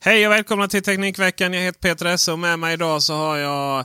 Hej 0.00 0.26
och 0.26 0.32
välkomna 0.32 0.68
till 0.68 0.82
Teknikveckan. 0.82 1.52
Jag 1.52 1.62
heter 1.62 1.80
Peter 1.80 2.06
Esse 2.06 2.32
och 2.32 2.38
med 2.38 2.58
mig 2.58 2.74
idag 2.74 3.02
så 3.02 3.14
har 3.14 3.36
jag 3.36 3.84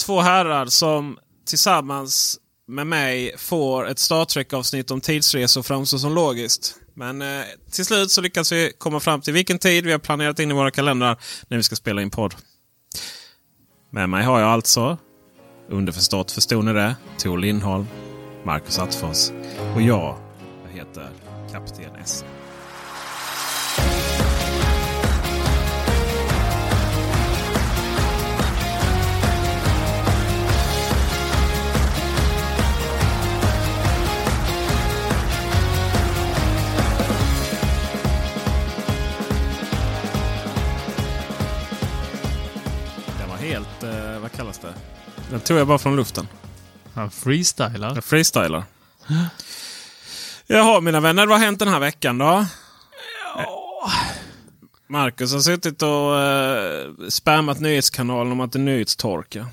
två 0.00 0.20
herrar 0.20 0.66
som 0.66 1.18
tillsammans 1.46 2.38
med 2.68 2.86
mig 2.86 3.34
får 3.38 3.88
ett 3.88 3.98
Star 3.98 4.24
Trek-avsnitt 4.24 4.90
om 4.90 5.00
tidsresor 5.00 5.62
framstå 5.62 5.98
som 5.98 6.14
logiskt. 6.14 6.74
Men 6.94 7.22
eh, 7.22 7.44
till 7.70 7.84
slut 7.84 8.10
så 8.10 8.20
lyckas 8.20 8.52
vi 8.52 8.72
komma 8.78 9.00
fram 9.00 9.20
till 9.20 9.32
vilken 9.32 9.58
tid 9.58 9.86
vi 9.86 9.92
har 9.92 9.98
planerat 9.98 10.38
in 10.38 10.50
i 10.50 10.54
våra 10.54 10.70
kalendrar 10.70 11.16
när 11.48 11.56
vi 11.56 11.62
ska 11.62 11.76
spela 11.76 12.02
in 12.02 12.10
podd. 12.10 12.34
Med 13.90 14.08
mig 14.08 14.24
har 14.24 14.40
jag 14.40 14.48
alltså, 14.48 14.98
underförstått 15.68 16.32
förstod 16.32 16.64
ni 16.64 16.72
det, 16.72 16.96
Tor 17.18 17.38
Lindholm, 17.38 17.86
Marcus 18.44 18.78
Attefors 18.78 19.30
och 19.74 19.82
jag, 19.82 20.18
jag 20.64 20.78
heter 20.78 21.10
Kapten 21.52 21.96
S. 22.02 22.24
det? 44.62 44.74
Den 45.30 45.40
tog 45.40 45.58
jag 45.58 45.66
bara 45.66 45.78
från 45.78 45.96
luften. 45.96 46.28
Han 46.94 47.10
freestylar. 47.10 47.94
Jag 47.94 48.04
freestylar. 48.04 48.64
Jaha 50.46 50.80
mina 50.80 51.00
vänner, 51.00 51.26
vad 51.26 51.38
har 51.38 51.44
hänt 51.46 51.58
den 51.58 51.68
här 51.68 51.80
veckan 51.80 52.18
då? 52.18 52.46
Marcus 54.86 55.32
har 55.32 55.40
suttit 55.40 55.82
och 55.82 56.20
eh, 56.20 56.88
spammat 57.08 57.60
nyhetskanalen 57.60 58.32
om 58.32 58.40
att 58.40 58.52
det 58.52 58.58
är 58.58 58.60
nyhetstorka. 58.60 59.46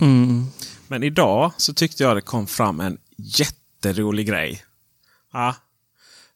Mm. 0.00 0.46
Men 0.88 1.02
idag 1.02 1.52
så 1.56 1.74
tyckte 1.74 2.02
jag 2.02 2.16
det 2.16 2.20
kom 2.20 2.46
fram 2.46 2.80
en 2.80 2.98
jätterolig 3.16 4.26
grej. 4.26 4.64
Ja. 5.32 5.54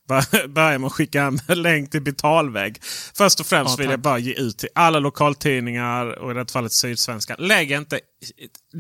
Bör- 0.09 0.49
Börja 0.49 0.79
med 0.79 0.87
att 0.87 0.93
skicka 0.93 1.23
en 1.23 1.41
länk 1.63 1.91
till 1.91 2.03
betalvägg. 2.03 2.79
Först 3.15 3.41
och 3.41 3.47
främst 3.47 3.79
Ja, 3.79 3.83
vill 3.83 3.91
jag 3.91 4.01
bara 4.01 4.19
ge 4.19 4.33
ut 4.33 4.59
till 4.59 4.69
alla 4.75 4.99
lokaltidningar 4.99 6.07
och 6.19 6.31
i 6.31 6.35
det 6.35 6.51
fallet 6.53 6.73
Sydsvenska. 6.73 7.37
Lägg 7.39 7.71
inte 7.71 8.01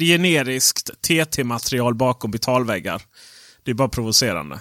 generiskt 0.00 0.90
TT-material 1.02 1.94
bakom 1.94 2.30
betalväggar. 2.30 3.02
Det 3.64 3.70
är 3.70 3.74
bara 3.74 3.88
provocerande. 3.88 4.60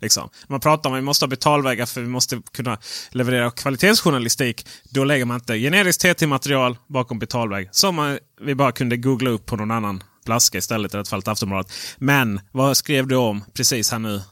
Liksom. 0.00 0.28
Man 0.46 0.60
pratar 0.60 0.90
om 0.90 0.94
att 0.94 0.98
vi 0.98 1.02
måste 1.04 1.24
ha 1.24 1.28
betalväggar 1.28 1.86
för 1.86 2.00
vi 2.00 2.06
måste 2.08 2.42
kunna 2.52 2.78
leverera 3.10 3.50
kvalitetsjournalistik. 3.50 4.66
Då 4.90 5.04
lägger 5.04 5.24
man 5.24 5.34
inte 5.34 5.58
generiskt 5.58 6.02
TT-material 6.02 6.76
bakom 6.88 7.18
betalvägg. 7.18 7.68
Som 7.72 7.94
man, 7.94 8.18
vi 8.40 8.54
bara 8.54 8.72
kunde 8.72 8.96
googla 8.96 9.30
upp 9.30 9.46
på 9.46 9.56
någon 9.56 9.70
annan 9.70 10.02
blaska 10.24 10.58
istället. 10.58 10.94
I 10.94 10.96
det 10.96 11.08
fallet 11.08 11.28
Aftonbladet. 11.28 11.72
Men 11.98 12.40
vad 12.52 12.76
skrev 12.76 13.06
du 13.06 13.16
om 13.16 13.44
precis 13.54 13.90
här 13.90 13.98
nu, 13.98 14.22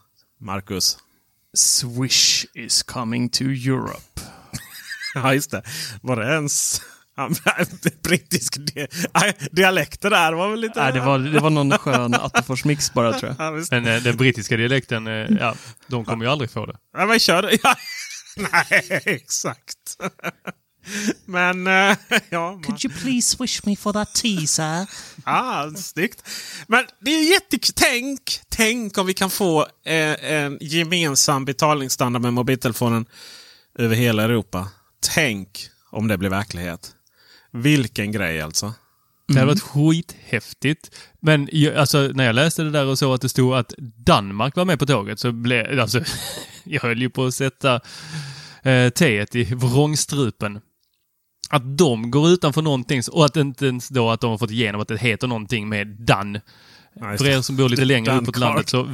Marcus? 0.40 0.98
Swish 1.56 2.46
is 2.54 2.82
coming 2.82 3.28
to 3.28 3.44
Europe. 3.44 4.20
Ja, 5.14 5.34
just 5.34 5.50
det. 5.50 5.62
Var 6.02 6.16
det 6.16 6.34
ens 6.34 6.80
brittisk 8.02 8.56
di 8.56 8.86
dialekter 9.50 10.10
där? 10.10 10.32
var 10.32 10.50
väl 10.50 10.60
lite... 10.60 10.82
Nej, 10.82 10.92
det, 10.92 11.00
var, 11.00 11.18
det 11.18 11.40
var 11.40 11.50
någon 11.50 11.78
skön 11.78 12.14
Attefors-mix 12.14 12.92
bara 12.94 13.12
tror 13.12 13.34
jag. 13.38 13.58
Ja. 13.58 13.64
Men 13.70 13.86
eh, 13.86 14.02
den 14.02 14.16
brittiska 14.16 14.56
dialekten, 14.56 15.06
eh, 15.06 15.12
ja, 15.40 15.54
de 15.86 16.04
kommer 16.04 16.24
ju 16.24 16.30
aldrig 16.30 16.50
få 16.50 16.66
det. 16.66 16.76
Ja, 16.96 17.06
men 17.06 17.18
kör 17.18 17.42
det. 17.42 17.58
Ja. 17.62 17.74
Nej, 18.36 19.00
exakt. 19.06 19.96
Men, 21.24 21.66
eh, 21.66 21.96
ja. 22.30 22.52
man- 22.52 22.62
Could 22.62 22.84
you 22.84 22.94
please 23.02 23.36
swish 23.36 23.60
me 23.66 23.76
for 23.76 23.92
that 23.92 24.14
tea, 24.14 24.46
sir? 24.46 24.86
Ah, 25.24 25.70
snyggt. 25.70 26.22
Men 26.68 26.84
det 27.00 27.10
är 27.10 27.32
jättekul. 27.32 27.72
Tänk, 27.76 28.20
tänk 28.48 28.98
om 28.98 29.06
vi 29.06 29.14
kan 29.14 29.30
få 29.30 29.60
eh, 29.84 30.32
en 30.32 30.58
gemensam 30.60 31.44
betalningsstandard 31.44 32.22
med 32.22 32.32
mobiltelefonen 32.32 33.06
över 33.78 33.96
hela 33.96 34.22
Europa. 34.22 34.68
Tänk 35.14 35.68
om 35.90 36.08
det 36.08 36.18
blir 36.18 36.30
verklighet. 36.30 36.92
Vilken 37.52 38.12
grej 38.12 38.40
alltså. 38.40 38.74
Det 39.28 39.34
hade 39.34 39.46
varit 39.46 39.62
skithäftigt. 39.62 40.90
Men 41.20 41.48
jag, 41.52 41.74
alltså, 41.76 41.98
när 42.14 42.24
jag 42.24 42.34
läste 42.34 42.62
det 42.62 42.70
där 42.70 42.86
och 42.86 42.98
såg 42.98 43.14
att 43.14 43.20
det 43.20 43.28
stod 43.28 43.54
att 43.54 43.74
Danmark 44.06 44.56
var 44.56 44.64
med 44.64 44.78
på 44.78 44.86
tåget 44.86 45.20
så 45.20 45.32
blev, 45.32 45.80
alltså, 45.80 46.00
jag 46.64 46.80
höll 46.80 47.02
ju 47.02 47.10
på 47.10 47.24
att 47.24 47.34
sätta 47.34 47.80
eh, 48.62 48.88
teet 48.90 49.34
i 49.34 49.44
vrångstrupen. 49.44 50.60
Att 51.50 51.78
de 51.78 52.10
går 52.10 52.28
utanför 52.28 52.62
någonting 52.62 53.02
och 53.12 53.24
att 53.24 53.36
inte 53.36 53.66
ens 53.66 53.88
då 53.88 54.10
att 54.10 54.20
de 54.20 54.30
har 54.30 54.38
fått 54.38 54.50
igenom 54.50 54.80
att 54.80 54.88
det 54.88 54.96
heter 54.96 55.26
någonting 55.26 55.68
med 55.68 55.86
Dan. 55.86 56.38
Just 57.00 57.22
För 57.22 57.30
er 57.30 57.40
som 57.40 57.56
bor 57.56 57.68
lite 57.68 57.84
längre 57.84 58.18
uppåt 58.18 58.36
landet 58.36 58.68
så 58.68 58.88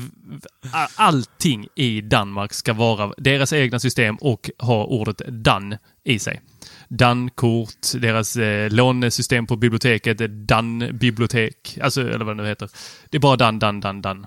allting 0.94 1.68
i 1.74 2.00
Danmark 2.00 2.52
ska 2.52 2.72
vara 2.72 3.12
deras 3.16 3.52
egna 3.52 3.78
system 3.78 4.16
och 4.16 4.50
ha 4.58 4.84
ordet 4.84 5.22
Dan 5.28 5.76
i 6.04 6.18
sig. 6.18 6.40
Dan-kort, 6.88 7.92
deras 7.94 8.36
eh, 8.36 8.70
lånesystem 8.70 9.46
på 9.46 9.56
biblioteket, 9.56 10.18
Dan-bibliotek, 10.48 11.78
alltså 11.82 12.00
eller 12.00 12.24
vad 12.24 12.36
det 12.36 12.42
nu 12.42 12.48
heter. 12.48 12.70
Det 13.10 13.16
är 13.16 13.20
bara 13.20 13.36
Dan, 13.36 13.58
Dan, 13.58 13.80
Dan, 13.80 14.02
Dan. 14.02 14.26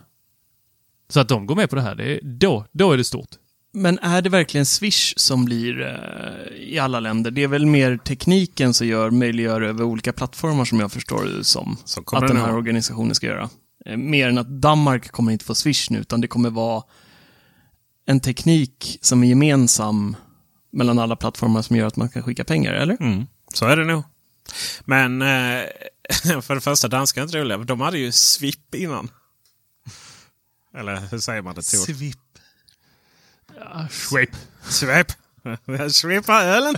Så 1.10 1.20
att 1.20 1.30
de 1.30 1.46
går 1.46 1.56
med 1.56 1.70
på 1.70 1.76
det 1.76 1.82
här, 1.82 1.96
det 1.96 2.04
är, 2.04 2.20
då, 2.24 2.66
då 2.72 2.92
är 2.92 2.98
det 2.98 3.04
stort. 3.04 3.30
Men 3.76 4.00
är 4.00 4.22
det 4.22 4.30
verkligen 4.30 4.66
Swish 4.66 5.14
som 5.18 5.46
blir 5.46 5.82
eh, 5.82 6.58
i 6.58 6.80
alla 6.80 7.00
länder? 7.00 7.32
Det 7.32 7.44
är 7.44 7.48
väl 7.48 7.66
mer 7.66 7.98
tekniken 7.98 8.74
som 8.74 8.88
gör, 8.88 9.12
möjliggör 9.12 9.62
över 9.62 9.84
olika 9.84 10.14
plattformar 10.14 10.66
som 10.66 10.80
jag 10.80 10.92
förstår 10.92 11.26
det 11.26 11.44
som. 11.44 11.78
Att 12.12 12.28
den 12.28 12.38
här 12.38 12.56
organisationen 12.56 13.16
ska 13.16 13.28
göra. 13.28 13.50
Eh, 13.86 13.98
mer 13.98 14.30
än 14.30 14.38
att 14.38 14.48
Danmark 14.48 15.12
kommer 15.12 15.32
inte 15.32 15.46
få 15.46 15.56
Swish 15.56 15.92
nu, 15.92 16.00
utan 16.00 16.22
det 16.22 16.28
kommer 16.28 16.50
vara 16.50 16.84
en 18.06 18.20
teknik 18.20 18.98
som 19.02 19.24
är 19.24 19.28
gemensam 19.28 20.16
mellan 20.72 21.00
alla 21.00 21.16
plattformar 21.16 21.62
som 21.62 21.76
gör 21.76 21.88
att 21.88 21.96
man 21.96 22.10
kan 22.10 22.24
skicka 22.24 22.44
pengar, 22.44 22.74
eller? 22.74 22.98
Mm, 23.00 23.26
så 23.54 23.66
är 23.66 23.78
det 23.78 23.86
nog. 23.86 24.04
Men 24.86 25.22
eh, 25.22 25.28
för 26.42 26.56
det 26.56 26.62
första, 26.62 26.88
danskar 26.88 27.22
är 27.22 27.26
inte 27.26 27.38
roliga. 27.38 27.58
De 27.58 27.82
hade 27.82 27.98
ju 27.98 28.12
SWIP 28.12 28.76
innan. 28.76 29.10
Eller 30.78 31.00
hur 31.12 31.20
säger 31.20 31.42
man 31.42 31.56
det? 31.56 31.62
Tor? 31.62 32.25
Svip. 33.90 33.92
Schweip. 33.92 34.30
Svep. 34.70 35.12
Svepa 35.92 36.44
ölen. 36.44 36.76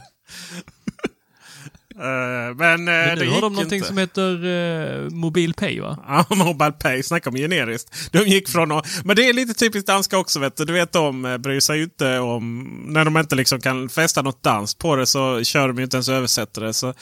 Eh, 2.00 2.56
men, 2.56 2.80
uh, 2.80 2.86
Men 2.86 3.18
det 3.18 3.26
nu 3.26 3.30
har 3.30 3.42
de 3.42 3.54
någonting 3.54 3.78
inte. 3.78 3.88
som 3.88 3.98
heter 3.98 4.46
uh, 4.46 5.10
Mobilpay 5.10 5.80
va? 5.80 6.00
Ja, 6.08 6.36
Mobile 6.36 6.72
Pay. 6.72 7.04
Snacka 7.04 7.30
om 7.30 7.36
generiskt. 7.36 8.12
De 8.12 8.20
gick 8.20 8.50
från 8.50 8.72
att... 8.72 8.88
Men 9.04 9.16
det 9.16 9.30
är 9.30 9.34
lite 9.34 9.54
typiskt 9.54 9.88
danska 9.88 10.18
också. 10.18 10.40
Vet 10.40 10.58
du. 10.58 10.66
du 10.66 10.74
vet 10.74 10.92
de 10.92 11.38
bryr 11.40 11.60
sig 11.60 11.78
ju 11.78 11.84
inte 11.84 12.20
om... 12.20 12.64
När 12.88 13.06
de 13.06 13.18
inte 13.18 13.36
liksom 13.36 13.62
kan 13.62 13.90
fästa 13.90 14.22
något 14.22 14.44
danskt 14.44 14.80
på 14.80 14.96
det 14.96 15.06
så 15.06 15.44
kör 15.44 15.68
de 15.68 15.78
ju 15.78 15.84
inte 15.84 15.98
ens 15.98 16.08
och 16.08 16.16
översätter 16.16 16.62
det. 16.62 16.74
Så 16.74 16.94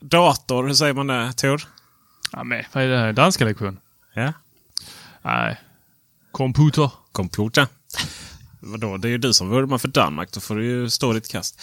dator, 0.00 0.66
hur 0.66 0.74
säger 0.74 0.94
man 0.94 1.06
det 1.06 1.32
Tor? 1.32 1.62
Ja, 2.32 2.44
men 2.44 2.64
vad 2.72 2.84
är 2.84 2.88
det 2.88 2.98
här? 2.98 3.12
Danska 3.12 3.44
lektion? 3.44 3.78
Ja. 4.14 4.32
Nej. 5.22 5.60
Computer. 6.32 6.90
Computer. 7.12 7.66
Vadå, 8.60 8.96
det 8.96 9.08
är 9.08 9.10
ju 9.10 9.18
du 9.18 9.32
som 9.32 9.48
vurmar 9.48 9.78
för 9.78 9.88
Danmark. 9.88 10.32
Då 10.32 10.40
får 10.40 10.54
du 10.54 10.64
ju 10.64 10.90
stå 10.90 11.12
ditt 11.12 11.28
kast. 11.28 11.60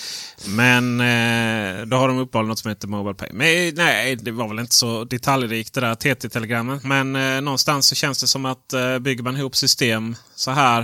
Men 0.47 0.99
eh, 0.99 1.85
då 1.85 1.97
har 1.97 2.07
de 2.07 2.17
uppenbarligen 2.17 2.49
något 2.49 2.59
som 2.59 2.69
heter 2.69 2.88
Mobile 2.88 3.13
Pay. 3.13 3.29
Men 3.33 3.75
nej, 3.75 4.15
det 4.15 4.31
var 4.31 4.47
väl 4.47 4.59
inte 4.59 4.75
så 4.75 5.03
detaljrikt 5.03 5.73
det 5.73 5.81
där 5.81 5.95
TT-telegrammet. 5.95 6.83
Men 6.83 7.15
eh, 7.15 7.41
någonstans 7.41 7.88
så 7.88 7.95
känns 7.95 8.19
det 8.19 8.27
som 8.27 8.45
att 8.45 8.73
eh, 8.73 8.99
bygger 8.99 9.23
man 9.23 9.38
ihop 9.38 9.55
system 9.55 10.15
så 10.35 10.51
här 10.51 10.81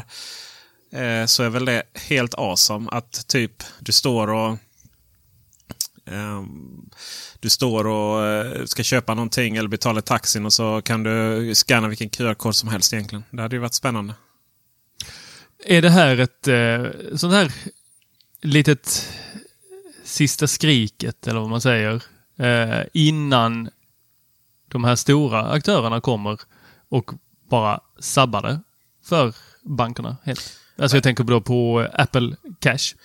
eh, 0.94 1.26
så 1.26 1.44
är 1.44 1.50
väl 1.50 1.66
det 1.66 1.84
helt 1.94 2.34
awesome. 2.34 2.90
Att 2.92 3.28
typ 3.28 3.64
du 3.80 3.92
står 3.92 4.30
och 4.30 4.58
ehm, 6.06 6.90
du 7.40 7.50
står 7.50 7.88
och 7.88 8.26
eh, 8.26 8.66
ska 8.66 8.84
köpa 8.84 9.14
någonting 9.14 9.56
eller 9.56 9.70
betala 9.70 10.02
taxin 10.02 10.46
och 10.46 10.54
så 10.54 10.82
kan 10.82 11.04
du 11.04 11.56
scanna 11.56 11.88
vilken 11.88 12.10
QR-kod 12.10 12.56
som 12.56 12.70
helst 12.70 12.94
egentligen. 12.94 13.24
Det 13.32 13.42
hade 13.42 13.56
ju 13.56 13.60
varit 13.60 13.74
spännande. 13.74 14.14
Är 15.66 15.82
det 15.82 15.90
här 15.90 16.18
ett 16.18 16.48
eh, 16.48 17.16
sånt 17.16 17.34
här 17.34 17.54
litet 18.42 19.10
sista 20.04 20.48
skriket, 20.48 21.28
eller 21.28 21.40
vad 21.40 21.50
man 21.50 21.62
säger, 21.62 22.04
eh, 22.40 22.86
innan 22.94 23.70
de 24.68 24.84
här 24.84 24.96
stora 24.96 25.46
aktörerna 25.52 26.02
kommer 26.02 26.40
och 26.90 27.12
bara 27.50 27.80
sabbar 28.00 28.42
det 28.42 28.60
för 29.06 29.36
bankerna 29.64 30.18
helt? 30.24 30.60
Alltså 30.78 30.98
jag 30.98 31.04
tänker 31.04 31.24
då 31.24 31.42
på 31.42 31.88
Apple 31.94 32.36
Cash. 32.60 32.96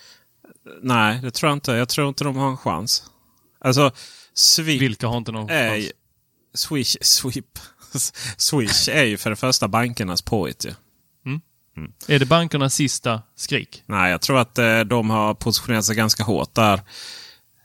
Nej, 0.81 1.19
det 1.21 1.31
tror 1.31 1.49
jag 1.49 1.55
inte. 1.55 1.71
Jag 1.71 1.89
tror 1.89 2.07
inte 2.07 2.23
de 2.23 2.35
har 2.35 2.49
en 2.49 2.57
chans. 2.57 3.03
Alltså, 3.59 3.91
Swift 4.33 4.81
Vilka 4.81 5.07
har 5.07 5.17
inte 5.17 5.31
någon 5.31 5.49
är 5.49 5.69
chans? 5.69 5.83
ju- 5.85 5.91
Swish, 6.53 6.97
Swip. 7.01 7.59
Swish 8.37 8.89
är 8.89 9.03
ju 9.03 9.17
för 9.17 9.29
det 9.29 9.35
första 9.35 9.67
bankernas 9.67 10.21
påhitt 10.21 10.65
Mm. 11.79 11.91
Är 12.07 12.19
det 12.19 12.25
bankernas 12.25 12.73
sista 12.73 13.21
skrik? 13.35 13.83
Nej, 13.85 14.11
jag 14.11 14.21
tror 14.21 14.39
att 14.39 14.57
eh, 14.57 14.79
de 14.79 15.09
har 15.09 15.33
positionerat 15.33 15.85
sig 15.85 15.95
ganska 15.95 16.23
hårt 16.23 16.55
där. 16.55 16.81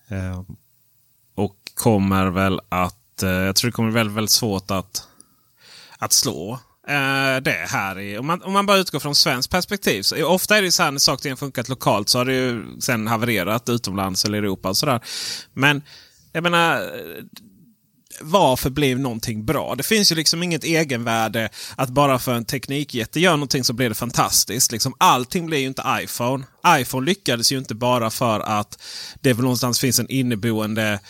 Eh, 0.09 0.43
och 1.35 1.57
kommer 1.75 2.27
väl 2.27 2.61
att... 2.69 3.23
Eh, 3.23 3.31
jag 3.31 3.57
tror 3.57 3.71
det 3.71 3.73
kommer 3.73 3.91
bli 3.91 3.99
väldigt, 3.99 4.17
väldigt 4.17 4.31
svårt 4.31 4.71
att, 4.71 5.09
att 5.99 6.13
slå 6.13 6.53
eh, 6.89 7.37
det 7.43 7.67
här. 7.69 7.99
I, 7.99 8.19
om, 8.19 8.27
man, 8.27 8.43
om 8.43 8.53
man 8.53 8.67
bara 8.67 8.77
utgår 8.77 9.01
från 9.01 9.15
svenskt 9.15 9.51
perspektiv. 9.51 10.03
Så, 10.03 10.27
ofta 10.27 10.57
är 10.57 10.63
det 10.63 10.73
så 10.73 10.83
här 10.83 10.91
när 10.91 10.99
saker 10.99 11.17
och 11.17 11.23
ting 11.23 11.33
har 11.33 11.37
funkat 11.37 11.69
lokalt 11.69 12.09
så 12.09 12.19
har 12.19 12.25
det 12.25 12.35
ju 12.35 12.81
sen 12.81 13.07
havererat 13.07 13.69
utomlands 13.69 14.25
eller 14.25 14.39
i 14.39 14.39
Europa 14.39 14.69
och 14.69 14.77
sådär. 14.77 15.01
Men 15.53 15.83
jag 16.33 16.43
menar 16.43 16.91
varför 18.21 18.71
blev 18.71 19.01
någonting 19.01 19.45
bra? 19.45 19.75
Det 19.75 19.83
finns 19.83 20.13
ju 20.13 20.17
liksom 20.17 20.43
inget 20.43 20.65
egenvärde 20.65 21.49
att 21.77 21.89
bara 21.89 22.19
för 22.19 22.35
en 22.35 22.45
teknikjätte 22.45 23.21
gör 23.21 23.33
någonting 23.33 23.65
så 23.65 23.73
blir 23.73 23.89
det 23.89 23.95
fantastiskt. 23.95 24.73
Liksom 24.73 24.95
allting 24.99 25.47
blir 25.47 25.59
ju 25.59 25.67
inte 25.67 25.83
iPhone. 26.03 26.45
iPhone 26.69 27.07
lyckades 27.07 27.53
ju 27.53 27.59
inte 27.59 27.75
bara 27.75 28.11
för 28.11 28.41
att 28.41 28.83
det 29.21 29.33
väl 29.33 29.43
någonstans 29.43 29.81
finns 29.81 29.99
en 29.99 30.11
inneboende 30.11 31.01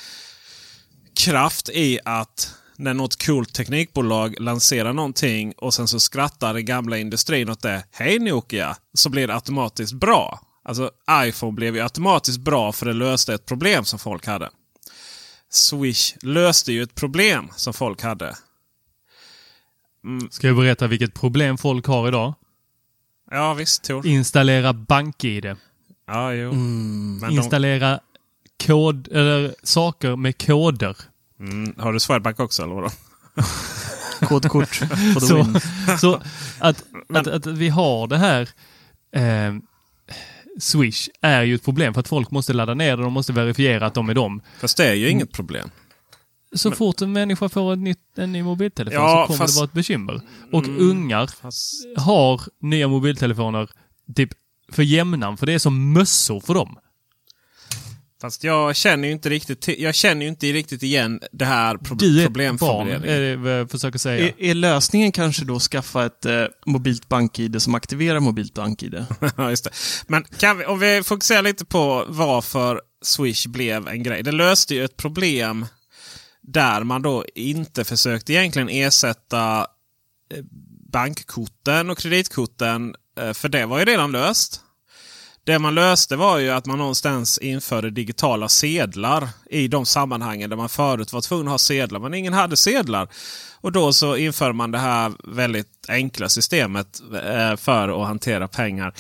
kraft 1.21 1.69
i 1.69 1.99
att 2.05 2.55
när 2.77 2.95
något 2.95 3.27
coolt 3.27 3.55
teknikbolag 3.55 4.41
lanserar 4.41 4.93
någonting 4.93 5.53
och 5.57 5.75
sen 5.75 5.89
så 5.89 6.01
skrattar 6.01 6.55
den 6.55 6.65
gamla 6.65 6.99
industrin 6.99 7.49
åt 7.49 7.63
det. 7.63 7.85
Hej 7.93 8.19
Nokia! 8.19 8.77
Så 8.95 9.11
blir 9.11 9.27
det 9.27 9.35
automatiskt 9.35 9.93
bra. 9.93 10.41
Alltså 10.65 10.91
iPhone 11.27 11.53
blev 11.53 11.77
ju 11.77 11.83
automatiskt 11.83 12.39
bra 12.39 12.73
för 12.73 12.87
det 12.87 12.93
löste 12.93 13.35
ett 13.35 13.47
problem 13.47 13.85
som 13.85 13.99
folk 13.99 14.27
hade. 14.27 14.51
Swish 15.55 16.15
löste 16.23 16.73
ju 16.73 16.83
ett 16.83 16.95
problem 16.95 17.49
som 17.57 17.75
folk 17.75 18.03
hade. 18.03 18.37
Ska 20.31 20.47
jag 20.47 20.57
berätta 20.57 20.87
vilket 20.87 21.15
problem 21.15 21.59
folk 21.59 21.87
har 21.87 22.09
idag? 22.09 22.35
Ja 23.31 23.55
visst 23.55 23.85
Tor. 23.85 24.07
Installera 24.07 24.73
BankID. 24.73 25.57
Ja, 26.07 26.33
jo. 26.33 26.53
Men 26.53 27.21
de, 27.21 27.31
Installera 27.31 28.01
kod, 28.67 29.09
eller 29.13 29.55
saker 29.63 30.17
med 30.17 30.47
koder. 30.47 30.97
mm, 31.41 31.75
har 31.79 31.93
du 31.93 32.01
Swedbank 32.01 32.41
också 32.41 32.63
eller 32.63 32.75
vadå? 32.75 32.91
Kodkort 34.21 34.75
Så, 35.21 35.47
så 36.01 36.15
att, 36.59 36.85
att, 37.09 37.27
att 37.27 37.47
vi 37.47 37.69
har 37.69 38.07
det 38.07 38.19
här 38.19 38.49
eh, 39.13 39.55
Swish 40.61 41.09
är 41.21 41.43
ju 41.43 41.55
ett 41.55 41.65
problem 41.65 41.95
för 41.95 42.01
att 42.01 42.09
folk 42.09 42.31
måste 42.31 42.53
ladda 42.53 42.75
ner 42.75 42.97
det, 42.97 43.03
de 43.03 43.13
måste 43.13 43.33
verifiera 43.33 43.87
att 43.87 43.95
de 43.95 44.09
är 44.09 44.15
dem. 44.15 44.41
Fast 44.61 44.77
det 44.77 44.87
är 44.89 44.95
ju 44.95 45.09
inget 45.11 45.33
problem. 45.33 45.71
Så 46.57 46.71
fort 46.71 47.03
en 47.03 47.13
människa 47.13 47.49
får 47.49 47.73
ett 47.73 47.79
nytt, 47.79 48.19
en 48.19 48.33
ny 48.33 48.43
mobiltelefon 48.43 49.01
Ja, 49.01 49.23
så 49.23 49.27
kommer 49.27 49.39
fast- 49.39 49.55
det 49.55 49.59
vara 49.61 49.65
ett 49.67 49.73
bekymmer. 49.73 50.21
Och 50.53 50.65
Mm. 50.65 50.91
ungar 50.91 51.27
Fast, 51.27 51.75
har 51.97 52.41
nya 52.61 52.89
mobiltelefoner 52.89 53.69
typ 54.17 54.31
för 54.73 54.83
jämnan, 54.83 55.37
för 55.37 55.47
det 55.47 55.53
är 55.53 55.59
som 55.59 55.93
mössor 55.93 56.41
för 56.41 56.55
dem. 56.55 56.77
Fast 58.25 58.45
jag 58.45 58.77
känner 58.77 59.09
ju 59.09 59.15
inte 59.15 59.29
riktigt, 59.29 59.69
jag 59.79 59.95
känner 59.95 60.23
ju 60.23 60.29
inte 60.29 60.47
riktigt 60.47 60.83
igen 60.83 61.21
det 61.33 61.45
här 61.45 61.77
pro 61.77 61.95
Du 61.95 62.07
är 62.07 62.17
barn, 62.17 62.27
problemformuleringen. 62.27 63.09
är 63.09 63.21
det 63.21 63.37
vad 63.37 63.53
jag 63.53 63.71
försöker 63.71 63.99
säga. 63.99 64.29
Är, 64.29 64.33
är 64.39 64.55
lösningen 64.55 65.13
kanske 65.13 65.45
då 65.45 65.57
att 65.57 65.63
skaffa 65.63 66.07
ett 66.07 66.25
eh, 66.25 66.45
mobilt 66.67 67.09
bank-id 67.09 67.63
som 67.63 67.75
aktiverar 67.75 68.21
mobilt 68.21 68.55
bank-id? 68.55 69.05
Ja, 69.37 69.51
just 69.51 69.65
det. 69.65 69.71
Men 70.07 70.25
kan 70.25 70.59
vi, 70.59 70.65
om 70.65 70.79
vi 70.79 71.03
fokuserar 71.03 71.43
lite 71.43 71.65
på 71.65 72.05
varför 72.09 72.81
Swish 73.03 73.47
blev 73.47 73.89
en 73.89 74.03
grej. 74.03 74.23
Det 74.23 74.33
löste 74.33 74.75
ju 74.75 74.85
ett 74.85 74.97
problem 74.97 75.67
där 76.43 76.85
man 76.85 77.03
då 77.03 77.25
inte 77.35 77.85
försökte 77.85 78.33
egentligen 78.33 78.69
ersätta 78.69 79.67
eh, 80.35 80.45
bankkorten 80.93 81.91
och 81.91 81.99
kreditkorten. 81.99 82.95
eh, 83.21 83.33
För 83.33 83.49
det 83.49 83.67
var 83.67 83.79
ju 83.79 83.85
redan 83.85 84.13
löst. 84.13 84.61
Det 85.45 85.59
man 85.59 85.75
löste 85.75 86.17
var 86.17 86.39
ju 86.39 86.51
att 86.51 86.67
man 86.67 86.79
någonstans 86.79 87.39
införde 87.39 87.91
digitala 87.91 88.49
sedlar 88.49 89.29
i 89.51 89.69
de 89.69 89.87
sammanhangen 89.87 90.51
där 90.51 90.57
man 90.57 90.69
förut 90.69 91.13
var 91.13 91.21
tvungen 91.21 91.47
att 91.47 91.53
ha 91.53 91.59
sedlar 91.59 92.01
men 92.01 92.15
ingen 92.15 92.33
hade 92.33 92.57
sedlar. 92.57 93.09
Och 93.61 93.73
då 93.73 93.93
så 93.93 94.17
inför 94.17 94.53
man 94.53 94.71
det 94.71 94.79
här 94.79 95.13
väldigt 95.25 95.87
enkla 95.89 96.29
systemet 96.29 97.01
eh, 97.25 97.57
för 97.57 98.03
att 98.03 98.07
hantera 98.07 98.49
pengar. 98.49 98.95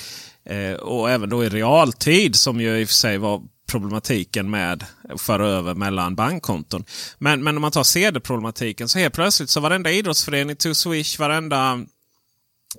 Eh, 0.45 0.75
och 0.75 1.11
även 1.11 1.29
då 1.29 1.45
i 1.45 1.49
realtid 1.49 2.37
som 2.37 2.61
ju 2.61 2.79
i 2.79 2.85
och 2.85 2.89
för 2.89 2.95
sig 2.95 3.19
var 3.19 3.43
problematiken 3.71 4.51
med 4.51 4.85
att 5.09 5.21
föra 5.21 5.47
över 5.47 5.75
mellan 5.75 6.15
bankkonton. 6.15 6.85
Men, 7.19 7.45
men 7.45 7.57
om 7.57 7.63
man 7.63 7.71
tar 7.71 7.83
sedelproblematiken 7.83 8.89
så 8.89 8.99
helt 8.99 9.15
plötsligt 9.15 9.51
så 9.51 9.61
varenda 9.61 9.91
idrottsförening 9.91 10.57
tog 10.57 10.77
Swish, 10.77 11.19
varenda 11.19 11.81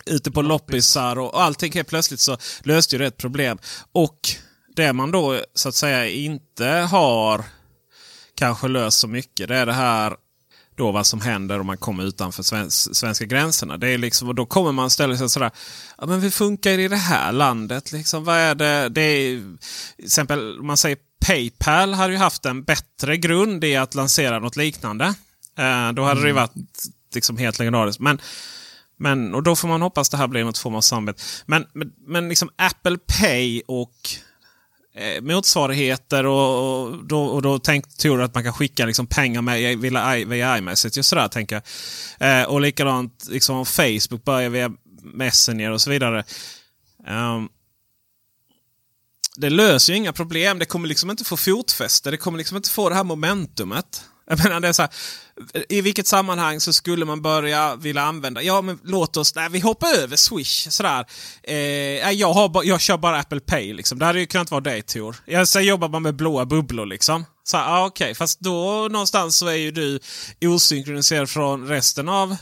ute 0.06 0.32
på 0.32 0.42
loppisar 0.42 1.20
och 1.20 1.44
allting 1.44 1.72
helt 1.72 1.88
plötsligt 1.88 2.20
så 2.20 2.38
löste 2.64 2.96
ju 2.96 3.00
det 3.00 3.08
ett 3.08 3.18
problem. 3.18 3.58
Och 3.92 4.20
det 4.76 4.94
man 4.94 5.12
då 5.12 5.42
så 5.54 5.70
att 5.70 5.76
säga 5.76 6.10
inte 6.10 6.68
har 6.68 7.44
kanske 8.36 8.68
löst 8.68 9.00
så 9.00 9.08
mycket 9.08 9.48
det 9.48 9.56
är 9.58 9.66
det 9.66 9.74
här 9.74 10.16
då 10.78 10.92
vad 10.92 11.06
som 11.06 11.22
händer 11.22 11.60
om 11.60 11.68
man 11.68 11.78
kommer 11.78 12.04
utanför 12.04 12.44
svensk, 12.44 12.96
svenska 12.96 13.26
gränserna. 13.26 13.78
Det 13.78 13.90
är 13.90 13.98
liksom, 13.98 14.28
och 14.28 14.36
då 14.36 14.46
kommer 14.46 14.72
man 14.72 14.90
ställa 14.90 15.18
sig 15.18 15.30
sådär. 15.30 15.52
Ja, 15.98 16.06
men 16.06 16.22
hur 16.22 16.30
funkar 16.30 16.78
det 16.78 16.84
i 16.84 16.88
det 16.88 16.96
här 16.96 17.32
landet? 17.32 17.92
Liksom, 17.92 18.24
vad 18.24 18.38
är 18.38 18.56
det? 18.56 18.90
det 18.90 19.02
är, 19.02 19.58
till 19.96 20.06
exempel 20.06 20.60
om 20.60 20.68
man 20.68 20.78
säger 20.78 20.98
Paypal 21.26 21.94
hade 21.94 22.14
ju 22.14 22.20
haft 22.20 22.46
en 22.46 22.64
bättre 22.64 23.18
grund 23.18 23.64
i 23.64 23.76
att 23.76 23.96
lansera 23.96 24.40
något 24.40 24.56
liknande. 24.56 25.06
Eh, 25.58 25.92
då 25.92 26.04
hade 26.04 26.22
det 26.22 26.28
ju 26.28 26.34
varit 26.34 26.54
liksom 27.14 27.38
helt 27.38 27.60
legendariskt. 27.60 28.02
Men, 28.02 28.22
men, 28.98 29.36
och 29.36 29.44
då 29.44 29.56
får 29.56 29.68
man 29.68 29.82
hoppas 29.82 30.10
det 30.10 30.18
här 30.18 30.28
blir 30.28 30.44
något 30.44 30.58
form 30.58 30.76
av 30.76 30.82
samarbete. 30.82 31.24
Men, 31.46 31.66
men, 31.74 31.92
men 32.08 32.30
liksom 32.30 32.50
Apple 32.56 32.98
Pay 32.98 33.62
och 33.68 33.96
eh, 34.96 35.22
motsvarigheter 35.22 36.26
och, 36.26 36.84
och, 36.84 37.06
då, 37.06 37.24
och 37.24 37.42
då 37.42 37.60
tänkte 37.60 37.98
Tor 37.98 38.22
att 38.22 38.34
man 38.34 38.44
kan 38.44 38.54
skicka 38.54 38.86
liksom 38.86 39.08
pengar 39.08 39.42
med, 39.42 39.72
eh, 39.72 39.78
via, 39.78 40.26
via 40.26 40.58
iMessage 40.58 40.98
och 40.98 41.06
sådär. 41.06 41.28
Tänker 41.28 41.62
jag. 42.20 42.42
Eh, 42.42 42.48
och 42.48 42.62
likadant 42.62 43.28
liksom 43.30 43.66
Facebook 43.66 44.24
börjar 44.24 44.50
via 44.50 44.72
Messenger 45.04 45.72
och 45.72 45.82
så 45.82 45.90
vidare. 45.90 46.24
Um, 47.08 47.50
det 49.38 49.50
löser 49.50 49.94
ju 49.94 49.98
inga 49.98 50.14
problem. 50.14 50.60
Det 50.60 50.66
kommer 50.66 50.88
liksom 50.88 51.12
inte 51.12 51.24
få 51.24 51.38
fotfäste. 51.38 52.12
Det 52.12 52.18
kommer 52.18 52.38
liksom 52.38 52.58
inte 52.58 52.70
få 52.70 52.90
det 52.90 52.96
här 52.96 53.04
momentumet. 53.04 54.04
Jag 54.28 54.44
menar, 54.44 54.60
det 54.60 54.68
är 54.68 54.74
så 54.74 54.82
här, 54.82 54.92
I 55.70 55.82
vilket 55.82 56.08
sammanhang 56.08 56.60
så 56.60 56.74
skulle 56.74 57.06
man 57.06 57.22
börja 57.22 57.76
vilja 57.76 58.02
använda... 58.02 58.42
Ja, 58.42 58.62
men 58.62 58.80
låt 58.84 59.18
oss... 59.18 59.36
Nej, 59.36 59.50
vi 59.52 59.60
hoppar 59.60 59.88
över 59.88 60.16
Swish. 60.16 60.68
Sådär. 60.70 61.06
Eh, 61.44 61.56
jag, 62.12 62.34
har, 62.34 62.64
jag 62.64 62.82
kör 62.82 62.98
bara 62.98 63.20
Apple 63.20 63.40
Pay. 63.40 63.74
Liksom. 63.74 64.00
Det 64.00 64.06
hade 64.06 64.20
ju 64.20 64.26
kunnat 64.26 64.52
vara 64.52 64.62
dig 64.62 64.82
Tor. 64.82 65.16
Jag 65.26 65.48
så 65.48 65.60
jobbar 65.60 65.90
man 65.90 66.02
med 66.02 66.16
blåa 66.16 66.46
bubblor 66.46 66.86
liksom. 66.86 67.26
Så 67.44 67.58
här, 67.58 67.66
ah, 67.68 67.86
okej, 67.86 68.16
fast 68.16 68.40
då 68.40 68.88
någonstans 68.92 69.38
så 69.38 69.48
är 69.48 69.56
ju 69.56 69.72
du 69.72 70.00
osynkroniserad 70.46 71.30
från 71.30 71.68
resten 71.68 72.10
av, 72.10 72.36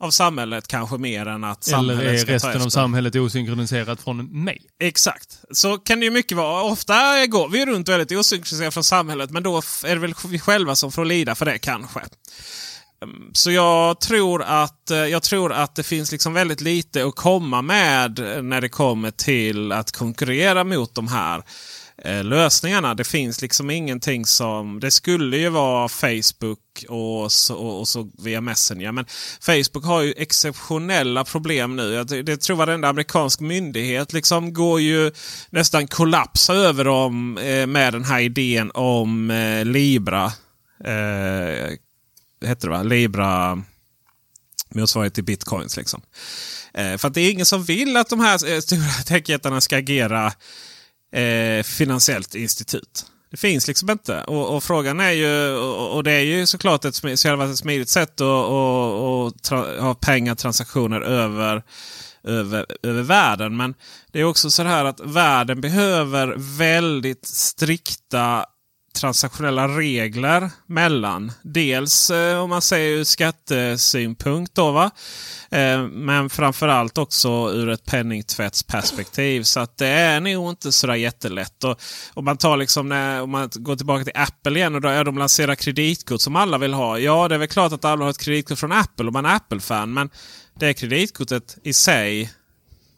av 0.00 0.10
samhället 0.10 0.68
kanske 0.68 0.98
mer 0.98 1.26
än 1.26 1.44
att 1.44 1.68
Eller 1.68 1.76
samhället 1.76 2.12
är 2.12 2.16
ska 2.18 2.26
ta 2.26 2.34
resten 2.34 2.62
av 2.62 2.68
samhället 2.68 3.14
osynkroniserat 3.16 4.02
från 4.02 4.44
mig? 4.44 4.62
Exakt. 4.80 5.38
Så 5.50 5.78
kan 5.78 6.00
det 6.00 6.04
ju 6.04 6.10
mycket 6.10 6.36
vara. 6.36 6.62
Ofta 6.62 7.26
går 7.26 7.48
vi 7.48 7.66
runt 7.66 7.88
väldigt 7.88 8.18
osynkroniserade 8.18 8.70
från 8.70 8.84
samhället 8.84 9.30
men 9.30 9.42
då 9.42 9.56
är 9.58 9.94
det 9.94 10.00
väl 10.00 10.14
vi 10.28 10.38
själva 10.38 10.74
som 10.74 10.92
får 10.92 11.04
lida 11.04 11.34
för 11.34 11.44
det 11.44 11.58
kanske. 11.58 12.00
Mm, 13.02 13.30
Så 13.32 13.50
jag 13.50 14.00
tror 14.00 14.42
att, 14.42 14.90
eh, 14.90 14.98
jag 14.98 15.22
tror 15.22 15.52
att 15.52 15.74
det 15.74 15.82
finns 15.82 16.12
liksom 16.12 16.34
väldigt 16.34 16.60
lite 16.60 17.04
att 17.04 17.16
komma 17.16 17.62
med 17.62 18.18
när 18.42 18.60
det 18.60 18.68
kommer 18.68 19.10
till 19.10 19.72
att 19.72 19.92
konkurrera 19.92 20.64
mot 20.64 20.94
de 20.94 21.08
här 21.08 21.42
eh, 22.06 22.24
lösningarna. 22.24 22.94
Det 22.94 23.04
finns 23.04 23.42
liksom 23.42 23.70
ingenting 23.70 24.26
som... 24.26 24.80
Det 24.80 24.90
skulle 24.90 25.36
ju 25.36 25.48
vara 25.48 25.88
Facebook 25.88 26.58
och 26.88 27.32
så, 27.32 27.54
och, 27.54 27.80
och 27.80 27.88
så 27.88 28.10
via 28.18 28.40
Messenger. 28.40 28.92
Men 28.92 29.04
Facebook 29.40 29.84
har 29.84 30.02
ju 30.02 30.14
exceptionella 30.16 31.24
problem 31.24 31.76
nu. 31.76 31.92
Jag, 31.92 32.24
det 32.26 32.36
tror 32.36 32.56
varenda 32.56 32.88
amerikansk 32.88 33.40
myndighet 33.40 34.12
liksom 34.12 34.52
går 34.52 34.80
ju 34.80 35.12
nästan 35.50 35.86
kollapsa 35.86 36.54
över 36.54 36.84
dem 36.84 37.38
eh, 37.38 37.66
med 37.66 37.92
den 37.92 38.04
här 38.04 38.20
idén 38.20 38.70
om 38.74 39.30
eh, 39.30 39.64
Libra. 39.64 40.24
Eh, 40.84 41.70
hette 42.46 42.66
det 42.66 42.70
va? 42.70 42.82
Libra 42.82 43.62
motsvarighet 44.74 45.14
till 45.14 45.24
bitcoins. 45.24 45.76
Liksom. 45.76 46.02
Eh, 46.74 46.96
för 46.96 47.08
att 47.08 47.14
det 47.14 47.20
är 47.20 47.30
ingen 47.30 47.46
som 47.46 47.64
vill 47.64 47.96
att 47.96 48.08
de 48.08 48.20
här 48.20 48.52
eh, 48.52 48.60
stora 48.60 48.80
techjättarna 49.06 49.60
ska 49.60 49.76
agera 49.76 50.32
eh, 51.12 51.62
finansiellt 51.62 52.34
institut. 52.34 53.06
Det 53.30 53.36
finns 53.36 53.68
liksom 53.68 53.90
inte. 53.90 54.22
Och, 54.22 54.56
och 54.56 54.64
frågan 54.64 55.00
är 55.00 55.10
ju, 55.10 55.56
och, 55.56 55.96
och 55.96 56.04
det 56.04 56.12
är 56.12 56.20
ju 56.20 56.46
såklart 56.46 56.84
ett, 56.84 56.94
så 56.94 57.28
jävla 57.28 57.50
ett 57.50 57.58
smidigt 57.58 57.88
sätt 57.88 58.14
att 58.14 58.20
och, 58.20 59.26
och 59.26 59.42
tra, 59.42 59.80
ha 59.80 59.94
pengatransaktioner 59.94 61.00
över, 61.00 61.62
över, 62.24 62.66
över 62.82 63.02
världen. 63.02 63.56
Men 63.56 63.74
det 64.12 64.20
är 64.20 64.24
också 64.24 64.50
så 64.50 64.62
här 64.62 64.84
att 64.84 65.00
världen 65.00 65.60
behöver 65.60 66.34
väldigt 66.58 67.26
strikta 67.26 68.44
transaktionella 68.96 69.68
regler 69.68 70.50
mellan. 70.66 71.32
Dels 71.42 72.10
eh, 72.10 72.42
om 72.42 72.50
man 72.50 72.62
säger 72.62 72.98
ur 72.98 73.04
skattesynpunkt 73.04 74.54
då 74.54 74.70
va. 74.70 74.90
Eh, 75.50 75.82
men 75.82 76.30
framförallt 76.30 76.98
också 76.98 77.28
ur 77.52 77.68
ett 77.68 77.84
penningtvättsperspektiv. 77.84 79.42
Så 79.42 79.60
att 79.60 79.78
det 79.78 79.86
är 79.86 80.20
nog 80.20 80.50
inte 80.50 80.72
sådär 80.72 80.94
jättelätt. 80.94 81.64
Och, 81.64 81.80
om 82.14 82.24
man 82.24 82.36
tar 82.36 82.56
liksom 82.56 82.88
när, 82.88 83.22
om 83.22 83.30
man 83.30 83.50
går 83.54 83.76
tillbaka 83.76 84.04
till 84.04 84.16
Apple 84.16 84.58
igen 84.58 84.74
och 84.74 84.80
då 84.80 84.88
är 84.88 85.04
de 85.04 85.18
lanserar 85.18 85.54
kreditkort 85.54 86.20
som 86.20 86.36
alla 86.36 86.58
vill 86.58 86.74
ha. 86.74 86.98
Ja, 86.98 87.28
det 87.28 87.34
är 87.34 87.38
väl 87.38 87.48
klart 87.48 87.72
att 87.72 87.84
alla 87.84 88.04
har 88.04 88.10
ett 88.10 88.18
kreditkort 88.18 88.58
från 88.58 88.72
Apple 88.72 89.06
om 89.06 89.12
man 89.12 89.26
är 89.26 89.36
Apple-fan. 89.36 89.94
Men 89.94 90.10
det 90.60 90.74
kreditkortet 90.74 91.58
i 91.62 91.72
sig 91.72 92.30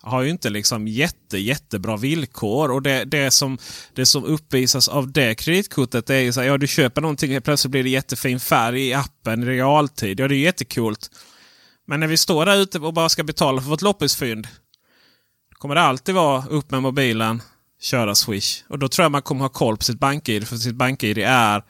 har 0.08 0.22
ju 0.22 0.30
inte 0.30 0.50
liksom 0.50 0.88
jätte, 0.88 1.38
jättebra 1.38 1.96
villkor. 1.96 2.70
Och 2.70 2.82
det, 2.82 3.04
det, 3.04 3.30
som, 3.30 3.58
det 3.94 4.06
som 4.06 4.24
uppvisas 4.24 4.88
av 4.88 5.12
det 5.12 5.34
kreditkortet 5.34 6.10
är 6.10 6.18
ju 6.18 6.32
så 6.32 6.40
här, 6.40 6.46
ja 6.46 6.58
du 6.58 6.66
köper 6.66 7.00
någonting 7.00 7.36
och 7.36 7.44
plötsligt 7.44 7.70
blir 7.70 7.82
det 7.82 7.90
jättefin 7.90 8.40
färg 8.40 8.88
i 8.88 8.94
appen 8.94 9.42
i 9.42 9.46
realtid. 9.46 10.20
Ja 10.20 10.28
det 10.28 10.34
är 10.34 10.38
jättekult. 10.38 11.10
Men 11.86 12.00
när 12.00 12.06
vi 12.06 12.16
står 12.16 12.46
där 12.46 12.56
ute 12.56 12.78
och 12.78 12.94
bara 12.94 13.08
ska 13.08 13.24
betala 13.24 13.60
för 13.62 13.68
vårt 13.68 13.82
loppisfynd. 13.82 14.48
Då 15.50 15.56
kommer 15.58 15.74
det 15.74 15.80
alltid 15.80 16.14
vara 16.14 16.46
upp 16.46 16.70
med 16.70 16.82
mobilen, 16.82 17.42
köra 17.80 18.14
Swish. 18.14 18.64
Och 18.68 18.78
då 18.78 18.88
tror 18.88 19.04
jag 19.04 19.12
man 19.12 19.22
kommer 19.22 19.40
ha 19.40 19.48
koll 19.48 19.76
på 19.76 19.84
sitt 19.84 19.98
BankID. 19.98 20.48
För 20.48 20.56
sitt 20.56 20.74
BankID 20.74 21.18
är 21.18 21.62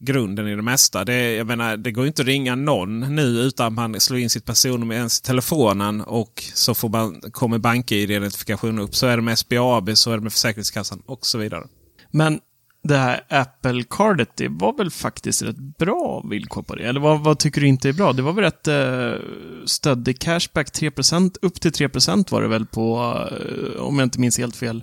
grunden 0.00 0.48
i 0.48 0.56
det 0.56 0.62
mesta. 0.62 1.04
Det, 1.04 1.34
jag 1.34 1.46
menar, 1.46 1.76
det 1.76 1.92
går 1.92 2.06
inte 2.06 2.22
att 2.22 2.28
ringa 2.28 2.54
någon 2.54 3.00
nu 3.00 3.22
utan 3.22 3.74
man 3.74 4.00
slår 4.00 4.18
in 4.18 4.30
sitt 4.30 4.44
personnummer 4.44 4.94
ens 4.94 5.20
i 5.20 5.22
telefonen 5.22 6.00
och 6.00 6.44
så 6.54 6.74
får 6.74 6.88
man, 6.88 7.20
kommer 7.20 7.58
BankID-identifikation 7.58 8.78
upp. 8.78 8.96
Så 8.96 9.06
är 9.06 9.16
det 9.16 9.22
med 9.22 9.38
SBAB, 9.38 9.96
så 9.96 10.10
är 10.10 10.16
det 10.16 10.22
med 10.22 10.32
Försäkringskassan 10.32 11.02
och 11.06 11.26
så 11.26 11.38
vidare. 11.38 11.64
Men 12.10 12.40
det 12.84 12.96
här 12.96 13.20
Apple-cardet, 13.28 14.28
det 14.36 14.48
var 14.48 14.76
väl 14.76 14.90
faktiskt 14.90 15.42
rätt 15.42 15.56
bra 15.56 16.24
villkor 16.30 16.62
på 16.62 16.74
det? 16.74 16.84
Eller 16.84 17.00
vad, 17.00 17.20
vad 17.20 17.38
tycker 17.38 17.60
du 17.60 17.66
inte 17.66 17.88
är 17.88 17.92
bra? 17.92 18.12
Det 18.12 18.22
var 18.22 18.32
väl 18.32 18.44
rätt 18.44 18.68
eh, 18.68 19.12
stöddig 19.66 20.18
cashback, 20.18 20.68
3%, 20.68 21.36
upp 21.42 21.60
till 21.60 21.70
3% 21.70 22.30
var 22.30 22.42
det 22.42 22.48
väl 22.48 22.66
på, 22.66 23.18
eh, 23.30 23.82
om 23.82 23.98
jag 23.98 24.06
inte 24.06 24.20
minns 24.20 24.38
helt 24.38 24.56
fel. 24.56 24.82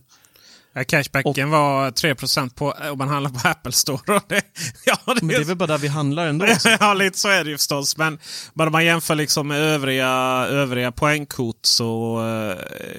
Ja, 0.73 0.83
cashbacken 0.83 1.49
var 1.49 1.91
3% 1.91 2.55
på 2.55 2.71
om 2.91 2.97
man 2.97 3.07
handlar 3.07 3.31
på 3.31 3.39
Apple 3.49 3.71
Store. 3.71 4.15
Och 4.15 4.23
Det, 4.27 4.41
ja, 4.85 4.97
det, 5.05 5.21
Men 5.21 5.27
det 5.27 5.35
är 5.35 5.43
väl 5.43 5.55
bara 5.55 5.67
där 5.67 5.77
vi 5.77 5.87
handlar 5.87 6.27
ändå. 6.27 6.47
Så. 6.59 6.69
ja, 6.79 6.93
lite 6.93 7.19
så 7.19 7.29
är 7.29 7.43
det 7.43 7.49
ju 7.49 7.57
förstås. 7.57 7.97
Men 7.97 8.19
bara 8.53 8.69
man 8.69 8.85
jämför 8.85 9.15
liksom 9.15 9.47
med 9.47 9.59
övriga, 9.59 10.09
övriga 10.49 10.91
poängkort 10.91 11.59
så 11.61 12.19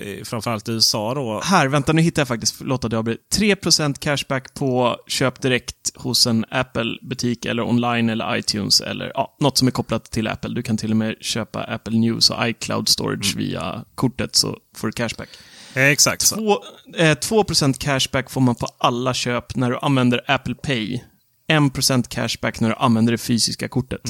eh, 0.01 0.25
framförallt 0.25 0.69
i 0.69 0.73
USA 0.73 1.15
då. 1.15 1.41
Här, 1.45 1.69
vänta, 1.69 1.93
nu 1.93 2.03
hittar 2.03 2.21
jag 2.23 2.29
faktiskt, 2.29 2.57
förlåt 2.57 2.85
att 2.85 2.93
jag 2.93 2.99
avbryter. 2.99 3.23
3% 3.39 3.99
cashback 3.99 4.55
på 4.55 4.97
köp 5.07 5.41
direkt 5.41 5.77
hos 5.95 6.27
en 6.27 6.45
Apple-butik 6.51 7.45
eller 7.45 7.63
online 7.63 8.11
eller 8.11 8.37
iTunes 8.37 8.81
eller 8.81 9.13
ja, 9.15 9.37
något 9.41 9.59
som 9.59 9.69
är 9.69 9.73
kopplat 9.73 10.05
till 10.05 10.29
Apple. 10.29 10.55
Du 10.55 10.63
kan 10.63 10.77
till 10.77 10.91
och 10.91 10.97
med 10.97 11.17
köpa 11.21 11.65
Apple 11.65 11.99
News 11.99 12.31
och 12.31 12.49
iCloud 12.49 12.89
Storage 12.89 13.37
via 13.37 13.85
kortet 13.95 14.37
så 14.37 14.59
får 14.77 14.87
du 14.87 14.93
cashback. 14.93 15.29
Exakt 15.75 16.23
så. 16.23 16.37
Två, 16.37 16.59
eh, 16.97 17.19
2% 17.19 17.79
cashback 17.79 18.31
får 18.31 18.41
man 18.41 18.55
på 18.55 18.67
alla 18.79 19.15
köp 19.15 19.57
när 19.57 19.71
du 19.71 19.79
använder 19.83 20.25
Apple 20.27 20.55
Pay. 20.55 21.01
1% 21.49 22.09
cashback 22.09 22.61
när 22.61 22.69
du 22.69 22.75
använder 22.75 23.13
det 23.13 23.19
fysiska 23.19 23.69
kortet. 23.69 24.01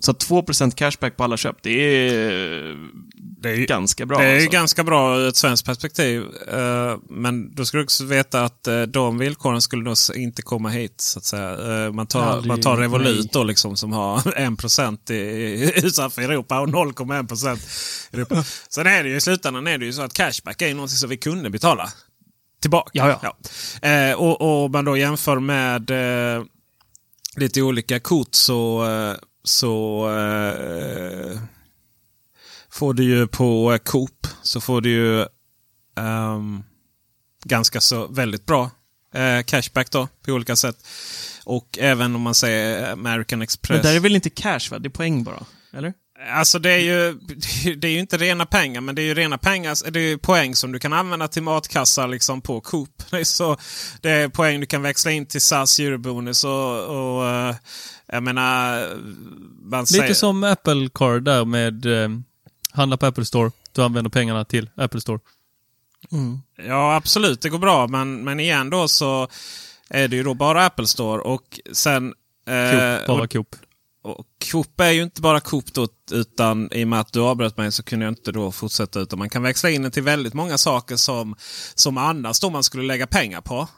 Så 0.00 0.12
2% 0.12 0.74
cashback 0.74 1.16
på 1.16 1.24
alla 1.24 1.36
köp, 1.36 1.56
det 1.62 1.70
är, 1.70 2.76
Det 3.42 3.50
är 3.50 3.54
ju- 3.54 3.66
ganska 3.66 4.06
bra. 4.06 4.18
Det 4.18 4.24
är 4.24 4.34
alltså. 4.34 4.50
ganska 4.50 4.84
bra 4.84 5.18
ur 5.18 5.28
ett 5.28 5.36
svenskt 5.36 5.66
perspektiv. 5.66 6.22
Eh, 6.52 6.96
Men 7.10 7.54
då 7.54 7.64
ska 7.64 7.76
du 7.78 7.84
också 7.84 8.04
veta 8.04 8.44
att 8.44 8.66
eh, 8.66 8.82
de 8.82 9.18
villkoren 9.18 9.60
skulle 9.62 9.82
nog 9.82 9.96
inte 10.14 10.42
komma 10.42 10.68
hit. 10.68 11.00
så 11.00 11.18
att 11.18 11.24
säga. 11.24 11.84
Eh, 11.86 11.92
Man 11.92 12.06
tar, 12.06 12.22
Aldrig, 12.22 12.48
man 12.48 12.60
tar 12.60 12.76
Revolut 12.76 13.32
då 13.32 13.44
liksom 13.44 13.76
som 13.76 13.92
har 13.92 14.18
1% 14.36 15.10
i, 15.10 15.14
i, 15.14 15.72
utanför 15.86 16.22
Europa 16.22 16.60
och 16.60 16.68
0,1% 16.68 17.56
i 18.12 18.16
Europa. 18.16 18.44
Sen 18.68 18.86
är 18.86 19.02
det 19.02 19.08
ju 19.08 19.16
i 19.16 19.20
slutändan 19.20 19.66
är 19.66 19.78
det 19.78 19.84
ju 19.84 19.92
så 19.92 20.02
att 20.02 20.12
cashback 20.12 20.62
är 20.62 20.74
någonting 20.74 20.96
som 20.96 21.08
vi 21.10 21.16
kunde 21.16 21.50
betala 21.50 21.88
tillbaka. 22.62 22.90
Ja, 22.92 23.20
ja. 23.82 23.88
Eh, 23.88 24.14
och, 24.14 24.62
och 24.64 24.70
man 24.70 24.84
då 24.84 24.96
jämför 24.96 25.38
med 25.40 25.90
lite 27.36 27.62
olika 27.62 28.00
kort 28.00 28.34
så, 28.34 28.84
så 29.44 30.04
eh, 30.08 31.40
får 32.70 32.94
du 32.94 33.04
ju 33.04 33.26
på 33.26 33.72
eh, 33.72 33.78
Coop 33.78 34.26
så 34.42 34.60
får 34.60 34.80
du 34.80 34.90
ju 34.90 35.26
ehm, 35.96 36.62
ganska 37.44 37.80
så 37.80 38.06
väldigt 38.06 38.46
bra 38.46 38.70
eh, 39.14 39.42
cashback 39.42 39.90
då 39.90 40.08
på 40.24 40.32
olika 40.32 40.56
sätt. 40.56 40.86
Och 41.44 41.78
även 41.78 42.14
om 42.14 42.22
man 42.22 42.34
säger 42.34 42.92
American 42.92 43.42
Express. 43.42 43.76
Men 43.76 43.92
där 43.92 43.96
är 43.96 44.00
väl 44.00 44.14
inte 44.14 44.30
cash, 44.30 44.70
va? 44.70 44.78
Det 44.78 44.88
är 44.88 44.90
poäng 44.90 45.24
bara? 45.24 45.46
Eller? 45.72 45.94
Alltså 46.28 46.58
det 46.58 46.70
är, 46.70 46.78
ju, 46.78 47.12
det 47.76 47.88
är 47.88 47.92
ju 47.92 47.98
inte 47.98 48.16
rena 48.16 48.46
pengar, 48.46 48.80
men 48.80 48.94
det 48.94 49.02
är 49.02 49.04
ju 49.04 49.14
rena 49.14 49.38
pengar, 49.38 49.90
det 49.90 50.00
är 50.00 50.04
ju 50.04 50.18
poäng 50.18 50.54
som 50.54 50.72
du 50.72 50.78
kan 50.78 50.92
använda 50.92 51.28
till 51.28 51.42
matkassar 51.42 52.08
liksom 52.08 52.40
på 52.40 52.60
Coop. 52.60 52.90
Det 53.10 53.16
är, 53.16 53.24
så, 53.24 53.56
det 54.00 54.10
är 54.10 54.28
poäng 54.28 54.60
du 54.60 54.66
kan 54.66 54.82
växla 54.82 55.10
in 55.10 55.26
till 55.26 55.40
SAS 55.40 55.78
Eurobonus 55.78 56.44
och, 56.44 56.84
och 56.84 57.26
eh, 57.28 57.54
jag 58.06 58.22
menar... 58.22 58.86
Man 59.62 59.80
Lite 59.80 59.92
säger, 59.92 60.14
som 60.14 60.44
Apple 60.44 60.88
Card 60.94 61.22
där 61.22 61.44
med 61.44 61.86
eh, 61.86 62.08
handla 62.72 62.96
på 62.96 63.06
Apple 63.06 63.24
Store. 63.24 63.50
Du 63.72 63.82
använder 63.82 64.10
pengarna 64.10 64.44
till 64.44 64.70
Apple 64.76 65.00
Store. 65.00 65.18
Ja, 66.66 66.94
absolut, 66.94 67.40
det 67.40 67.48
går 67.48 67.58
bra, 67.58 67.86
men, 67.86 68.24
men 68.24 68.40
igen 68.40 68.70
då 68.70 68.88
så 68.88 69.28
är 69.90 70.08
det 70.08 70.16
ju 70.16 70.22
då 70.22 70.34
bara 70.34 70.66
Apple 70.66 70.86
Store 70.86 71.22
och 71.22 71.60
sen... 71.72 72.14
eh, 72.46 72.96
Coop, 72.98 73.06
bara 73.06 73.22
och, 73.22 73.32
Coop 73.32 73.56
och 74.02 74.26
Coop 74.50 74.80
är 74.80 74.90
ju 74.90 75.02
inte 75.02 75.20
bara 75.20 75.40
Coop 75.40 75.72
då, 75.72 75.88
utan 76.10 76.72
i 76.72 76.84
och 76.84 76.88
med 76.88 77.00
att 77.00 77.12
du 77.12 77.20
avbröt 77.20 77.56
mig 77.56 77.72
så 77.72 77.82
kunde 77.82 78.04
jag 78.04 78.12
inte 78.12 78.32
då 78.32 78.52
fortsätta. 78.52 79.00
Utan 79.00 79.18
man 79.18 79.30
kan 79.30 79.42
växla 79.42 79.70
in 79.70 79.82
det 79.82 79.90
till 79.90 80.02
väldigt 80.02 80.34
många 80.34 80.58
saker 80.58 80.96
som, 80.96 81.36
som 81.74 81.98
annars 81.98 82.40
då 82.40 82.50
man 82.50 82.64
skulle 82.64 82.82
lägga 82.82 83.06
pengar 83.06 83.40
på. 83.40 83.68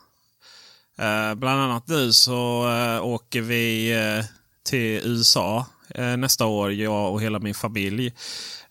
Eh, 0.99 1.35
bland 1.35 1.61
annat 1.61 1.89
nu 1.89 2.13
så 2.13 2.69
eh, 2.71 3.05
åker 3.05 3.41
vi 3.41 3.93
eh, 3.93 4.25
till 4.65 5.01
USA 5.05 5.67
eh, 5.89 6.17
nästa 6.17 6.47
år, 6.47 6.73
jag 6.73 7.13
och 7.13 7.23
hela 7.23 7.39
min 7.39 7.55
familj. 7.55 8.13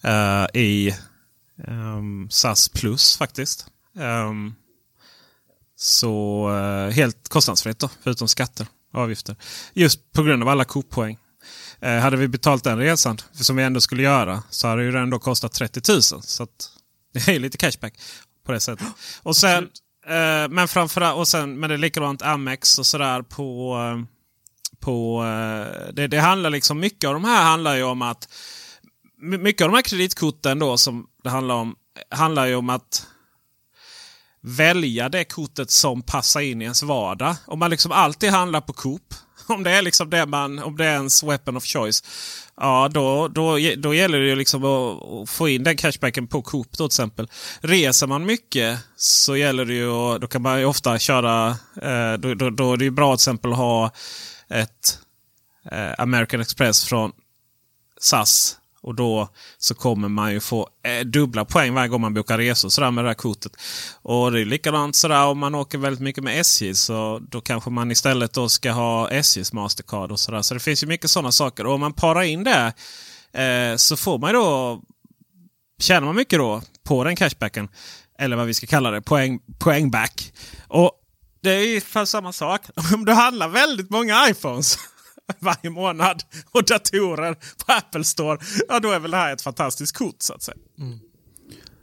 eh, 0.03 0.61
I 0.61 0.95
ehm, 1.67 2.29
SAS 2.29 2.69
Plus 2.69 3.17
faktiskt. 3.17 3.67
Ehm, 3.99 4.53
så 5.75 6.47
eh, 6.49 6.93
helt 6.93 7.29
kostnadsfritt 7.29 7.79
då, 7.79 7.89
förutom 8.03 8.27
skatter. 8.27 8.67
och 8.93 8.99
avgifter. 9.01 9.35
Just 9.73 10.11
på 10.11 10.23
grund 10.23 10.43
av 10.43 10.49
alla 10.49 10.63
Coop-poäng. 10.65 11.17
Eh, 11.81 11.99
hade 11.99 12.17
vi 12.17 12.27
betalt 12.27 12.63
den 12.63 12.77
resan, 12.77 13.17
som 13.31 13.55
vi 13.55 13.63
ändå 13.63 13.81
skulle 13.81 14.03
göra, 14.03 14.43
så 14.49 14.67
hade 14.67 14.81
det 14.81 14.91
ju 14.91 14.97
ändå 14.97 15.19
kostat 15.19 15.53
30 15.53 15.91
000. 15.91 16.01
Så 16.01 16.47
det 17.13 17.27
är 17.27 17.39
lite 17.39 17.57
cashback 17.57 17.93
på 18.45 18.51
det 18.51 18.59
sättet. 18.59 18.87
Och 19.23 19.37
sen, 19.37 19.63
eh, 20.07 20.49
men 20.49 20.67
framförallt, 20.67 21.17
och 21.17 21.27
sen, 21.27 21.59
men 21.59 21.69
det 21.69 21.75
är 21.75 21.77
likadant 21.77 22.21
Amex 22.21 22.79
och 22.79 22.85
sådär 22.85 23.21
på... 23.21 23.77
På 24.79 25.23
eh, 25.23 25.93
det, 25.93 26.07
det 26.07 26.19
handlar 26.19 26.49
liksom, 26.49 26.79
mycket 26.79 27.07
av 27.07 27.13
de 27.13 27.23
här 27.23 27.43
handlar 27.43 27.75
ju 27.75 27.83
om 27.83 28.01
att... 28.01 28.27
Mycket 29.17 29.61
av 29.61 29.69
de 29.69 29.75
här 29.75 29.81
kreditkorten 29.81 30.59
då 30.59 30.77
som 30.77 31.07
det 31.23 31.29
handlar 31.29 31.55
om, 31.55 31.75
handlar 32.09 32.45
ju 32.45 32.55
om 32.55 32.69
att 32.69 33.07
välja 34.41 35.09
det 35.09 35.23
kortet 35.23 35.71
som 35.71 36.01
passar 36.01 36.41
in 36.41 36.61
i 36.61 36.63
ens 36.63 36.83
vardag. 36.83 37.35
Om 37.45 37.59
man 37.59 37.69
liksom 37.69 37.91
alltid 37.91 38.29
handlar 38.29 38.61
på 38.61 38.73
Coop. 38.73 39.13
Om 39.55 39.63
det 39.63 39.71
är 39.71 39.81
liksom 39.81 40.09
det 40.09 40.25
man, 40.25 40.59
om 40.59 40.77
det 40.77 40.85
är 40.85 40.93
ens 40.93 41.23
weapon 41.23 41.57
of 41.57 41.65
choice. 41.65 42.03
Ja, 42.57 42.89
då, 42.91 43.27
då, 43.27 43.57
då 43.77 43.93
gäller 43.93 44.19
det 44.19 44.25
ju 44.25 44.35
liksom 44.35 44.63
att, 44.63 45.03
att 45.03 45.29
få 45.29 45.49
in 45.49 45.63
den 45.63 45.77
cashbacken 45.77 46.27
på 46.27 46.41
Coop 46.41 46.67
då 46.71 46.77
till 46.77 46.85
exempel. 46.85 47.27
Reser 47.61 48.07
man 48.07 48.25
mycket 48.25 48.79
så 48.95 49.35
gäller 49.35 49.65
det 49.65 49.73
ju 49.73 50.17
då 50.19 50.27
kan 50.27 50.41
man 50.41 50.59
ju 50.59 50.65
ofta 50.65 50.99
köra. 50.99 51.47
Eh, 51.81 52.13
då, 52.19 52.33
då, 52.33 52.49
då 52.49 52.73
är 52.73 52.77
det 52.77 52.83
ju 52.83 52.91
bra 52.91 53.17
till 53.17 53.21
exempel 53.23 53.51
att 53.51 53.57
ha 53.57 53.91
ett 54.49 54.99
eh, 55.71 55.91
American 55.97 56.41
Express 56.41 56.85
från 56.85 57.11
SAS 57.99 58.57
och 58.83 58.95
då 58.95 59.29
så 59.57 59.75
kommer 59.75 60.09
man 60.09 60.33
ju 60.33 60.39
få 60.39 60.69
eh, 60.83 61.05
dubbla 61.05 61.45
poäng 61.45 61.73
varje 61.73 61.89
gång 61.89 62.01
man 62.01 62.13
bokar 62.13 62.37
resor 62.37 62.69
sådär 62.69 62.91
med 62.91 63.03
det 63.03 63.09
här 63.09 63.15
kortet. 63.15 63.51
Och 64.01 64.31
det 64.31 64.41
är 64.41 64.45
likadant 64.45 64.95
sådär 64.95 65.25
om 65.25 65.39
man 65.39 65.55
åker 65.55 65.77
väldigt 65.77 66.01
mycket 66.01 66.23
med 66.23 66.39
SJ. 66.39 66.75
Så 66.75 67.19
då 67.29 67.41
kanske 67.41 67.69
man 67.69 67.91
istället 67.91 68.33
då 68.33 68.49
ska 68.49 68.71
ha 68.71 69.09
SJs 69.09 69.53
Mastercard 69.53 70.11
och 70.11 70.19
sådär. 70.19 70.41
Så 70.41 70.53
det 70.53 70.59
finns 70.59 70.83
ju 70.83 70.87
mycket 70.87 71.11
sådana 71.11 71.31
saker. 71.31 71.65
Och 71.65 71.73
om 71.73 71.79
man 71.79 71.93
parar 71.93 72.21
in 72.21 72.43
det 72.43 72.73
eh, 73.41 73.75
så 73.75 73.97
får 73.97 74.19
man 74.19 74.33
då 74.33 74.81
tjänar 75.79 76.05
man 76.05 76.15
mycket 76.15 76.39
då 76.39 76.61
på 76.83 77.03
den 77.03 77.15
cashbacken. 77.15 77.69
Eller 78.19 78.35
vad 78.35 78.47
vi 78.47 78.53
ska 78.53 78.67
kalla 78.67 78.91
det, 78.91 79.01
poäng, 79.01 79.39
poängback. 79.59 80.33
Och 80.67 80.91
det 81.43 81.51
är 81.51 81.67
ju 81.67 82.05
samma 82.05 82.33
sak. 82.33 82.61
Om 82.93 83.05
du 83.05 83.11
handlar 83.11 83.47
väldigt 83.47 83.89
många 83.89 84.29
iPhones 84.29 84.77
varje 85.39 85.69
månad 85.69 86.23
och 86.51 86.65
datorer 86.65 87.33
på 87.33 87.73
Apple 87.73 88.03
Store. 88.03 88.37
Ja, 88.67 88.79
då 88.79 88.91
är 88.91 88.99
väl 88.99 89.11
det 89.11 89.17
här 89.17 89.33
ett 89.33 89.41
fantastiskt 89.41 89.97
kort 89.97 90.15
så 90.19 90.33
att 90.33 90.43
säga. 90.43 90.57
Mm. 90.79 90.99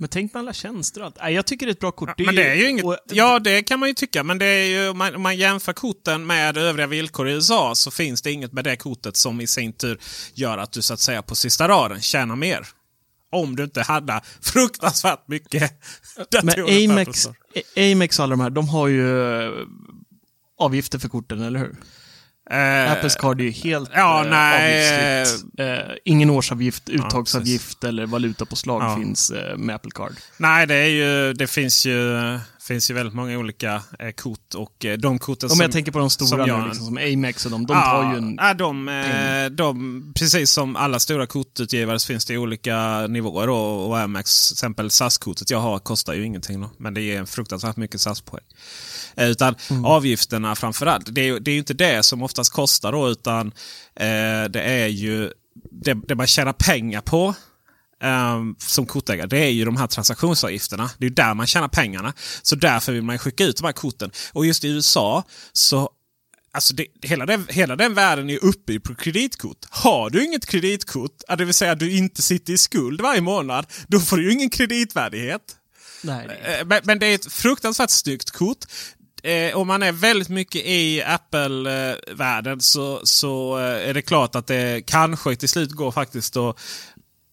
Men 0.01 0.09
tänk 0.09 0.33
på 0.33 0.39
alla 0.39 0.53
tjänster 0.53 1.01
och 1.01 1.07
allt. 1.07 1.17
Nej, 1.21 1.35
jag 1.35 1.47
tycker 1.47 1.67
det 1.67 1.71
är 1.71 1.75
ett 1.75 1.81
bra 1.81 1.93
kort. 1.93 2.09
Ja, 2.17 2.25
men 2.27 2.35
det 2.35 2.49
är 2.49 2.55
ju 2.55 2.69
inget, 2.69 2.85
och, 2.85 2.97
ja, 3.11 3.39
det 3.39 3.63
kan 3.63 3.81
man 3.81 3.89
ju 3.89 3.95
tycka. 3.95 4.25
Men 4.25 4.39
det 4.39 4.47
är 4.47 4.65
ju, 4.65 4.89
om 4.89 4.99
man, 4.99 5.15
om 5.15 5.23
man 5.23 5.37
jämför 5.37 5.73
korten 5.73 6.27
med 6.27 6.57
övriga 6.57 6.87
villkor 6.87 7.29
i 7.29 7.33
USA 7.33 7.75
så 7.75 7.91
finns 7.91 8.23
det 8.23 8.33
inget 8.33 8.53
med 8.53 8.65
det 8.65 8.77
kortet 8.77 9.17
som 9.17 9.41
i 9.41 9.47
sin 9.47 9.73
tur 9.73 10.01
gör 10.35 10.59
att 10.59 10.73
du 10.73 10.83
så 10.83 10.95
att 10.95 11.01
säga 11.01 11.23
på 11.23 11.35
sista 11.35 11.69
raden 11.69 12.01
tjänar 12.01 12.37
mer. 12.37 12.67
Om 13.31 13.57
du 13.57 13.65
inte 13.65 13.83
hade 13.83 14.21
fruktansvärt 14.41 15.29
mycket 15.29 15.81
datorer. 16.31 16.87
Men 16.87 16.91
Amex, 16.91 17.29
Amex 17.77 18.19
och 18.19 18.23
alla 18.23 18.31
de 18.31 18.41
här, 18.41 18.51
de 18.51 18.69
har 18.69 18.89
ju 18.89 19.33
eh, 19.43 19.53
avgifter 20.59 20.99
för 20.99 21.09
korten, 21.09 21.43
eller 21.43 21.61
hur? 21.61 21.77
Uh, 22.53 22.93
Apples 22.93 23.17
Card 23.17 23.41
är 23.41 23.45
ju 23.45 23.51
helt 23.51 23.91
ja, 23.95 24.23
uh, 24.25 24.31
nej. 24.31 25.25
Uh, 25.61 25.97
ingen 26.05 26.31
årsavgift, 26.31 26.89
uttagsavgift 26.89 27.79
ja, 27.81 27.89
eller 27.89 28.07
valutapåslag 28.07 28.83
ja. 28.83 28.97
finns 28.97 29.33
med 29.57 29.75
Apple 29.75 29.91
Card. 29.95 30.13
Nej, 30.37 30.67
det, 30.67 30.75
är 30.75 30.89
ju, 30.89 31.33
det 31.33 31.47
finns 31.47 31.87
ju 31.87 32.19
finns 32.69 32.91
ju 32.91 32.95
väldigt 32.95 33.15
många 33.15 33.39
olika 33.39 33.83
eh, 33.99 34.11
kort. 34.11 34.55
Och 34.55 34.85
eh, 34.85 34.99
de 34.99 35.19
korten 35.19 35.51
Om 35.51 35.61
jag 35.61 35.73
tänker 35.73 35.93
på 35.93 35.99
de 35.99 36.11
stora 36.11 36.47
som, 36.47 36.61
nu, 36.61 36.69
liksom, 36.69 36.87
som 36.87 36.97
Amex 36.97 37.45
och 37.45 37.51
de, 37.51 37.67
de 37.67 37.73
ja, 37.77 37.83
tar 37.85 38.13
ju 38.13 38.19
en... 38.19 38.37
Ja, 38.41 38.55
de, 38.55 38.89
eh, 38.89 39.47
de, 39.47 40.13
precis 40.15 40.51
som 40.51 40.77
alla 40.77 40.99
stora 40.99 41.27
kortutgivare 41.27 41.99
så 41.99 42.07
finns 42.07 42.25
det 42.25 42.39
olika 42.39 43.07
nivåer. 43.07 43.47
Då, 43.47 43.57
och 43.57 43.99
Amex, 43.99 44.49
till 44.49 44.55
exempel 44.55 44.91
SAS-kortet 44.91 45.51
jag 45.51 45.61
har 45.61 45.79
kostar 45.79 46.15
ju 46.15 46.25
ingenting. 46.25 46.61
Då, 46.61 46.71
men 46.77 46.95
det 46.95 47.01
ger 47.01 47.25
fruktansvärt 47.25 47.77
mycket 47.77 48.01
SAS-poäng. 48.01 48.45
Eh, 49.19 49.29
utan 49.29 49.55
mm. 49.71 49.85
avgifterna 49.85 50.55
framförallt. 50.55 51.15
Det 51.15 51.29
är, 51.29 51.41
det 51.41 51.51
är 51.51 51.53
ju 51.53 51.59
inte 51.59 51.75
det 51.75 52.03
som 52.03 52.23
oftast 52.23 52.53
kostar 52.53 52.93
då 52.93 53.09
utan 53.09 53.47
eh, 53.95 54.45
det 54.51 54.63
är 54.63 54.87
ju 54.87 55.33
det, 55.71 55.95
det 56.09 56.15
man 56.15 56.27
tjänar 56.27 56.53
pengar 56.53 57.01
på 57.01 57.35
Um, 58.05 58.57
som 58.59 58.87
kortägare, 58.87 59.27
det 59.27 59.39
är 59.39 59.51
ju 59.51 59.65
de 59.65 59.77
här 59.77 59.87
transaktionsavgifterna. 59.87 60.91
Det 60.99 61.05
är 61.05 61.09
ju 61.09 61.15
där 61.15 61.35
man 61.35 61.47
tjänar 61.47 61.69
pengarna. 61.69 62.13
Så 62.43 62.57
därför 62.57 62.93
vill 62.93 63.03
man 63.03 63.19
skicka 63.19 63.45
ut 63.45 63.57
de 63.57 63.65
här 63.65 63.73
korten. 63.73 64.11
Och 64.33 64.47
just 64.47 64.65
i 64.65 64.69
USA 64.69 65.25
så 65.53 65.91
Alltså 66.53 66.75
det, 66.75 66.87
hela, 67.03 67.27
den, 67.27 67.47
hela 67.49 67.77
den 67.77 67.95
världen 67.95 68.31
är 68.31 68.45
uppbyggd 68.45 68.85
på 68.85 68.95
kreditkort. 68.95 69.59
Har 69.71 70.11
du 70.11 70.25
inget 70.25 70.47
kreditkort, 70.47 71.23
det 71.39 71.45
vill 71.45 71.55
säga 71.55 71.73
att 71.73 71.79
du 71.79 71.97
inte 71.97 72.23
sitter 72.23 72.53
i 72.53 72.59
skuld 72.59 73.01
varje 73.01 73.21
månad, 73.21 73.67
då 73.87 74.01
får 74.01 74.17
du 74.17 74.25
ju 74.25 74.33
ingen 74.33 74.51
kreditvärdighet. 74.51 75.57
Nej. 76.03 76.27
Eh, 76.45 76.67
men, 76.67 76.81
men 76.85 76.99
det 76.99 77.07
är 77.07 77.15
ett 77.15 77.33
fruktansvärt 77.33 77.91
snyggt 77.91 78.31
kort. 78.31 78.65
Eh, 79.29 79.57
om 79.57 79.67
man 79.67 79.83
är 79.83 79.93
väldigt 79.93 80.29
mycket 80.29 80.63
i 80.65 81.03
Apple-världen 81.03 82.61
så, 82.61 83.01
så 83.05 83.59
eh, 83.59 83.89
är 83.89 83.95
det 83.95 84.03
klart 84.03 84.35
att 84.35 84.47
det 84.47 84.87
kanske 84.87 85.37
till 85.37 85.49
slut 85.49 85.73
går 85.73 85.91
faktiskt 85.91 86.37
att 86.37 86.59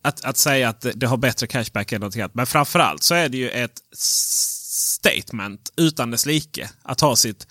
att, 0.02 0.26
att 0.26 0.38
säga 0.38 0.70
att 0.70 0.86
det 0.94 1.08
har 1.08 1.18
bättre 1.18 1.48
cashback 1.48 1.92
än 1.92 2.00
någonting 2.00 2.22
annat. 2.22 2.36
Men 2.36 2.46
framförallt 2.46 3.04
så 3.04 3.16
är 3.16 3.30
det 3.30 3.38
ju 3.38 3.50
ett 3.50 3.82
statement 3.94 5.74
utan 5.78 6.12
dess 6.12 6.26
like. 6.26 6.70
Att 6.84 7.02
ha 7.02 7.16
sitt 7.16 7.48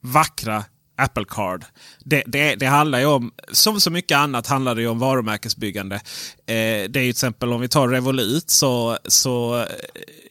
vackra 0.00 0.64
Apple 0.96 1.24
Card. 1.28 1.64
Det, 1.98 2.22
det, 2.26 2.54
det, 2.54 2.66
handlar 2.66 2.98
ju 2.98 3.06
om, 3.06 3.32
som 3.52 3.80
så 3.80 3.90
mycket 3.90 4.16
annat 4.16 4.46
handlar 4.46 4.74
det 4.74 4.86
om 4.86 4.98
varumärkesbyggande. 4.98 5.96
Eh, 5.96 6.02
det 6.46 6.56
är 6.56 6.86
ju 6.86 6.90
till 6.92 7.10
exempel 7.10 7.52
om 7.52 7.60
vi 7.60 7.68
tar 7.68 7.88
Revolut 7.88 8.50
så, 8.50 8.98
så 9.04 9.58
eh, 9.58 9.66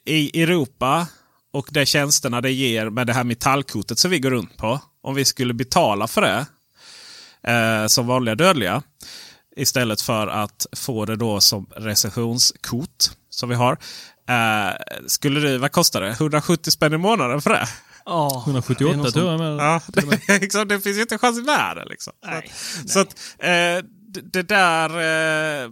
i 0.06 0.42
Europa 0.44 1.08
och 1.54 1.68
de 1.72 1.86
tjänsterna 1.86 2.42
det 2.42 2.52
ger 2.52 2.90
med 2.90 3.08
det 3.08 3.14
här 3.14 3.24
metallkortet 3.24 4.00
som 4.00 4.12
vi 4.12 4.20
går 4.20 4.32
runt 4.32 4.58
på. 4.58 4.80
Om 5.04 5.16
vi 5.16 5.26
skulle 5.26 5.54
betala 5.54 6.08
för 6.08 6.22
det 6.22 6.46
eh, 7.52 7.88
som 7.88 8.08
vanliga 8.08 8.36
dödliga 8.36 8.84
Istället 9.56 10.02
för 10.02 10.28
att 10.28 10.66
få 10.76 11.06
det 11.06 11.16
då 11.16 11.42
som 11.42 11.66
recensionskort 11.76 13.10
som 13.30 13.50
vi 13.50 13.56
har. 13.56 13.72
Uh, 14.30 14.76
skulle 15.08 15.40
det, 15.40 15.58
vad 15.58 15.72
kostar 15.72 16.02
det? 16.02 16.10
170 16.10 16.72
spänn 16.72 16.94
i 16.94 16.98
månaden 16.98 17.42
för 17.42 17.50
det? 17.50 17.68
Oh, 18.06 18.44
178 18.44 19.12
tror 19.12 19.32
jag. 19.32 19.40
Med, 19.40 19.58
ja, 19.58 19.82
det, 19.88 20.40
liksom, 20.42 20.68
det 20.68 20.80
finns 20.80 20.98
ju 20.98 21.02
inte 21.02 21.16
en 21.16 21.20
chans 21.20 21.38
i 21.38 21.42
världen. 21.42 21.88
Liksom. 21.90 22.14
Nej, 22.26 22.52
så, 22.54 22.82
att, 22.82 22.90
så 22.90 23.00
att 23.00 23.08
uh, 23.08 23.90
det, 24.08 24.22
det 24.34 24.44
där... 24.44 24.90
Uh, 25.66 25.72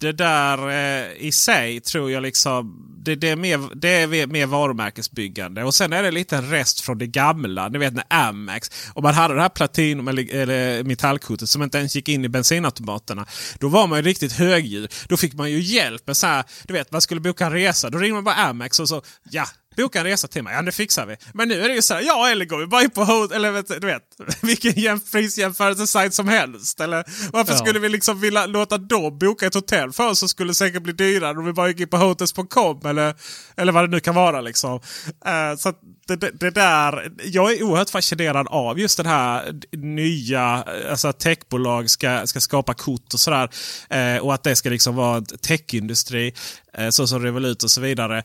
det 0.00 0.12
där 0.12 0.68
eh, 0.68 1.26
i 1.26 1.32
sig 1.32 1.80
tror 1.80 2.10
jag 2.10 2.22
liksom 2.22 2.82
det, 3.06 3.14
det, 3.14 3.28
är 3.28 3.36
mer, 3.36 3.74
det 3.74 3.88
är 3.88 4.26
mer 4.26 4.46
varumärkesbyggande. 4.46 5.64
Och 5.64 5.74
sen 5.74 5.92
är 5.92 6.02
det 6.02 6.10
lite 6.10 6.36
en 6.36 6.50
rest 6.50 6.80
från 6.80 6.98
det 6.98 7.06
gamla. 7.06 7.68
Ni 7.68 7.78
vet 7.78 7.94
när 7.94 8.04
Amex. 8.10 8.70
Om 8.94 9.02
man 9.02 9.14
hade 9.14 9.34
det 9.34 9.40
här 9.40 9.48
platinum 9.48 10.08
eller, 10.08 10.34
eller 10.34 10.84
metallkortet 10.84 11.48
som 11.48 11.62
inte 11.62 11.78
ens 11.78 11.96
gick 11.96 12.08
in 12.08 12.24
i 12.24 12.28
bensinautomaterna. 12.28 13.26
Då 13.58 13.68
var 13.68 13.86
man 13.86 13.98
ju 13.98 14.02
riktigt 14.02 14.32
högljudd. 14.32 14.92
Då 15.08 15.16
fick 15.16 15.34
man 15.34 15.50
ju 15.50 15.60
hjälp 15.60 16.06
med 16.06 16.16
så 16.16 16.26
här. 16.26 16.44
Du 16.64 16.74
vet 16.74 16.92
man 16.92 17.00
skulle 17.00 17.20
boka 17.20 17.46
en 17.46 17.52
resa. 17.52 17.90
Då 17.90 17.98
ringde 17.98 18.14
man 18.14 18.24
bara 18.24 18.34
Amex 18.34 18.80
och 18.80 18.88
så 18.88 19.02
ja 19.30 19.46
Boka 19.76 19.98
en 19.98 20.04
resa 20.04 20.28
till 20.28 20.42
mig. 20.42 20.54
Ja, 20.54 20.62
det 20.62 20.72
fixar 20.72 21.06
vi. 21.06 21.16
Men 21.34 21.48
nu 21.48 21.62
är 21.62 21.68
det 21.68 21.74
ju 21.74 21.82
så 21.82 21.94
här, 21.94 22.02
ja 22.02 22.28
eller 22.28 22.44
går 22.44 22.58
vi 22.58 22.66
bara 22.66 22.82
in 22.82 22.90
på 22.90 23.04
hot, 23.04 23.32
eller 23.32 23.50
vet, 23.50 23.80
du 23.80 23.86
vet, 23.86 24.02
vilken 24.42 25.00
prisjämförelsesajt 25.00 26.14
som 26.14 26.28
helst. 26.28 26.80
Eller 26.80 27.04
varför 27.32 27.52
ja. 27.52 27.58
skulle 27.58 27.78
vi 27.78 27.88
liksom 27.88 28.20
vilja 28.20 28.46
låta 28.46 28.78
dem 28.78 29.18
boka 29.18 29.46
ett 29.46 29.54
hotell 29.54 29.92
för 29.92 30.08
oss 30.08 30.18
som 30.18 30.28
skulle 30.28 30.54
säkert 30.54 30.82
bli 30.82 30.92
dyrare 30.92 31.38
om 31.38 31.44
vi 31.44 31.52
bara 31.52 31.68
gick 31.68 31.80
in 31.80 31.88
på 31.88 31.96
hotels.com 31.96 32.80
eller, 32.86 33.14
eller 33.56 33.72
vad 33.72 33.84
det 33.84 33.90
nu 33.90 34.00
kan 34.00 34.14
vara 34.14 34.40
liksom. 34.40 34.74
Uh, 34.74 35.56
så 35.58 35.72
det, 36.06 36.16
det, 36.16 36.30
det, 36.30 36.50
där, 36.50 37.12
jag 37.24 37.52
är 37.52 37.62
oerhört 37.62 37.90
fascinerad 37.90 38.46
av 38.48 38.78
just 38.78 38.96
den 38.96 39.06
här 39.06 39.52
nya, 39.76 40.42
alltså 40.90 41.08
att 41.08 41.20
techbolag 41.20 41.90
ska, 41.90 42.26
ska 42.26 42.40
skapa 42.40 42.74
kort 42.74 43.14
och 43.14 43.20
sådär. 43.20 43.48
Uh, 43.94 44.22
och 44.22 44.34
att 44.34 44.42
det 44.42 44.56
ska 44.56 44.70
liksom 44.70 44.96
vara 44.96 45.16
en 45.16 45.24
techindustri, 45.24 46.34
uh, 46.80 46.90
så 46.90 47.06
som 47.06 47.22
Revolut 47.22 47.62
och 47.62 47.70
så 47.70 47.80
vidare. 47.80 48.22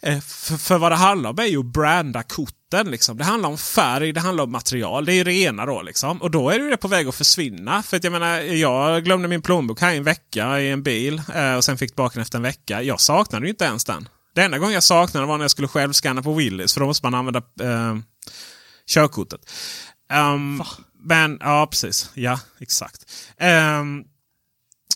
Eh, 0.00 0.20
för, 0.20 0.56
för, 0.56 0.78
vad 0.78 0.92
det 0.92 0.96
handlar 0.96 1.30
om 1.30 1.38
är 1.38 1.44
ju 1.44 1.58
att 1.58 1.66
branda 1.66 2.22
korten. 2.22 2.90
Liksom. 2.90 3.18
Det 3.18 3.24
handlar 3.24 3.48
om 3.48 3.58
färg, 3.58 4.12
det 4.12 4.20
handlar 4.20 4.44
om 4.44 4.52
material. 4.52 5.04
Det 5.04 5.12
är 5.12 5.14
ju 5.14 5.24
det 5.24 5.32
ena 5.32 5.66
då. 5.66 5.82
Liksom. 5.82 6.22
Och 6.22 6.30
då 6.30 6.50
är 6.50 6.58
det 6.58 6.76
på 6.76 6.88
väg 6.88 7.08
att 7.08 7.14
försvinna. 7.14 7.82
För 7.82 7.96
att 7.96 8.04
jag 8.04 8.12
menar, 8.12 8.40
jag 8.40 9.04
glömde 9.04 9.28
min 9.28 9.42
plånbok 9.42 9.80
här 9.80 9.92
i 9.92 9.96
en 9.96 10.04
vecka 10.04 10.60
i 10.60 10.70
en 10.70 10.82
bil. 10.82 11.22
Eh, 11.34 11.54
och 11.54 11.64
sen 11.64 11.78
fick 11.78 11.90
tillbaka 11.90 12.14
den 12.14 12.22
efter 12.22 12.38
en 12.38 12.42
vecka. 12.42 12.82
Jag 12.82 13.00
saknade 13.00 13.46
ju 13.46 13.50
inte 13.50 13.64
ens 13.64 13.84
den. 13.84 14.08
Det 14.34 14.42
enda 14.42 14.58
gången 14.58 14.74
jag 14.74 14.82
saknade 14.82 15.26
var 15.26 15.38
när 15.38 15.44
jag 15.44 15.50
skulle 15.50 15.68
självscanna 15.68 16.22
på 16.22 16.34
Willys. 16.34 16.74
För 16.74 16.80
då 16.80 16.86
måste 16.86 17.06
man 17.06 17.14
använda 17.14 17.42
eh, 17.60 17.96
körkortet. 18.86 19.40
Um, 20.12 20.62
men, 21.04 21.38
ja 21.40 21.66
precis. 21.70 22.10
Ja, 22.14 22.40
exakt. 22.60 23.12
Um, 23.80 24.04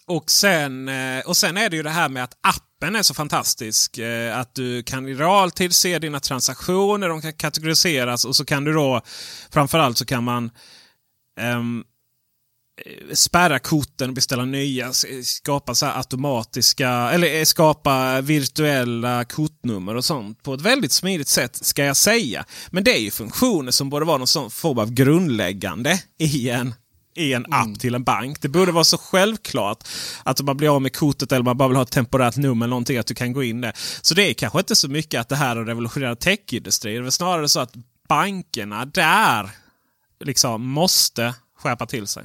och 0.08 0.30
sen, 0.30 0.88
eh, 0.88 1.20
och 1.26 1.36
sen 1.36 1.56
är 1.56 1.70
det 1.70 1.76
ju 1.76 1.82
det 1.82 1.90
här 1.90 2.08
med 2.08 2.24
att 2.24 2.38
appen 2.40 2.96
är 2.96 3.02
så 3.02 3.14
fantastisk. 3.14 3.98
Eh, 3.98 4.38
att 4.38 4.54
du 4.54 4.82
kan 4.82 5.08
i 5.08 5.14
realtid 5.14 5.74
se 5.74 5.98
dina 5.98 6.20
transaktioner, 6.20 7.08
de 7.08 7.22
kan 7.22 7.32
kategoriseras 7.32 8.24
och 8.24 8.36
så 8.36 8.44
kan 8.44 8.64
du 8.64 8.72
då 8.72 9.02
framförallt 9.50 9.98
så 9.98 10.04
kan 10.04 10.24
man 10.24 10.50
um, 11.40 11.84
spärra 13.12 13.58
korten 13.58 14.08
och 14.08 14.14
beställa 14.14 14.44
nya. 14.44 14.92
Skapa 15.24 15.74
så 15.74 15.86
här 15.86 15.96
automatiska, 15.96 16.88
eller 16.88 17.44
skapa 17.44 18.20
virtuella 18.20 19.24
kortnummer 19.24 19.96
och 19.96 20.04
sånt 20.04 20.42
på 20.42 20.54
ett 20.54 20.60
väldigt 20.60 20.92
smidigt 20.92 21.28
sätt 21.28 21.56
ska 21.56 21.84
jag 21.84 21.96
säga. 21.96 22.44
Men 22.70 22.84
det 22.84 22.96
är 22.96 23.00
ju 23.00 23.10
funktioner 23.10 23.72
som 23.72 23.90
borde 23.90 24.06
vara 24.06 24.18
någon 24.18 24.26
sån 24.26 24.50
form 24.50 24.78
av 24.78 24.92
grundläggande 24.92 26.02
i 26.18 26.50
en 26.50 26.74
i 27.18 27.32
en 27.32 27.52
app 27.52 27.80
till 27.80 27.94
en 27.94 28.04
bank. 28.04 28.42
Det 28.42 28.48
borde 28.48 28.72
vara 28.72 28.84
så 28.84 28.98
självklart 28.98 29.88
att 30.22 30.40
om 30.40 30.46
man 30.46 30.56
blir 30.56 30.74
av 30.74 30.82
med 30.82 30.96
kortet 30.96 31.32
eller 31.32 31.44
man 31.44 31.56
bara 31.56 31.68
vill 31.68 31.76
ha 31.76 31.82
ett 31.82 31.90
temporärt 31.90 32.36
nummer 32.36 32.66
eller 32.66 32.70
någonting 32.70 32.98
att 32.98 33.06
du 33.06 33.14
kan 33.14 33.32
gå 33.32 33.42
in 33.42 33.60
där. 33.60 33.72
Så 34.02 34.14
det 34.14 34.30
är 34.30 34.34
kanske 34.34 34.58
inte 34.58 34.76
så 34.76 34.88
mycket 34.88 35.20
att 35.20 35.28
det 35.28 35.36
här 35.36 35.56
har 35.56 35.64
revolutionerat 35.64 36.20
techindustrin. 36.20 37.02
Det 37.02 37.08
är 37.08 37.10
snarare 37.10 37.48
så 37.48 37.60
att 37.60 37.72
bankerna 38.08 38.84
där 38.84 39.50
liksom 40.24 40.68
måste 40.68 41.34
skärpa 41.58 41.86
till 41.86 42.06
sig. 42.06 42.24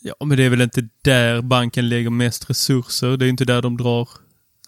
Ja, 0.00 0.14
men 0.24 0.36
det 0.36 0.44
är 0.44 0.50
väl 0.50 0.60
inte 0.60 0.88
där 1.02 1.42
banken 1.42 1.88
lägger 1.88 2.10
mest 2.10 2.50
resurser. 2.50 3.16
Det 3.16 3.26
är 3.26 3.28
inte 3.28 3.44
där 3.44 3.62
de 3.62 3.76
drar 3.76 4.08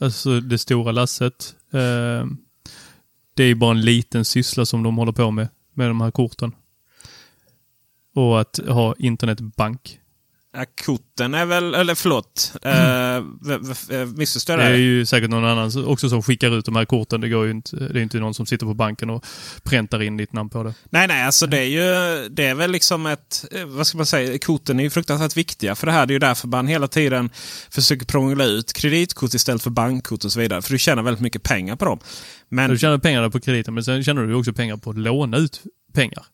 alltså 0.01 0.41
det 0.41 0.59
stora 0.59 0.93
lasset. 0.93 1.57
Eh, 1.73 2.27
det 3.35 3.45
är 3.45 3.55
bara 3.55 3.71
en 3.71 3.81
liten 3.81 4.25
syssla 4.25 4.67
som 4.67 4.83
de 4.83 4.97
håller 4.97 5.13
på 5.13 5.31
med, 5.31 5.49
med 5.75 5.91
de 5.91 6.01
här 6.01 6.11
korten. 6.11 6.53
Och 8.15 8.41
att 8.41 8.61
ha 8.69 8.95
internetbank. 8.99 9.99
Korten 10.85 11.35
är 11.35 11.45
väl, 11.45 11.75
eller 11.75 11.95
förlåt, 11.95 12.53
mm. 12.63 13.39
uh, 13.91 14.07
missförstår 14.17 14.57
Det 14.57 14.65
är 14.65 14.77
ju 14.77 15.07
säkert 15.07 15.31
någon 15.31 15.45
annan 15.45 15.85
också 15.87 16.09
som 16.09 16.23
skickar 16.23 16.59
ut 16.59 16.65
de 16.65 16.77
här 16.77 16.85
korten. 16.85 17.21
Det, 17.21 17.29
går 17.29 17.45
ju 17.45 17.51
inte, 17.51 17.77
det 17.77 17.99
är 17.99 18.03
inte 18.03 18.19
någon 18.19 18.35
som 18.35 18.47
sitter 18.47 18.67
på 18.67 18.75
banken 18.75 19.11
och 19.11 19.25
präntar 19.63 20.03
in 20.03 20.17
ditt 20.17 20.33
namn 20.33 20.51
på 20.51 20.63
det. 20.63 20.75
Nej, 20.91 21.09
nej, 21.09 21.23
alltså 21.23 21.47
det 21.47 21.59
är 21.59 21.65
ju 21.65 22.29
det 22.29 22.47
är 22.47 22.55
väl 22.55 22.71
liksom 22.71 23.07
ett, 23.07 23.45
eh, 23.51 23.65
vad 23.65 23.87
ska 23.87 23.97
man 23.97 24.07
säga, 24.07 24.39
korten 24.39 24.81
är 24.81 24.85
ju 24.85 24.91
fruktansvärt 24.91 25.37
viktiga 25.37 25.75
för 25.75 25.87
det 25.87 25.93
här. 25.93 26.07
Det 26.07 26.11
är 26.11 26.15
ju 26.15 26.19
därför 26.19 26.49
man 26.49 26.67
hela 26.67 26.89
tiden 26.89 27.31
försöker 27.71 28.07
prångla 28.07 28.45
ut 28.45 28.73
kreditkort 28.73 29.35
istället 29.35 29.63
för 29.63 29.71
bankkort 29.71 30.25
och 30.25 30.33
så 30.33 30.41
vidare. 30.41 30.63
För 30.63 30.73
du 30.73 30.79
tjänar 30.79 31.03
väldigt 31.03 31.23
mycket 31.23 31.43
pengar 31.43 31.77
på 31.77 31.85
dem. 31.85 31.99
Men, 32.49 32.71
Du 32.71 32.79
tjänar 32.79 32.99
pengarna 32.99 33.31
på 33.31 33.41
krediten, 33.41 33.75
men 33.75 33.85
sen 33.85 34.05
tjänar 34.05 34.23
du 34.23 34.35
också 34.35 34.53
pengar 34.53 34.77
på 34.77 34.91
att 34.91 34.99
låna 34.99 35.37
ut 35.37 35.63
pengar. 35.93 36.25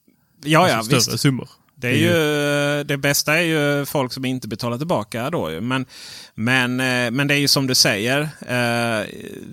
ja, 0.44 0.68
ja, 0.68 0.76
alltså 0.76 1.00
större 1.00 1.12
visst. 1.12 1.22
summor. 1.22 1.48
Det, 1.80 1.88
är 1.88 1.94
ju, 1.94 2.84
det 2.84 2.96
bästa 2.96 3.34
är 3.34 3.42
ju 3.42 3.86
folk 3.86 4.12
som 4.12 4.24
inte 4.24 4.48
betalar 4.48 4.78
tillbaka 4.78 5.30
då. 5.30 5.60
Men, 5.60 5.86
men, 6.34 6.80
eh, 6.80 7.10
men 7.10 7.28
det 7.28 7.34
är 7.34 7.38
ju 7.38 7.48
som 7.48 7.66
du 7.66 7.74
säger. 7.74 8.20
Eh, 8.48 9.06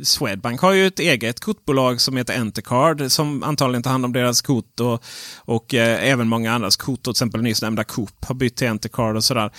Swedbank 0.04 0.62
har 0.62 0.72
ju 0.72 0.88
ett 0.88 1.00
eget 1.00 1.40
kortbolag 1.40 2.02
som 2.02 2.18
heter 2.18 2.40
Entercard 2.40 3.12
som 3.12 3.44
antagligen 3.44 3.84
tar 3.84 3.92
hand 3.92 4.06
om 4.06 4.14
deras 4.14 4.42
kort. 4.42 4.80
Och, 4.80 5.04
och 5.38 5.74
eh, 5.74 6.10
även 6.12 6.28
många 6.28 6.54
andras 6.54 6.76
kort. 6.76 7.04
Till 7.04 7.12
exempel 7.12 7.42
nyss 7.42 7.62
nämnda 7.62 7.84
Coop 7.84 8.26
har 8.26 8.36
bytt 8.36 8.56
till 8.56 8.68
Entercard 8.68 9.16
och 9.16 9.24
sådär. 9.24 9.52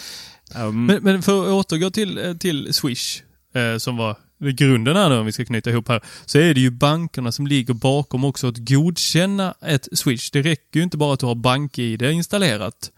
Um, 0.56 0.86
Men, 0.86 1.02
men 1.02 1.22
för 1.22 1.42
att 1.42 1.48
återgå 1.48 1.90
till, 1.90 2.18
eh, 2.18 2.34
till 2.34 2.74
Swish, 2.74 3.22
eh, 3.54 3.78
som 3.78 3.96
var 3.96 4.16
grunden 4.38 4.96
här 4.96 5.08
nu 5.08 5.18
om 5.18 5.26
vi 5.26 5.32
ska 5.32 5.44
knyta 5.44 5.70
ihop 5.70 5.88
här, 5.88 6.02
så 6.26 6.38
är 6.38 6.54
det 6.54 6.60
ju 6.60 6.70
bankerna 6.70 7.32
som 7.32 7.46
ligger 7.46 7.74
bakom 7.74 8.24
också 8.24 8.46
att 8.48 8.58
godkänna 8.58 9.54
ett 9.62 9.88
Swish. 9.92 10.30
Det 10.32 10.42
räcker 10.42 10.80
ju 10.80 10.82
inte 10.82 10.96
bara 10.96 11.14
att 11.14 11.20
du 11.20 11.26
har 11.26 11.34
BankID 11.34 12.02
installerat, 12.02 12.90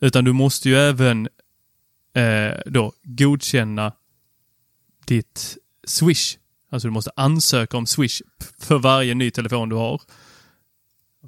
utan 0.00 0.24
du 0.24 0.32
måste 0.32 0.68
ju 0.68 0.76
även 0.76 1.28
eh, 2.14 2.60
då 2.66 2.92
godkänna 3.02 3.92
ditt 5.04 5.56
Swish. 5.86 6.36
Alltså 6.70 6.88
du 6.88 6.92
måste 6.92 7.10
ansöka 7.16 7.76
om 7.76 7.86
Swish 7.86 8.22
för 8.58 8.78
varje 8.78 9.14
ny 9.14 9.30
telefon 9.30 9.68
du 9.68 9.76
har. 9.76 10.00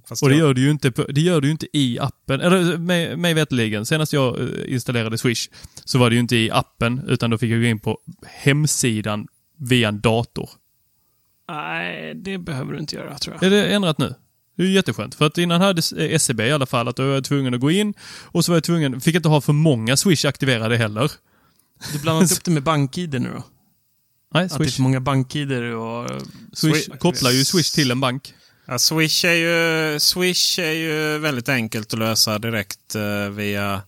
fast 0.09 0.23
Och 0.23 0.29
det 0.29 0.37
gör 0.37 0.55
du 0.55 0.61
ju 0.61 0.71
inte, 0.71 0.91
det 0.91 1.21
gör 1.21 1.41
du 1.41 1.51
inte 1.51 1.67
i 1.73 1.99
appen. 1.99 2.41
Eller 2.41 2.79
mig, 2.79 3.17
mig 3.17 3.35
veterligen, 3.35 3.87
senast 3.87 4.13
jag 4.13 4.41
eh, 4.41 4.73
installerade 4.75 5.19
Swish 5.19 5.49
så 5.85 5.99
var 5.99 6.11
det 6.11 6.15
ju 6.15 6.21
inte 6.21 6.37
i 6.37 6.51
appen 6.51 7.03
utan 7.09 7.31
då 7.31 7.39
fick 7.39 7.51
jag 7.51 7.61
gå 7.61 7.67
in 7.67 7.81
på 7.81 7.99
hemsidan 8.27 9.29
via 9.61 9.89
en 9.89 10.01
dator. 10.01 10.51
Nej, 11.49 12.15
det 12.15 12.39
behöver 12.39 12.73
du 12.73 12.79
inte 12.79 12.97
göra 12.97 13.19
tror 13.19 13.35
jag. 13.37 13.43
Är 13.45 13.51
det 13.51 13.75
ändrat 13.75 13.99
nu? 13.99 14.15
Det 14.57 14.63
är 14.63 14.67
ju 14.67 14.73
jätteskönt. 14.75 15.15
För 15.15 15.27
att 15.27 15.39
innan 15.39 15.61
hade 15.61 15.83
eh, 16.13 16.19
SEB 16.19 16.41
i 16.41 16.53
alla 16.53 16.67
fall 16.67 16.89
att 16.89 16.97
då 16.97 17.07
var 17.07 17.15
jag 17.15 17.25
tvungen 17.25 17.55
att 17.55 17.61
gå 17.61 17.71
in 17.71 17.95
och 18.23 18.45
så 18.45 18.53
var 18.53 18.57
jag 18.57 18.65
tvungen, 18.65 19.01
fick 19.01 19.15
inte 19.15 19.29
ha 19.29 19.41
för 19.41 19.53
många 19.53 19.97
Swish 19.97 20.25
aktiverade 20.25 20.77
heller. 20.77 21.13
Du 21.93 21.99
blandat 21.99 22.33
upp 22.39 22.45
det 22.45 22.51
med 22.51 22.63
BankID 22.63 23.21
nu 23.21 23.29
då? 23.29 23.45
Nej, 24.35 24.45
Att 24.45 24.51
det 24.51 24.55
är 24.55 24.65
Swish, 24.65 24.75
för 24.77 24.83
många 24.83 25.01
BankID 25.01 25.53
och... 25.53 26.11
eh, 26.11 26.21
Swish 26.53 26.89
kopplar 26.99 27.31
ju 27.31 27.45
Swish 27.45 27.71
till 27.75 27.91
en 27.91 28.01
bank. 28.01 28.35
Ja, 28.67 28.79
Swish, 28.79 29.25
är 29.25 29.33
ju, 29.35 30.01
Swish 30.01 30.59
är 30.59 30.73
ju 30.73 31.19
väldigt 31.19 31.49
enkelt 31.49 31.93
att 31.93 31.99
lösa 31.99 32.39
direkt 32.39 32.95
eh, 32.95 33.29
via 33.31 33.83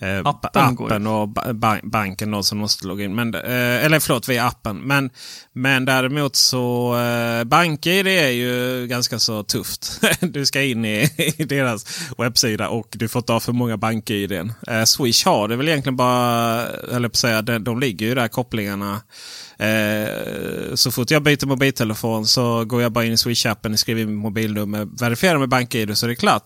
eh, 0.00 0.18
Appen 0.24 0.50
appen 0.54 1.06
och 1.06 1.28
ba 1.28 1.52
ba- 1.52 1.80
banken 1.82 2.30
då, 2.30 2.42
som 2.42 2.58
måste 2.58 2.86
logga 2.86 3.04
in. 3.04 3.14
Men, 3.14 3.34
eh, 3.34 3.84
eller 3.84 4.00
förlåt, 4.00 4.28
via 4.28 4.44
appen. 4.46 4.76
Men, 4.78 5.10
men 5.52 5.84
däremot 5.84 6.36
så 6.36 6.96
eh, 6.98 7.44
BankID 7.44 8.06
är 8.06 8.28
ju 8.28 8.86
ganska 8.86 9.18
så 9.18 9.42
tufft. 9.42 10.00
du 10.20 10.46
ska 10.46 10.62
in 10.62 10.84
i, 10.84 11.10
i 11.38 11.44
deras 11.44 12.00
webbsida 12.18 12.68
och 12.68 12.88
du 12.90 13.08
får 13.08 13.20
inte 13.20 13.32
ha 13.32 13.40
för 13.40 13.52
många 13.52 13.76
BankID. 13.76 14.32
Eh, 14.32 14.84
Swish 14.84 15.24
har 15.24 15.48
det 15.48 15.56
väl 15.56 15.68
egentligen 15.68 15.96
bara, 15.96 16.66
eller 16.68 17.08
på 17.08 17.12
att 17.12 17.16
säga, 17.16 17.42
de, 17.42 17.64
de 17.64 17.80
ligger 17.80 18.06
ju 18.06 18.14
där 18.14 18.28
kopplingarna. 18.28 19.00
Eh, 19.58 20.74
så 20.74 20.90
fort 20.90 21.10
jag 21.10 21.22
byter 21.22 21.46
mobiltelefon 21.46 22.26
så 22.26 22.64
går 22.64 22.82
jag 22.82 22.92
bara 22.92 23.04
in 23.04 23.12
i 23.12 23.16
Swish-appen, 23.16 23.76
skriver 23.76 24.02
in 24.02 24.14
mobilnummer, 24.14 24.88
verifierar 24.98 25.38
med 25.38 25.48
BankID 25.48 25.98
så 25.98 26.06
är 26.06 26.08
det 26.08 26.16
klart. 26.16 26.44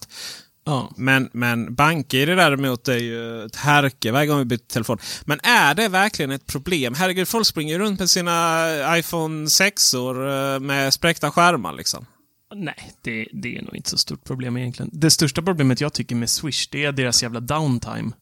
Ja. 0.64 0.92
Men, 0.96 1.30
men 1.32 1.74
BankID 1.74 2.28
däremot 2.28 2.88
är 2.88 2.98
ju 2.98 3.44
ett 3.44 3.56
härke 3.56 4.12
varje 4.12 4.26
gång 4.26 4.38
vi 4.38 4.44
byter 4.44 4.58
telefon. 4.58 4.98
Men 5.24 5.40
är 5.42 5.74
det 5.74 5.88
verkligen 5.88 6.30
ett 6.30 6.46
problem? 6.46 6.94
Herregud, 6.94 7.28
folk 7.28 7.46
springer 7.46 7.78
runt 7.78 8.00
med 8.00 8.10
sina 8.10 8.98
iPhone 8.98 9.46
6or 9.46 10.58
med 10.58 10.94
spräckta 10.94 11.30
skärmar 11.30 11.72
liksom. 11.72 12.06
Nej, 12.54 12.92
det, 13.02 13.28
det 13.32 13.56
är 13.56 13.62
nog 13.62 13.76
inte 13.76 13.90
så 13.90 13.98
stort 13.98 14.24
problem 14.24 14.56
egentligen. 14.56 14.90
Det 14.92 15.10
största 15.10 15.42
problemet 15.42 15.80
jag 15.80 15.92
tycker 15.92 16.16
med 16.16 16.30
Swish, 16.30 16.68
det 16.70 16.84
är 16.84 16.92
deras 16.92 17.22
jävla 17.22 17.40
downtime. 17.40 18.12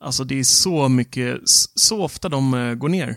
Alltså 0.00 0.24
det 0.24 0.38
är 0.38 0.44
så 0.44 0.88
mycket, 0.88 1.40
så 1.74 2.02
ofta 2.02 2.28
de 2.28 2.54
eh, 2.54 2.74
går 2.74 2.88
ner. 2.88 3.16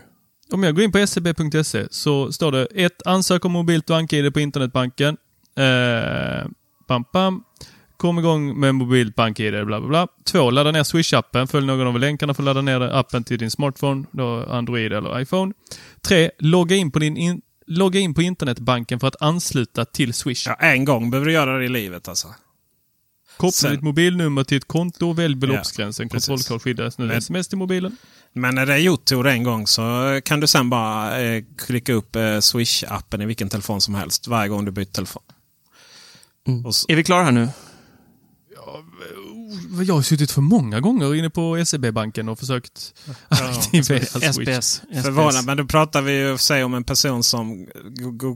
Om 0.52 0.62
jag 0.62 0.74
går 0.74 0.84
in 0.84 0.92
på 0.92 1.06
scb.se 1.06 1.86
så 1.90 2.32
står 2.32 2.52
det 2.52 2.66
1. 2.74 3.02
Ansök 3.06 3.44
om 3.44 3.52
mobilt 3.52 3.86
bank-id 3.86 4.34
på 4.34 4.40
internetbanken. 4.40 5.16
Eh, 5.56 6.46
bam, 6.88 7.04
bam. 7.12 7.42
Kom 8.06 8.18
igång 8.18 8.60
med 8.60 8.74
mobilt 8.74 9.14
bank-id, 9.14 9.52
bla 9.66 9.80
bla 9.80 9.88
bla. 9.88 10.06
2. 10.24 10.50
Ladda 10.50 10.72
ner 10.72 10.82
Swish-appen. 10.82 11.46
Följ 11.46 11.66
någon 11.66 11.86
av 11.86 11.98
länkarna 11.98 12.34
för 12.34 12.42
att 12.42 12.44
ladda 12.44 12.60
ner 12.62 12.80
appen 12.80 13.24
till 13.24 13.38
din 13.38 13.50
smartphone, 13.50 14.04
då 14.12 14.46
Android 14.50 14.92
eller 14.92 15.20
iPhone. 15.20 15.52
3. 16.02 16.30
Logga 16.38 16.76
in 16.76 16.90
på 16.90 16.98
din 16.98 17.16
in 17.16 17.40
Logga 17.66 18.00
in 18.00 18.14
på 18.14 18.22
internetbanken 18.22 19.00
för 19.00 19.08
att 19.08 19.22
ansluta 19.22 19.84
till 19.84 20.14
Swish. 20.14 20.46
Ja, 20.46 20.54
en 20.54 20.84
gång 20.84 21.10
behöver 21.10 21.26
du 21.26 21.32
göra 21.32 21.58
det 21.58 21.64
i 21.64 21.68
livet 21.68 22.08
alltså. 22.08 22.28
Koppla 23.36 23.50
sen- 23.52 23.70
ditt 23.70 23.82
mobilnummer 23.82 24.44
till 24.44 24.56
ett 24.56 24.68
konto 24.68 25.08
och 25.08 25.18
välj 25.18 25.34
beloppsgränsen. 25.34 26.04
Ja. 26.06 26.10
Kontrollkod 26.10 26.62
skyddas 26.62 26.98
nu 26.98 27.06
Men- 27.06 27.16
sms 27.16 27.48
till 27.48 27.58
mobilen. 27.58 27.96
Men 28.32 28.54
när 28.54 28.66
det 28.66 28.72
är 28.72 28.78
gjort 28.78 29.04
Tor, 29.04 29.26
en 29.28 29.42
gång 29.42 29.66
så 29.66 30.20
kan 30.24 30.40
du 30.40 30.46
sen 30.46 30.70
bara 30.70 31.20
eh, 31.20 31.42
klicka 31.66 31.92
upp 31.92 32.16
eh, 32.16 32.20
Swish-appen 32.20 33.22
i 33.22 33.26
vilken 33.26 33.48
telefon 33.48 33.80
som 33.80 33.94
helst 33.94 34.26
varje 34.26 34.48
gång 34.48 34.64
du 34.64 34.70
byter 34.70 34.84
telefon. 34.92 35.22
Och 36.64 36.74
så, 36.74 36.86
Är 36.92 36.96
vi 36.96 37.04
klara 37.04 37.24
här 37.24 37.32
nu? 37.32 37.48
Jag 39.86 39.94
har 39.94 40.02
suttit 40.02 40.30
för 40.30 40.40
många 40.40 40.80
gånger 40.80 41.14
inne 41.14 41.30
på 41.30 41.64
SEB-banken 41.66 42.28
och 42.28 42.38
försökt 42.38 42.94
aktivera 43.28 44.04
Swish. 44.04 44.32
SBS. 44.32 44.82
Förvånad, 45.02 45.46
men 45.46 45.56
då 45.56 45.64
pratar 45.64 46.02
vi 46.02 46.12
ju 46.12 46.38
säg 46.38 46.64
om 46.64 46.74
en 46.74 46.84
person 46.84 47.22
som 47.22 47.66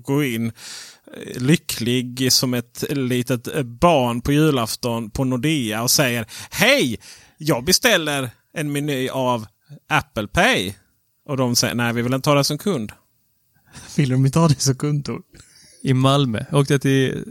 går 0.03 0.25
in 0.25 0.47
eh, 0.47 1.43
lycklig 1.43 2.33
som 2.33 2.55
ett 2.55 2.85
litet 2.91 3.49
eh, 3.57 3.63
barn 3.63 4.21
på 4.21 4.33
julafton 4.33 5.11
på 5.11 5.25
Nordea 5.25 5.83
och 5.83 5.91
säger 5.91 6.27
Hej! 6.51 7.01
Jag 7.39 7.65
beställer 7.65 8.31
en 8.55 8.73
meny 8.73 9.09
av 9.09 9.47
Apple 9.89 10.29
Pay. 10.29 10.73
Och 11.29 11.37
de 11.37 11.57
säger 11.57 11.75
nej, 11.75 11.93
vi 11.93 12.03
vill 12.03 12.15
inte 12.15 12.31
ha 12.31 12.37
det 12.37 12.45
som 12.45 12.59
kund. 12.59 12.93
Vill 13.97 14.09
de 14.09 14.27
inte 14.27 14.39
ha 14.39 14.49
det 14.49 14.61
som 14.61 14.75
kundtor? 14.75 15.23
I 15.83 15.95
Malmö. 15.95 16.45
Jag 16.51 16.61
åkte 16.61 16.79
till, 16.79 17.25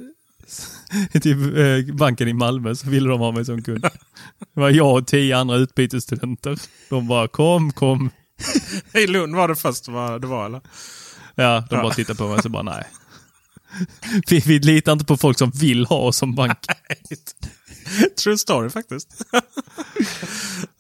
till 1.22 1.58
eh, 1.60 1.96
banken 1.96 2.28
i 2.28 2.34
Malmö 2.34 2.76
så 2.76 2.90
ville 2.90 3.10
de 3.10 3.20
ha 3.20 3.32
mig 3.32 3.46
som 3.46 3.64
kund. 3.64 3.82
Det 3.82 4.60
var 4.60 4.70
jag 4.70 4.96
och 4.96 5.08
tio 5.08 5.38
andra 5.38 5.56
utbytesstudenter. 5.56 6.60
De 6.90 7.08
bara 7.08 7.28
kom, 7.28 7.72
kom. 7.72 8.10
I 8.94 9.08
Lund 9.08 9.36
var 9.36 9.48
det 9.48 9.56
först 9.56 9.86
det 9.86 10.28
var 10.28 10.46
eller? 10.46 10.62
Ja, 11.36 11.64
de 11.70 11.76
bara 11.76 11.94
tittade 11.94 12.18
på 12.18 12.28
mig 12.28 12.36
och 12.36 12.44
så 12.44 12.50
bara 12.50 12.64
nej. 12.64 12.84
Vi, 14.30 14.40
vi 14.40 14.60
litar 14.60 14.92
inte 14.92 15.06
på 15.06 15.18
folk 15.18 15.38
som 15.38 15.52
vill 15.52 15.86
ha 15.86 15.96
oss 15.96 16.18
som 16.18 16.36
bank. 16.36 16.58
True 18.24 18.38
story 18.38 18.70
faktiskt. 18.70 19.08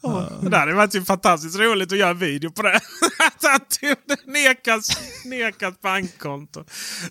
Ja, 0.01 0.29
Det 0.41 0.57
hade 0.57 0.73
varit 0.73 0.95
ju 0.95 1.03
fantastiskt 1.05 1.59
roligt 1.59 1.91
att 1.91 1.97
göra 1.97 2.09
en 2.09 2.17
video 2.17 2.51
på 2.51 2.61
det. 2.61 2.79
satt 3.41 3.69
till 3.69 3.95
nekas, 4.25 4.89
nekat 5.25 5.81
bankkonto. 5.81 6.63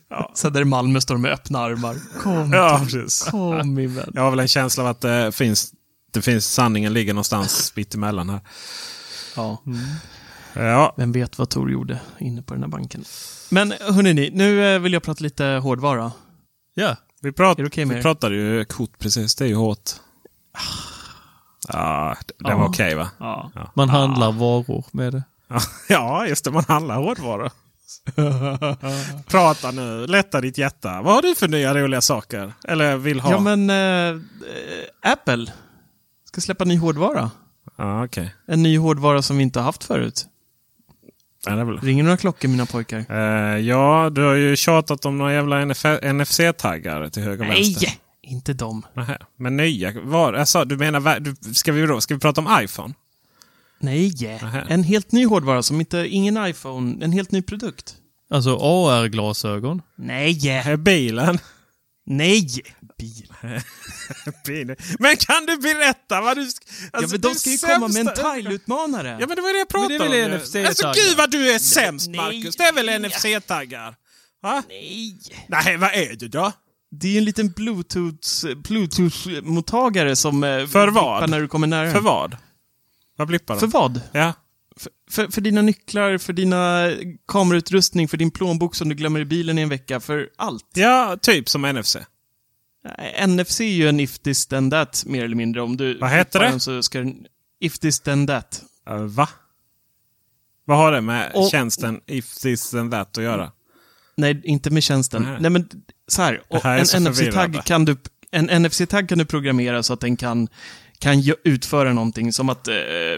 Ja. 0.08 0.32
Så 0.34 0.50
där 0.50 0.60
i 0.60 0.64
Malmö 0.64 1.00
står 1.00 1.14
de 1.14 1.22
med 1.22 1.32
öppna 1.32 1.58
armar. 1.58 1.96
Kom, 2.22 2.52
Ja, 2.52 2.80
precis. 2.84 3.22
kom 3.24 3.74
min 3.74 3.94
vän. 3.94 4.10
Jag 4.14 4.22
har 4.22 4.30
väl 4.30 4.40
en 4.40 4.48
känsla 4.48 4.82
av 4.82 4.88
att 4.88 5.00
det 5.00 5.32
finns, 5.32 5.72
det 6.12 6.22
finns 6.22 6.46
sanningen 6.46 6.92
ligger 6.92 7.12
någonstans 7.14 7.72
mitt 7.76 7.94
emellan 7.94 8.30
här. 8.30 8.40
Ja. 9.36 9.62
Ja, 10.52 10.94
Vem 10.96 11.12
vet 11.12 11.38
vad 11.38 11.50
Tor 11.50 11.70
gjorde 11.70 12.00
inne 12.20 12.42
på 12.42 12.54
den 12.54 12.62
här 12.62 12.70
banken. 12.70 13.04
Men 13.50 13.72
hörni, 13.80 14.30
nu 14.32 14.74
eh, 14.74 14.80
vill 14.80 14.92
jag 14.92 15.02
prata 15.02 15.24
lite 15.24 15.44
hårdvara. 15.44 16.12
Ja. 16.74 16.96
Vi, 17.22 17.32
prat, 17.32 17.56
det 17.56 17.62
med 17.62 17.96
vi 17.96 18.02
pratade 18.02 18.34
ju 18.34 18.64
kort 18.64 18.98
precis. 18.98 19.34
Det 19.34 19.44
är 19.44 19.48
ju 19.48 19.54
hårt. 19.54 19.90
Ja, 21.68 22.16
det, 22.26 22.34
det 22.44 22.50
Ja. 22.50 22.56
var 22.56 22.68
okej 22.68 22.94
va? 22.94 23.10
Ja. 23.18 23.50
Man 23.74 23.88
handlar 23.88 24.32
varor 24.32 24.84
med 24.92 25.12
det. 25.12 25.22
Ja, 25.88 26.26
just 26.26 26.44
det. 26.44 26.50
Man 26.50 26.64
handlar 26.68 26.96
hårdvaror. 26.96 27.50
Prata 29.30 29.70
nu. 29.70 30.06
Lätta 30.06 30.40
ditt 30.40 30.58
hjärta. 30.58 31.02
Vad 31.02 31.14
har 31.14 31.22
du 31.22 31.34
för 31.34 31.48
nya 31.48 31.74
roliga 31.74 32.00
saker? 32.00 32.52
Eller 32.68 32.96
vill 32.96 33.20
ha? 33.20 33.30
Ja, 33.30 33.40
men 33.40 33.70
eh, 33.70 34.20
Apple 35.02 35.52
ska 36.24 36.40
släppa 36.40 36.64
ny 36.64 36.78
hårdvara. 36.78 37.30
Ja, 37.76 38.04
okej. 38.04 38.34
En 38.46 38.62
ny 38.62 38.78
hårdvara 38.78 39.22
som 39.22 39.36
vi 39.36 39.42
inte 39.42 39.58
har 39.58 39.64
haft 39.64 39.84
förut. 39.84 40.26
Väl. 41.46 41.78
Ringer 41.80 42.02
några 42.02 42.16
klockor 42.16 42.48
mina 42.48 42.66
pojkar? 42.66 43.04
Eh, 43.10 43.58
ja, 43.58 44.10
du 44.12 44.22
har 44.22 44.34
ju 44.34 44.56
tjatat 44.56 45.04
om 45.04 45.18
några 45.18 45.32
jävla 45.32 45.64
NFC-taggar 46.12 47.08
till 47.08 47.22
höger 47.22 47.44
och 47.44 47.50
vänster. 47.50 47.86
Nej! 47.86 48.00
Inte 48.22 48.52
dem. 48.52 48.86
Nähä. 48.94 49.18
Men 49.36 49.56
nya? 49.56 49.92
Var, 50.00 50.32
alltså, 50.32 50.64
du 50.64 50.76
menar, 50.76 51.20
du, 51.20 51.34
ska, 51.54 51.72
vi 51.72 51.86
då, 51.86 52.00
ska 52.00 52.14
vi 52.14 52.20
prata 52.20 52.40
om 52.40 52.58
iPhone? 52.62 52.94
Nej! 53.80 54.12
Nähä. 54.42 54.66
En 54.68 54.84
helt 54.84 55.12
ny 55.12 55.26
hårdvara 55.26 55.62
som 55.62 55.80
inte, 55.80 56.06
ingen 56.08 56.46
iPhone, 56.46 57.04
en 57.04 57.12
helt 57.12 57.32
ny 57.32 57.42
produkt. 57.42 57.94
Alltså 58.30 58.58
AR-glasögon. 58.60 59.82
Nej! 59.96 60.76
Bilen. 60.78 61.38
Nej! 62.10 62.48
Bil. 62.98 63.32
Bilen. 64.46 64.76
Men 64.98 65.16
kan 65.16 65.46
du 65.46 65.56
berätta 65.56 66.20
vad 66.20 66.36
du... 66.36 66.42
sk- 66.42 66.62
Ja, 66.92 66.98
Alltså, 66.98 67.14
men 67.14 67.20
de 67.20 67.34
ska 67.34 67.50
ju 67.50 67.58
sämsta- 67.58 67.74
komma 67.74 67.88
med 67.88 68.08
en 68.08 68.14
Tile-utmanare. 68.34 69.16
Ja, 69.20 69.26
men 69.26 69.36
det 69.36 69.42
var 69.42 69.52
det 69.52 69.58
jag 69.58 69.68
pratade 69.68 69.98
Men 69.98 70.10
det 70.10 70.16
är 70.18 70.28
väl 70.28 70.32
om. 70.32 70.38
NFC-taggar? 70.40 70.68
Alltså 70.68 70.92
gud 70.94 71.16
vad 71.16 71.30
du 71.30 71.50
är 71.54 71.58
sämst, 71.58 72.08
nej. 72.08 72.16
Marcus. 72.20 72.56
Det 72.56 72.62
är 72.64 72.72
väl 72.72 72.88
NFC-taggar? 73.02 73.94
Va? 74.42 74.62
Nej! 74.68 75.18
Nej, 75.48 75.76
vad 75.76 75.94
är 75.94 76.16
det 76.16 76.28
då? 76.28 76.52
Det 76.90 77.14
är 77.14 77.18
en 77.18 77.24
liten 77.24 77.50
Bluetooth- 77.54 78.62
Bluetooth-mottagare 78.62 80.14
som 80.14 80.44
eh, 80.44 80.66
För 80.66 80.88
vad? 80.88 81.30
när 81.30 81.40
du 81.40 81.48
kommer 81.48 81.66
nära. 81.66 81.92
För 81.92 82.00
vad? 82.00 82.36
Vad 83.16 83.28
blippar 83.28 83.54
de? 83.54 83.60
För 83.60 83.66
vad? 83.66 84.00
Ja. 84.12 84.32
För, 85.10 85.30
för, 85.30 85.40
dina 85.40 85.62
nycklar, 85.62 86.18
för 86.18 86.32
dina 86.32 86.90
kamerautrustning, 87.28 88.08
för 88.08 88.16
din 88.16 88.30
plånbok 88.30 88.74
som 88.74 88.88
du 88.88 88.94
glömmer 88.94 89.20
i 89.20 89.24
bilen 89.24 89.58
i 89.58 89.62
en 89.62 89.68
vecka, 89.68 90.00
för 90.00 90.28
allt. 90.36 90.66
ja, 90.74 91.16
typ 91.22 91.48
som 91.48 91.62
NFC. 91.62 91.96
Eh, 91.96 93.28
NFC 93.28 93.60
är 93.60 93.64
ju 93.64 93.88
en 93.88 94.00
if 94.00 94.18
this 94.18 94.46
then 94.46 94.70
that, 94.70 95.04
mer 95.06 95.24
eller 95.24 95.36
mindre. 95.36 95.62
Om 95.62 95.76
du 95.76 95.98
Vad 95.98 96.10
heter 96.10 96.40
det? 96.40 96.48
den 96.48 96.60
Så 96.60 96.82
ska 96.82 96.98
den, 96.98 97.26
if 97.60 97.78
this 97.78 98.00
then 98.00 98.26
that. 98.26 98.62
Uh, 98.90 98.96
va? 98.96 99.28
Vad 100.64 100.78
har 100.78 100.92
det 100.92 101.00
med 101.00 101.32
Och- 101.34 101.50
tjänsten 101.50 102.00
If 102.06 102.34
this 102.34 102.74
and 102.74 102.90
that 102.90 103.18
att 103.18 103.24
göra? 103.24 103.52
Nej, 104.16 104.40
inte 104.44 104.70
med 104.70 104.82
tjänsten. 104.82 105.22
Nej. 105.22 105.36
Nej, 105.40 105.50
men 105.50 105.68
så 106.08 106.22
här. 106.22 106.42
En 106.50 107.02
NFC-tagg 107.02 107.64
kan 107.64 107.84
du 107.84 107.96
en 108.30 108.62
NFC-tagg 108.62 109.08
kan 109.08 109.18
du 109.18 109.24
programmera 109.24 109.82
så 109.82 109.92
att 109.92 110.00
den 110.00 110.16
kan, 110.16 110.48
kan 111.00 111.22
utföra 111.44 111.92
någonting. 111.92 112.32
Som 112.32 112.48
att 112.48 112.68
eh, 112.68 112.74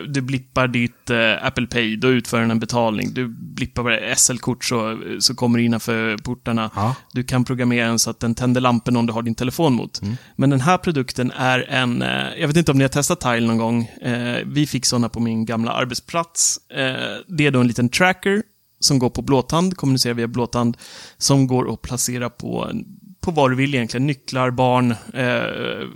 du 0.09 0.21
blippar 0.21 0.69
ditt 0.69 1.11
eh, 1.11 1.47
Apple 1.47 1.67
Pay, 1.67 1.97
då 1.97 2.09
utför 2.09 2.41
den 2.41 2.51
en 2.51 2.59
betalning. 2.59 3.15
Du 3.15 3.29
blippar 3.29 3.83
bara 3.83 4.17
SL-kort 4.17 4.65
så, 4.65 5.01
så 5.21 5.35
kommer 5.35 5.59
det 5.59 5.65
innanför 5.65 6.17
portarna. 6.17 6.71
Ja. 6.75 6.95
Du 7.13 7.23
kan 7.23 7.45
programmera 7.45 7.87
den 7.89 7.99
så 7.99 8.11
att 8.11 8.21
den 8.21 8.35
tänder 8.35 8.61
lampen 8.61 8.97
om 8.97 9.07
du 9.07 9.13
har 9.13 9.23
din 9.23 9.35
telefon 9.35 9.73
mot. 9.73 10.03
Mm. 10.03 10.17
Men 10.37 10.51
den 10.51 10.61
här 10.61 10.79
produkten 10.79 11.31
är 11.31 11.67
en, 11.69 12.03
eh, 12.03 12.39
jag 12.39 12.49
vet 12.49 12.57
inte 12.57 12.73
om 12.73 12.79
ni 12.79 12.85
har 12.85 12.89
testat 12.89 13.21
Tile 13.21 13.47
någon 13.47 13.59
gång. 13.59 13.85
Eh, 13.85 14.39
vi 14.47 14.67
fick 14.67 14.87
sådana 14.87 15.09
på 15.09 15.21
min 15.21 15.45
gamla 15.45 15.73
arbetsplats. 15.73 16.61
Eh, 16.71 16.87
det 17.29 17.47
är 17.47 17.51
då 17.51 17.61
en 17.61 17.69
liten 17.69 17.89
tracker 17.89 18.43
som 18.81 18.99
går 18.99 19.11
på 19.11 19.23
blåtand, 19.23 19.77
kommunicerar 19.77 20.15
via 20.15 20.29
blåtand, 20.29 20.77
som 21.19 21.47
går 21.47 21.73
att 21.73 21.83
placera 21.83 22.31
på, 22.31 22.73
på 23.21 23.31
vad 23.31 23.51
du 23.51 23.57
vill 23.57 23.75
egentligen. 23.75 24.07
Nycklar, 24.07 24.51
barn, 24.51 24.91
eh, 25.15 25.89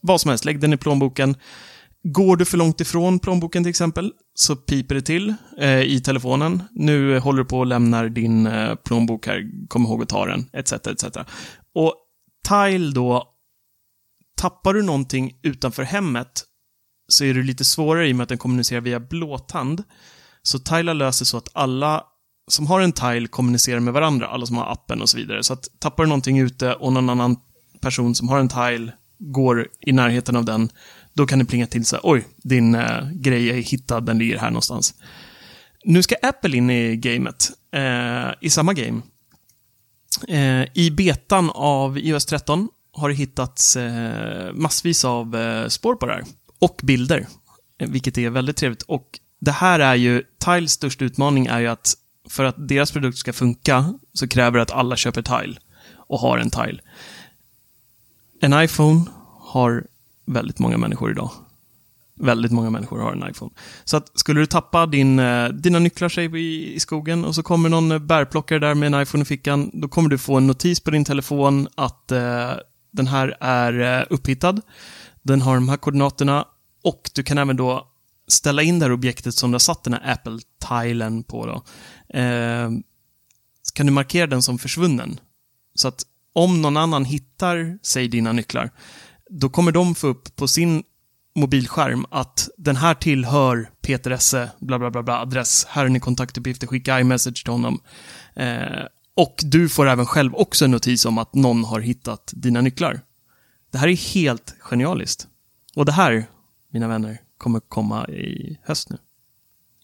vad 0.00 0.20
som 0.20 0.28
helst. 0.28 0.44
Lägg 0.44 0.60
den 0.60 0.72
i 0.72 0.76
plånboken. 0.76 1.36
Går 2.02 2.36
du 2.36 2.44
för 2.44 2.58
långt 2.58 2.80
ifrån 2.80 3.18
plånboken 3.18 3.64
till 3.64 3.70
exempel, 3.70 4.12
så 4.34 4.56
piper 4.56 4.94
det 4.94 5.02
till 5.02 5.34
eh, 5.58 5.80
i 5.80 6.00
telefonen. 6.00 6.62
Nu 6.72 7.18
håller 7.18 7.38
du 7.38 7.48
på 7.48 7.58
och 7.58 7.66
lämnar 7.66 8.08
din 8.08 8.46
eh, 8.46 8.74
plånbok 8.74 9.26
här, 9.26 9.68
kom 9.68 9.82
ihåg 9.82 10.02
att 10.02 10.08
ta 10.08 10.26
den, 10.26 10.50
etc. 10.52 10.72
etc. 10.72 11.04
Och 11.74 11.94
Tile 12.48 12.92
då, 12.92 13.24
tappar 14.40 14.74
du 14.74 14.82
någonting 14.82 15.32
utanför 15.42 15.82
hemmet 15.82 16.44
så 17.08 17.24
är 17.24 17.34
det 17.34 17.42
lite 17.42 17.64
svårare 17.64 18.08
i 18.08 18.12
och 18.12 18.16
med 18.16 18.22
att 18.22 18.28
den 18.28 18.38
kommunicerar 18.38 18.80
via 18.80 19.00
blåtand. 19.00 19.84
Så 20.42 20.58
Tile 20.58 20.94
löser 20.94 21.24
så 21.24 21.36
att 21.36 21.48
alla 21.52 22.04
som 22.50 22.66
har 22.66 22.80
en 22.80 22.92
Tile 22.92 23.28
kommunicerar 23.28 23.80
med 23.80 23.94
varandra, 23.94 24.26
alla 24.26 24.46
som 24.46 24.56
har 24.56 24.72
appen 24.72 25.02
och 25.02 25.08
så 25.08 25.16
vidare. 25.16 25.42
Så 25.42 25.52
att 25.52 25.68
tappar 25.78 26.02
du 26.02 26.08
någonting 26.08 26.38
ute 26.38 26.74
och 26.74 26.92
någon 26.92 27.10
annan 27.10 27.36
person 27.80 28.14
som 28.14 28.28
har 28.28 28.38
en 28.38 28.48
Tile 28.48 28.92
går 29.18 29.68
i 29.80 29.92
närheten 29.92 30.36
av 30.36 30.44
den, 30.44 30.70
då 31.12 31.26
kan 31.26 31.38
det 31.38 31.44
plinga 31.44 31.66
till 31.66 31.84
så 31.84 31.96
här, 31.96 32.00
oj, 32.04 32.26
din 32.36 32.74
eh, 32.74 33.10
grej 33.12 33.50
är 33.50 33.54
hittad, 33.54 34.00
den 34.00 34.18
ligger 34.18 34.38
här 34.38 34.50
någonstans. 34.50 34.94
Nu 35.84 36.02
ska 36.02 36.14
Apple 36.22 36.56
in 36.56 36.70
i 36.70 36.96
gamet, 36.96 37.50
eh, 37.72 38.30
i 38.40 38.50
samma 38.50 38.72
game. 38.72 39.02
Eh, 40.28 40.68
I 40.74 40.90
betan 40.90 41.50
av 41.54 41.98
iOS 41.98 42.26
13 42.26 42.68
har 42.92 43.08
det 43.08 43.14
hittats 43.14 43.76
eh, 43.76 44.52
massvis 44.52 45.04
av 45.04 45.36
eh, 45.36 45.68
spår 45.68 45.94
på 45.94 46.06
det 46.06 46.12
här. 46.12 46.24
Och 46.58 46.80
bilder, 46.82 47.26
eh, 47.78 47.88
vilket 47.88 48.18
är 48.18 48.30
väldigt 48.30 48.56
trevligt. 48.56 48.82
Och 48.82 49.20
det 49.40 49.52
här 49.52 49.80
är 49.80 49.94
ju, 49.94 50.22
Tiles 50.44 50.72
största 50.72 51.04
utmaning 51.04 51.46
är 51.46 51.60
ju 51.60 51.66
att 51.66 51.94
för 52.28 52.44
att 52.44 52.68
deras 52.68 52.92
produkt 52.92 53.18
ska 53.18 53.32
funka 53.32 53.94
så 54.12 54.28
kräver 54.28 54.56
det 54.56 54.62
att 54.62 54.70
alla 54.70 54.96
köper 54.96 55.22
Tile 55.22 55.58
och 55.96 56.20
har 56.20 56.38
en 56.38 56.50
Tile. 56.50 56.80
En 58.40 58.62
iPhone 58.62 59.04
har 59.40 59.86
väldigt 60.26 60.58
många 60.58 60.78
människor 60.78 61.10
idag. 61.10 61.30
Väldigt 62.14 62.52
många 62.52 62.70
människor 62.70 62.98
har 62.98 63.12
en 63.12 63.30
iPhone. 63.30 63.50
Så 63.84 63.96
att 63.96 64.18
skulle 64.18 64.40
du 64.40 64.46
tappa 64.46 64.86
din, 64.86 65.18
eh, 65.18 65.48
dina 65.48 65.78
nycklar 65.78 66.08
säger 66.08 66.36
i, 66.36 66.74
i 66.74 66.80
skogen 66.80 67.24
och 67.24 67.34
så 67.34 67.42
kommer 67.42 67.68
någon 67.68 67.92
eh, 67.92 67.98
bärplockare 67.98 68.58
där 68.58 68.74
med 68.74 68.94
en 68.94 69.02
iPhone 69.02 69.22
i 69.22 69.24
fickan, 69.24 69.70
då 69.72 69.88
kommer 69.88 70.08
du 70.08 70.18
få 70.18 70.36
en 70.36 70.46
notis 70.46 70.80
på 70.80 70.90
din 70.90 71.04
telefon 71.04 71.68
att 71.74 72.12
eh, 72.12 72.52
den 72.90 73.06
här 73.06 73.36
är 73.40 74.00
eh, 74.00 74.06
upphittad. 74.10 74.60
Den 75.22 75.42
har 75.42 75.54
de 75.54 75.68
här 75.68 75.76
koordinaterna 75.76 76.44
och 76.84 77.10
du 77.14 77.22
kan 77.22 77.38
även 77.38 77.56
då 77.56 77.86
ställa 78.28 78.62
in 78.62 78.78
det 78.78 78.84
här 78.84 78.92
objektet 78.92 79.34
som 79.34 79.50
du 79.50 79.54
har 79.54 79.58
satt 79.58 79.84
den 79.84 79.92
här 79.92 80.12
Apple-tilen 80.12 81.22
på. 81.22 81.46
Då. 81.46 81.54
Eh, 82.18 82.70
så 83.62 83.74
kan 83.74 83.86
du 83.86 83.92
markera 83.92 84.26
den 84.26 84.42
som 84.42 84.58
försvunnen. 84.58 85.20
Så 85.74 85.88
att 85.88 86.04
om 86.38 86.62
någon 86.62 86.76
annan 86.76 87.04
hittar, 87.04 87.78
säg 87.82 88.08
dina 88.08 88.32
nycklar, 88.32 88.70
då 89.30 89.48
kommer 89.48 89.72
de 89.72 89.94
få 89.94 90.06
upp 90.06 90.36
på 90.36 90.48
sin 90.48 90.82
mobilskärm 91.34 92.06
att 92.10 92.48
den 92.56 92.76
här 92.76 92.94
tillhör 92.94 93.70
Peter 93.82 94.10
Esse, 94.10 94.50
bla 94.60 94.78
bla 94.78 94.90
bla, 94.90 95.02
bla 95.02 95.20
adress, 95.20 95.66
här 95.68 95.84
är 95.84 95.88
ni 95.88 96.00
kontaktuppgifter, 96.00 96.66
skicka 96.66 97.00
iMessage 97.00 97.44
till 97.44 97.52
honom. 97.52 97.80
Eh, 98.36 98.84
och 99.14 99.36
du 99.42 99.68
får 99.68 99.88
även 99.88 100.06
själv 100.06 100.34
också 100.34 100.64
en 100.64 100.70
notis 100.70 101.04
om 101.04 101.18
att 101.18 101.34
någon 101.34 101.64
har 101.64 101.80
hittat 101.80 102.32
dina 102.36 102.60
nycklar. 102.60 103.00
Det 103.70 103.78
här 103.78 103.88
är 103.88 104.14
helt 104.14 104.54
genialiskt. 104.60 105.26
Och 105.74 105.84
det 105.84 105.92
här, 105.92 106.26
mina 106.72 106.88
vänner, 106.88 107.20
kommer 107.38 107.60
komma 107.60 108.08
i 108.08 108.58
höst 108.62 108.90
nu. 108.90 108.98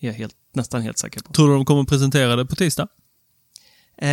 Är 0.01 0.07
jag 0.07 0.15
helt, 0.15 0.35
nästan 0.53 0.83
helt 0.83 0.99
säker 0.99 1.21
på. 1.21 1.33
Tror 1.33 1.49
du 1.49 1.55
de 1.55 1.65
kommer 1.65 1.85
presentera 1.85 2.37
det 2.37 2.47
på 2.47 2.55
tisdag? 2.55 2.89
Eh, 3.99 4.09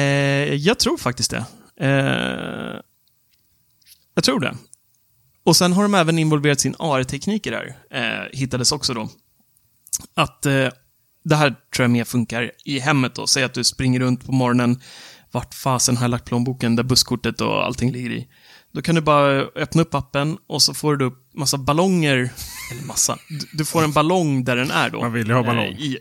jag 0.53 0.79
tror 0.79 0.97
faktiskt 0.97 1.31
det. 1.31 1.45
Eh, 1.79 2.79
jag 4.15 4.23
tror 4.23 4.39
det. 4.39 4.55
Och 5.43 5.55
sen 5.55 5.73
har 5.73 5.83
de 5.83 5.93
även 5.93 6.19
involverat 6.19 6.59
sin 6.59 6.75
AR-teknik 6.79 7.47
i 7.47 7.49
det 7.49 7.55
här. 7.57 7.75
Eh, 7.91 8.39
hittades 8.39 8.71
också 8.71 8.93
då. 8.93 9.09
Att 10.13 10.45
eh, 10.45 10.67
det 11.23 11.35
här 11.35 11.49
tror 11.49 11.83
jag 11.83 11.91
mer 11.91 12.03
funkar 12.03 12.51
i 12.65 12.79
hemmet 12.79 13.15
då. 13.15 13.27
Säg 13.27 13.43
att 13.43 13.53
du 13.53 13.63
springer 13.63 13.99
runt 13.99 14.25
på 14.25 14.31
morgonen. 14.31 14.81
Vart 15.31 15.53
fasen 15.53 15.97
har 15.97 16.03
jag 16.03 16.11
lagt 16.11 16.25
plånboken 16.25 16.75
där 16.75 16.83
busskortet 16.83 17.41
och 17.41 17.65
allting 17.65 17.91
ligger 17.91 18.09
i? 18.11 18.27
Då 18.71 18.81
kan 18.81 18.95
du 18.95 19.01
bara 19.01 19.41
öppna 19.41 19.81
upp 19.81 19.95
appen 19.95 20.37
och 20.47 20.61
så 20.61 20.73
får 20.73 20.95
du 20.95 21.05
upp 21.05 21.33
massa 21.33 21.57
ballonger. 21.57 22.17
Eller 22.71 22.83
massa. 22.87 23.17
Du, 23.29 23.57
du 23.57 23.65
får 23.65 23.83
en 23.83 23.91
ballong 23.91 24.43
där 24.43 24.55
den 24.55 24.71
är 24.71 24.89
då. 24.89 25.01
Man 25.01 25.13
vill 25.13 25.27
ju 25.27 25.33
ha 25.33 25.43
ballong. 25.43 25.65
Eh, 25.65 25.81
i, 25.81 25.97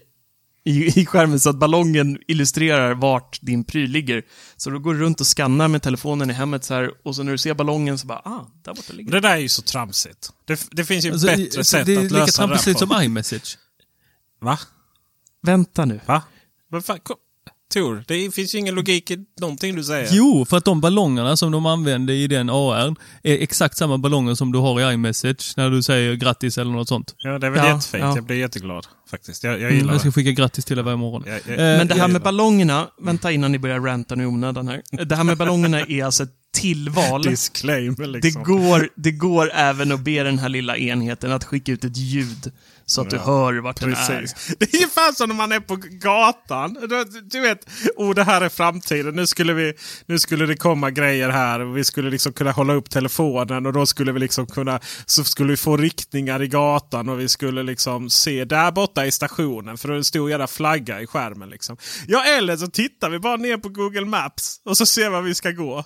i, 0.64 1.00
i 1.00 1.06
skärmen 1.06 1.40
så 1.40 1.50
att 1.50 1.56
ballongen 1.56 2.18
illustrerar 2.28 2.94
vart 2.94 3.38
din 3.42 3.64
pryl 3.64 3.90
ligger. 3.90 4.22
Så 4.56 4.70
då 4.70 4.78
går 4.78 4.94
du 4.94 5.00
runt 5.00 5.20
och 5.20 5.26
skannar 5.26 5.68
med 5.68 5.82
telefonen 5.82 6.30
i 6.30 6.32
hemmet 6.32 6.64
så 6.64 6.74
här 6.74 6.90
och 7.04 7.16
så 7.16 7.22
när 7.22 7.32
du 7.32 7.38
ser 7.38 7.54
ballongen 7.54 7.98
så 7.98 8.06
bara, 8.06 8.18
ah, 8.18 8.46
där 8.64 8.74
borta 8.74 8.92
ligger 8.92 9.12
Det 9.12 9.20
där 9.20 9.30
är 9.30 9.36
ju 9.36 9.48
så 9.48 9.62
tramsigt. 9.62 10.30
Det, 10.46 10.66
det 10.70 10.84
finns 10.84 11.04
ju 11.04 11.12
Alltså, 11.12 11.26
bättre 11.26 11.42
alltså, 11.42 11.64
sätt 11.64 11.86
det 11.86 11.94
är 11.94 11.98
att 11.98 12.02
lika 12.04 12.16
lösa 12.18 12.42
det 12.42 12.48
tramsigt 12.48 12.78
där 12.80 12.86
på. 12.86 12.92
som 12.94 13.02
iMessage. 13.02 13.58
Va? 14.40 14.58
Vänta 15.42 15.84
nu. 15.84 16.00
Va? 16.06 16.22
Men 16.70 16.82
fan, 16.82 16.98
kom. 17.02 17.16
Tor, 17.74 18.04
det 18.08 18.34
finns 18.34 18.54
ju 18.54 18.58
ingen 18.58 18.74
logik 18.74 19.10
i 19.10 19.24
någonting 19.40 19.76
du 19.76 19.84
säger. 19.84 20.08
Jo, 20.12 20.44
för 20.44 20.56
att 20.56 20.64
de 20.64 20.80
ballongerna 20.80 21.36
som 21.36 21.52
de 21.52 21.66
använder 21.66 22.14
i 22.14 22.26
den 22.26 22.50
AR 22.50 22.94
är 23.22 23.38
exakt 23.42 23.76
samma 23.76 23.98
ballonger 23.98 24.34
som 24.34 24.52
du 24.52 24.58
har 24.58 24.80
i 24.90 24.94
iMessage 24.94 25.52
när 25.56 25.70
du 25.70 25.82
säger 25.82 26.14
grattis 26.14 26.58
eller 26.58 26.70
något 26.72 26.88
sånt. 26.88 27.14
Ja, 27.18 27.38
det 27.38 27.46
är 27.46 27.50
väl 27.50 27.64
Ja, 27.64 27.74
jättefint. 27.74 28.02
ja. 28.04 28.14
Jag 28.14 28.24
blir 28.24 28.36
jätteglad 28.36 28.86
faktiskt. 29.10 29.44
Jag, 29.44 29.52
jag 29.52 29.60
Mm, 29.62 29.74
gillar 29.76 29.92
jag 29.92 30.00
ska 30.00 30.08
det. 30.08 30.12
skicka 30.12 30.30
grattis 30.30 30.64
till 30.64 30.76
dig 30.76 30.84
varje 30.84 30.96
morgon. 30.96 31.24
Jag, 31.26 31.34
jag, 31.46 31.52
Eh, 31.72 31.78
Men 31.78 31.88
det 31.88 31.94
här 31.94 32.08
med 32.08 32.22
ballongerna, 32.22 32.88
vänta 33.02 33.32
innan 33.32 33.52
ni 33.52 33.58
börjar 33.58 33.80
ranta 33.80 34.14
nu 34.14 34.22
i 34.22 34.26
onödan 34.26 34.68
här. 34.68 34.82
Det 35.04 35.16
här 35.16 35.24
med 35.24 35.36
ballongerna 35.36 35.80
är 35.88 36.04
alltså 36.04 36.22
ett 36.22 36.30
tillval. 36.54 37.22
Disclaimer 37.22 37.96
Det 37.96 38.06
liksom. 38.06 38.42
går, 38.42 38.88
det 38.96 39.10
går 39.12 39.50
även 39.54 39.92
att 39.92 40.00
be 40.00 40.22
den 40.22 40.38
här 40.38 40.48
lilla 40.48 40.76
enheten 40.76 41.32
att 41.32 41.44
skicka 41.44 41.72
ut 41.72 41.84
ett 41.84 41.96
ljud 41.96 42.52
så 42.86 43.00
att 43.00 43.10
du 43.10 43.18
hör 43.18 43.54
vart 43.60 43.80
den 43.80 43.92
är. 43.92 43.94
Precis. 44.20 44.46
Det 44.58 44.64
är 44.74 44.76
ungefär 44.76 45.12
som 45.12 45.28
när 45.28 45.36
man 45.36 45.52
är 45.52 45.60
på 45.60 45.76
gatan. 45.76 46.74
Du, 46.88 47.04
du 47.22 47.40
vet, 47.40 47.58
oh 47.96 48.14
det 48.14 48.24
här 48.24 48.40
är 48.40 48.48
framtiden. 48.48 49.14
Nu 49.14 49.26
skulle, 49.26 49.52
vi, 49.52 49.72
nu 50.06 50.18
skulle 50.18 50.46
det 50.46 50.56
komma 50.56 50.90
grejer 50.90 51.28
här. 51.30 51.60
Och 51.60 51.76
vi 51.76 51.84
skulle 51.84 52.10
liksom 52.10 52.32
kunna 52.32 52.50
hålla 52.52 52.72
upp 52.74 52.90
telefonen 52.90 53.66
och 53.66 53.72
då 53.72 53.86
skulle 53.86 54.12
vi 54.12 54.20
liksom 54.20 54.46
kunna 54.46 54.80
så 55.06 55.24
skulle 55.24 55.50
vi 55.50 55.56
få 55.56 55.76
riktningar 55.76 56.42
i 56.42 56.48
gatan 56.48 57.08
och 57.08 57.20
vi 57.20 57.28
skulle 57.28 57.62
liksom 57.62 58.10
se 58.10 58.44
där 58.44 58.72
borta 58.72 58.99
i 59.06 59.10
stationen. 59.10 59.78
För 59.78 59.88
det 59.88 59.94
är 59.94 59.98
en 59.98 60.04
stor 60.04 60.30
jävla 60.30 60.46
flagga 60.46 61.00
i 61.00 61.06
skärmen. 61.06 61.50
Liksom. 61.50 61.76
Ja, 62.06 62.24
eller 62.24 62.56
så 62.56 62.66
tittar 62.66 63.10
vi 63.10 63.18
bara 63.18 63.36
ner 63.36 63.56
på 63.56 63.68
Google 63.68 64.04
Maps 64.04 64.60
och 64.64 64.76
så 64.76 64.86
ser 64.86 65.02
vi 65.02 65.08
var 65.08 65.22
vi 65.22 65.34
ska 65.34 65.50
gå. 65.50 65.84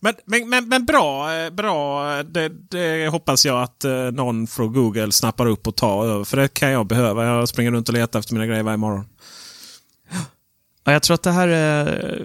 Men, 0.00 0.14
men, 0.24 0.48
men, 0.48 0.68
men 0.68 0.84
bra, 0.86 1.34
eh, 1.34 1.50
bra 1.50 2.04
det, 2.22 2.48
det 2.48 3.08
hoppas 3.08 3.46
jag 3.46 3.62
att 3.62 3.84
eh, 3.84 3.92
någon 3.92 4.46
från 4.46 4.72
Google 4.72 5.12
snappar 5.12 5.46
upp 5.46 5.66
och 5.66 5.76
tar 5.76 6.06
över. 6.06 6.24
För 6.24 6.36
det 6.36 6.48
kan 6.48 6.70
jag 6.70 6.86
behöva. 6.86 7.24
Jag 7.24 7.48
springer 7.48 7.70
runt 7.70 7.88
och 7.88 7.94
letar 7.94 8.18
efter 8.18 8.34
mina 8.34 8.46
grejer 8.46 8.62
varje 8.62 8.76
morgon. 8.76 9.04
Ja, 10.84 10.92
jag 10.92 11.02
tror 11.02 11.14
att 11.14 11.22
det 11.22 11.30
här 11.30 11.48
är, 11.48 12.24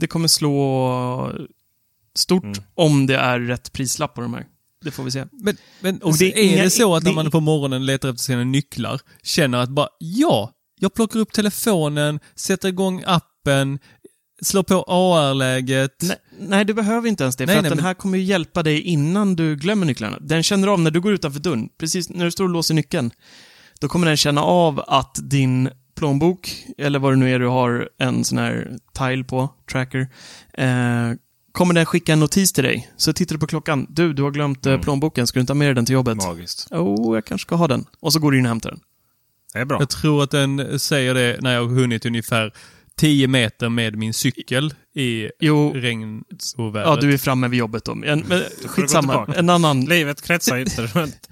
det 0.00 0.06
kommer 0.06 0.28
slå 0.28 1.32
stort 2.16 2.44
Mm. 2.44 2.58
om 2.74 3.06
det 3.06 3.16
är 3.16 3.40
rätt 3.40 3.72
prislapp 3.72 4.14
på 4.14 4.20
de 4.20 4.34
här. 4.34 4.46
Det 4.84 4.90
får 4.90 5.04
vi 5.04 5.10
se. 5.10 5.24
Men, 5.32 5.56
men 5.80 5.98
Och 6.02 6.16
det 6.18 6.38
är 6.54 6.58
är 6.58 6.64
det 6.64 6.70
så 6.70 6.94
att 6.94 7.02
när 7.02 7.10
det- 7.10 7.14
man 7.16 7.30
på 7.30 7.40
morgonen 7.40 7.86
letar 7.86 8.08
efter 8.08 8.22
sina 8.22 8.44
nycklar, 8.44 9.00
känner 9.22 9.58
att 9.58 9.68
bara 9.70 9.88
ja, 9.98 10.50
jag 10.80 10.94
plockar 10.94 11.20
upp 11.20 11.32
telefonen, 11.32 12.20
sätter 12.34 12.68
igång 12.68 13.02
appen, 13.06 13.78
slår 14.42 14.62
på 14.62 14.84
AR-läget. 14.88 15.96
Nej, 16.02 16.16
nej, 16.40 16.64
du 16.64 16.74
behöver 16.74 17.08
inte 17.08 17.22
ens 17.24 17.36
det. 17.36 17.46
Nej, 17.46 17.54
för 17.54 17.58
att 17.58 17.62
nej, 17.62 17.70
den 17.70 17.76
men- 17.76 17.84
här 17.86 17.94
kommer 17.94 18.18
ju 18.18 18.24
hjälpa 18.24 18.62
dig 18.62 18.80
innan 18.80 19.36
du 19.36 19.56
glömmer 19.56 19.86
nycklarna. 19.86 20.18
Den 20.20 20.42
känner 20.42 20.68
av 20.68 20.80
när 20.80 20.90
du 20.90 21.00
går 21.00 21.12
utanför 21.12 21.40
dörren, 21.40 21.68
precis 21.78 22.08
när 22.10 22.24
du 22.24 22.30
står 22.30 22.44
och 22.44 22.50
låser 22.50 22.74
nyckeln. 22.74 23.10
Då 23.80 23.88
kommer 23.88 24.06
den 24.06 24.16
känna 24.16 24.42
av 24.42 24.80
att 24.86 25.18
din 25.22 25.68
plånbok, 25.96 26.56
eller 26.78 26.98
vad 26.98 27.12
det 27.12 27.16
nu 27.16 27.34
är 27.34 27.38
du 27.38 27.46
har 27.46 27.88
en 27.98 28.24
sån 28.24 28.38
här 28.38 28.76
tile 28.98 29.24
på, 29.24 29.48
tracker, 29.72 30.08
eh, 30.58 31.10
kommer 31.54 31.74
den 31.74 31.86
skicka 31.86 32.12
en 32.12 32.20
notis 32.20 32.52
till 32.52 32.64
dig. 32.64 32.90
Så 32.96 33.12
tittar 33.12 33.34
du 33.34 33.38
på 33.40 33.46
klockan. 33.46 33.86
Du, 33.90 34.12
du 34.12 34.22
har 34.22 34.30
glömt 34.30 34.66
eh, 34.66 34.80
plånboken. 34.80 35.26
Ska 35.26 35.38
du 35.38 35.40
inte 35.40 35.52
ha 35.52 35.58
med 35.58 35.68
dig 35.68 35.74
den 35.74 35.86
till 35.86 35.92
jobbet? 35.92 36.16
Magiskt. 36.16 36.66
Oh, 36.72 37.14
jag 37.16 37.24
kanske 37.24 37.46
ska 37.46 37.54
ha 37.54 37.68
den. 37.68 37.84
Och 38.00 38.12
så 38.12 38.18
går 38.18 38.32
du 38.32 38.38
in 38.38 38.44
och 38.44 38.48
hämtar 38.48 38.70
den. 38.70 38.80
Det 39.52 39.58
är 39.58 39.64
bra. 39.64 39.78
Jag 39.80 39.88
tror 39.90 40.22
att 40.22 40.30
den 40.30 40.78
säger 40.80 41.14
det 41.14 41.38
när 41.40 41.54
jag 41.54 41.62
har 41.64 41.74
hunnit 41.74 42.06
ungefär 42.06 42.52
10 42.96 43.28
meter 43.28 43.68
med 43.68 43.96
min 43.96 44.14
cykel 44.14 44.74
i 44.94 45.30
Jo, 45.40 45.72
regnovädret. 45.74 46.86
ja, 46.86 46.96
du 47.00 47.12
är 47.14 47.18
framme 47.18 47.48
vid 47.48 47.58
jobbet 47.58 47.84
då. 47.84 47.92
En, 47.92 48.24
men, 48.28 48.42
skitsamma. 48.66 49.12
tillbaka. 49.12 49.38
En 49.38 49.50
annan 49.50 49.84
Livet 49.84 50.22
kretsar 50.22 50.56
inte 50.56 50.82
runt 50.94 51.28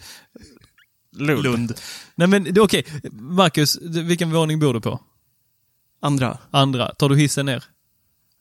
Lund. 1.17 1.43
Lund. 1.43 1.75
Nej 2.15 2.29
men 2.29 2.45
det- 2.45 2.61
okej, 2.61 2.85
Marcus, 3.13 3.75
d- 3.75 4.03
vilken 4.03 4.31
våning 4.33 4.59
bor 4.61 4.75
du 4.75 4.81
på? 4.81 5.01
Andra. 6.03 6.39
Andra. 6.51 6.89
Tar 6.89 7.09
du 7.09 7.17
hissen 7.17 7.47
ner? 7.47 7.65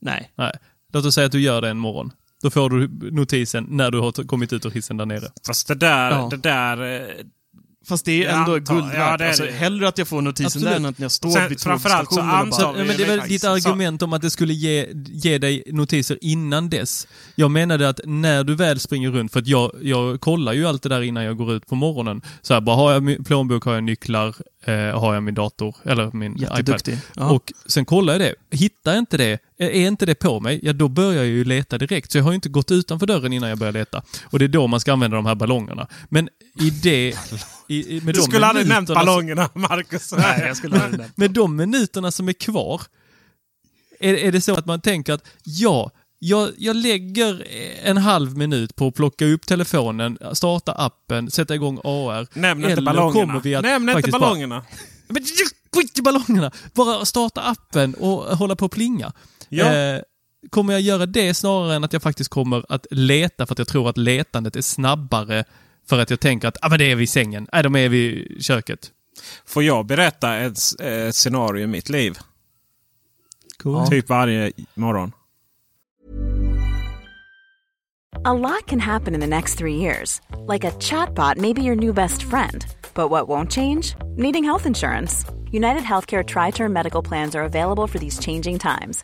Nej. 0.01 0.31
Nej. 0.35 0.51
Låt 0.91 1.06
oss 1.06 1.15
säga 1.15 1.25
att 1.25 1.32
du 1.32 1.41
gör 1.41 1.62
det 1.62 1.69
en 1.69 1.77
morgon. 1.77 2.12
Då 2.43 2.49
får 2.49 2.69
du 2.69 2.89
notisen 3.12 3.65
när 3.69 3.91
du 3.91 3.99
har 3.99 4.27
kommit 4.27 4.54
ut 4.54 4.65
ur 4.65 4.69
hissen 4.71 4.97
där 4.97 5.06
nere. 5.06 5.27
Fast 5.47 5.67
det 5.67 5.75
där, 5.75 6.12
Ja. 6.12 6.27
det 6.32 6.38
där 6.38 6.95
eh, 7.01 7.08
Fast 7.88 8.06
det 8.06 8.12
är 8.12 8.23
Jag 8.23 8.34
ändå 8.39 8.56
antar- 8.56 8.73
guld 8.75 8.86
ja, 8.93 8.99
värt. 8.99 9.19
det 9.19 9.25
är 9.25 9.27
alltså, 9.30 9.45
det. 9.45 9.51
hellre 9.51 9.88
att 9.88 9.97
jag 9.97 10.08
får 10.08 10.21
notisen 10.21 10.45
Absolut. 10.45 10.67
där 10.69 10.75
än 10.75 10.86
att 10.86 10.99
jag 10.99 11.12
står 11.12 11.30
Sen, 11.32 11.49
vid 11.49 11.60
framförallt 11.62 12.10
så 12.10 12.15
tågstationen 12.15 12.34
och 12.36 12.38
antar 12.39 12.63
bara... 12.63 12.71
vi- 12.73 12.80
Ja, 12.80 12.86
men 12.86 12.97
det 12.97 13.04
är 13.04 13.17
väl 13.17 13.30
ditt 13.30 13.43
argument 13.43 14.01
om 14.01 14.13
att 14.13 14.21
det 14.21 14.30
skulle 14.30 14.54
ge, 14.54 14.88
ge 15.08 15.38
dig 15.38 15.63
notiser 15.67 16.17
innan 16.21 16.69
dess. 16.69 17.08
Jag 17.36 17.51
menade 17.51 17.89
att 17.89 17.99
när 18.06 18.43
du 18.43 18.56
väl 18.56 18.80
springer 18.80 19.12
runt, 19.12 19.32
för 19.32 19.39
att 19.39 19.47
jag, 19.47 19.71
jag 19.82 20.21
kollar 20.21 20.54
ju 20.54 20.65
allt 20.67 20.84
det 20.84 20.89
där 20.89 21.01
innan 21.01 21.23
jag 21.23 21.38
går 21.38 21.54
ut 21.54 21.67
på 21.67 21.75
morgonen. 21.75 22.21
Så 22.41 22.54
här, 22.54 22.62
bara 22.62 22.75
har 22.75 22.91
jag 22.93 23.04
min 23.04 23.23
plånbok, 23.23 23.63
har 23.63 23.73
jag 23.73 23.84
nycklar, 23.84 24.36
eh, 24.65 24.99
har 24.99 25.13
jag 25.13 25.23
min 25.23 25.34
dator, 25.36 25.75
eller 25.84 26.12
min 26.13 26.36
iPad. 26.60 26.82
Ja. 27.15 27.30
Och 27.32 27.54
sen 27.65 27.86
kollar 27.86 28.13
jag 28.13 28.21
det. 28.21 28.58
Hittar 28.58 28.91
jag 28.91 28.99
inte 28.99 29.17
det, 29.17 29.39
är 29.65 29.88
inte 29.88 30.06
det 30.06 30.15
på 30.15 30.39
mig, 30.39 30.60
ja 30.63 30.74
då 30.74 30.88
börjar 30.88 31.13
jag 31.13 31.26
ju 31.26 31.43
leta 31.43 31.78
direkt. 31.78 32.12
Så 32.12 32.17
jag 32.17 32.24
har 32.24 32.32
ju 32.32 32.36
inte 32.36 32.50
gått 32.50 32.71
utanför 32.71 33.08
dörren 33.08 33.34
innan 33.34 33.50
jag 33.50 33.58
börjar 33.58 33.74
leta. 33.74 34.02
Och 34.24 34.39
det 34.39 34.45
är 34.45 34.50
då 34.50 34.67
man 34.67 34.80
ska 34.80 34.93
använda 34.93 35.15
de 35.15 35.26
här 35.26 35.36
ballongerna. 35.36 35.88
Men 36.10 36.30
i 36.60 36.69
det... 36.69 37.15
I, 37.67 37.97
i, 37.97 38.02
med 38.02 38.15
Du 38.15 38.21
skulle 38.21 38.45
aldrig 38.45 38.67
nämnt 38.67 38.89
ballongerna, 38.89 39.50
Marcus. 39.54 40.12
Nej, 40.17 40.43
jag 40.47 40.58
skulle 40.58 40.82
aldrig 40.84 41.00
nämnt. 41.00 41.17
med 41.17 41.32
de 41.32 41.56
minuterna 41.56 42.12
som 42.12 42.30
är 42.30 42.34
kvar, 42.34 42.82
är, 44.00 44.13
är 44.13 44.32
det 44.32 44.41
så 44.41 44.54
att 44.54 44.65
man 44.65 44.82
tänker 44.82 45.13
att 45.13 45.28
ja, 45.43 45.91
jag, 46.19 46.50
jag 46.58 46.76
lägger 46.76 47.47
en 47.84 47.97
halv 47.97 48.38
minut 48.38 48.76
på 48.76 48.88
att 48.88 48.95
plocka 48.95 49.26
upp 49.26 49.45
telefonen, 49.47 50.17
starta 50.34 50.71
appen, 50.71 51.32
sätta 51.32 51.56
igång 51.56 51.80
AR. 51.84 52.39
Nämn 52.39 52.69
inte 52.69 52.82
ballongerna. 52.82 53.62
Nämn 53.62 53.84
inte 53.89 53.93
faktiskt 53.93 54.12
bara- 54.12 54.19
ballongerna. 54.19 54.65
Men 55.08 55.24
skit 55.76 56.00
i 56.00 56.02
ballongerna! 56.02 56.52
Bara 56.74 57.06
starta 57.06 57.41
appen 57.41 57.93
och 57.95 58.38
hålla 58.38 58.56
på 58.56 58.65
att 58.65 58.71
plinga. 58.71 59.13
Ja. 59.51 59.73
Eh, 59.73 60.01
kommer 60.49 60.73
jag 60.73 60.81
göra 60.81 61.05
det 61.05 61.33
snarare 61.33 61.75
än 61.75 61.83
att 61.83 61.93
jag 61.93 62.01
faktiskt 62.01 62.29
kommer 62.29 62.65
att 62.69 62.85
leta 62.91 63.45
för 63.45 63.53
att 63.53 63.59
jag 63.59 63.67
tror 63.67 63.89
att 63.89 63.97
letandet 63.97 64.55
är 64.55 64.61
snabbare 64.61 65.43
för 65.87 65.99
att 65.99 66.09
jag 66.09 66.19
tänker 66.19 66.47
att 66.47 66.57
ah, 66.61 66.69
men 66.69 66.79
det 66.79 66.91
är 66.91 66.95
vid 66.95 67.09
sängen, 67.09 67.47
nej 67.53 67.63
de 67.63 67.75
är 67.75 67.89
vid 67.89 68.37
köket. 68.43 68.91
Får 69.45 69.63
jag 69.63 69.85
berätta 69.85 70.37
ett 70.37 70.59
eh, 70.79 71.11
scenario 71.11 71.63
i 71.63 71.67
mitt 71.67 71.89
liv? 71.89 72.17
Cool. 73.63 73.87
Typ 73.87 74.09
varje 74.09 74.51
morgon. 74.73 75.11
A 78.25 78.33
lot 78.33 78.67
can 78.67 78.79
happen 78.79 79.13
in 79.15 79.19
the 79.19 79.27
next 79.27 79.57
three 79.57 79.75
years. 79.75 80.21
Like 80.47 80.67
a 80.67 80.71
chatbot 80.79 81.37
may 81.37 81.53
be 81.53 81.61
your 81.61 81.75
new 81.75 81.93
best 81.93 82.23
friend. 82.23 82.65
But 82.93 83.09
what 83.09 83.27
won't 83.27 83.51
change? 83.51 83.95
Needing 84.17 84.43
health 84.43 84.65
insurance. 84.65 85.25
United 85.51 85.83
Healthcare 85.83 86.23
Tri 86.23 86.51
Term 86.51 86.73
Medical 86.73 87.01
Plans 87.03 87.35
are 87.35 87.43
available 87.43 87.87
for 87.87 87.99
these 87.99 88.19
changing 88.19 88.59
times. 88.59 89.03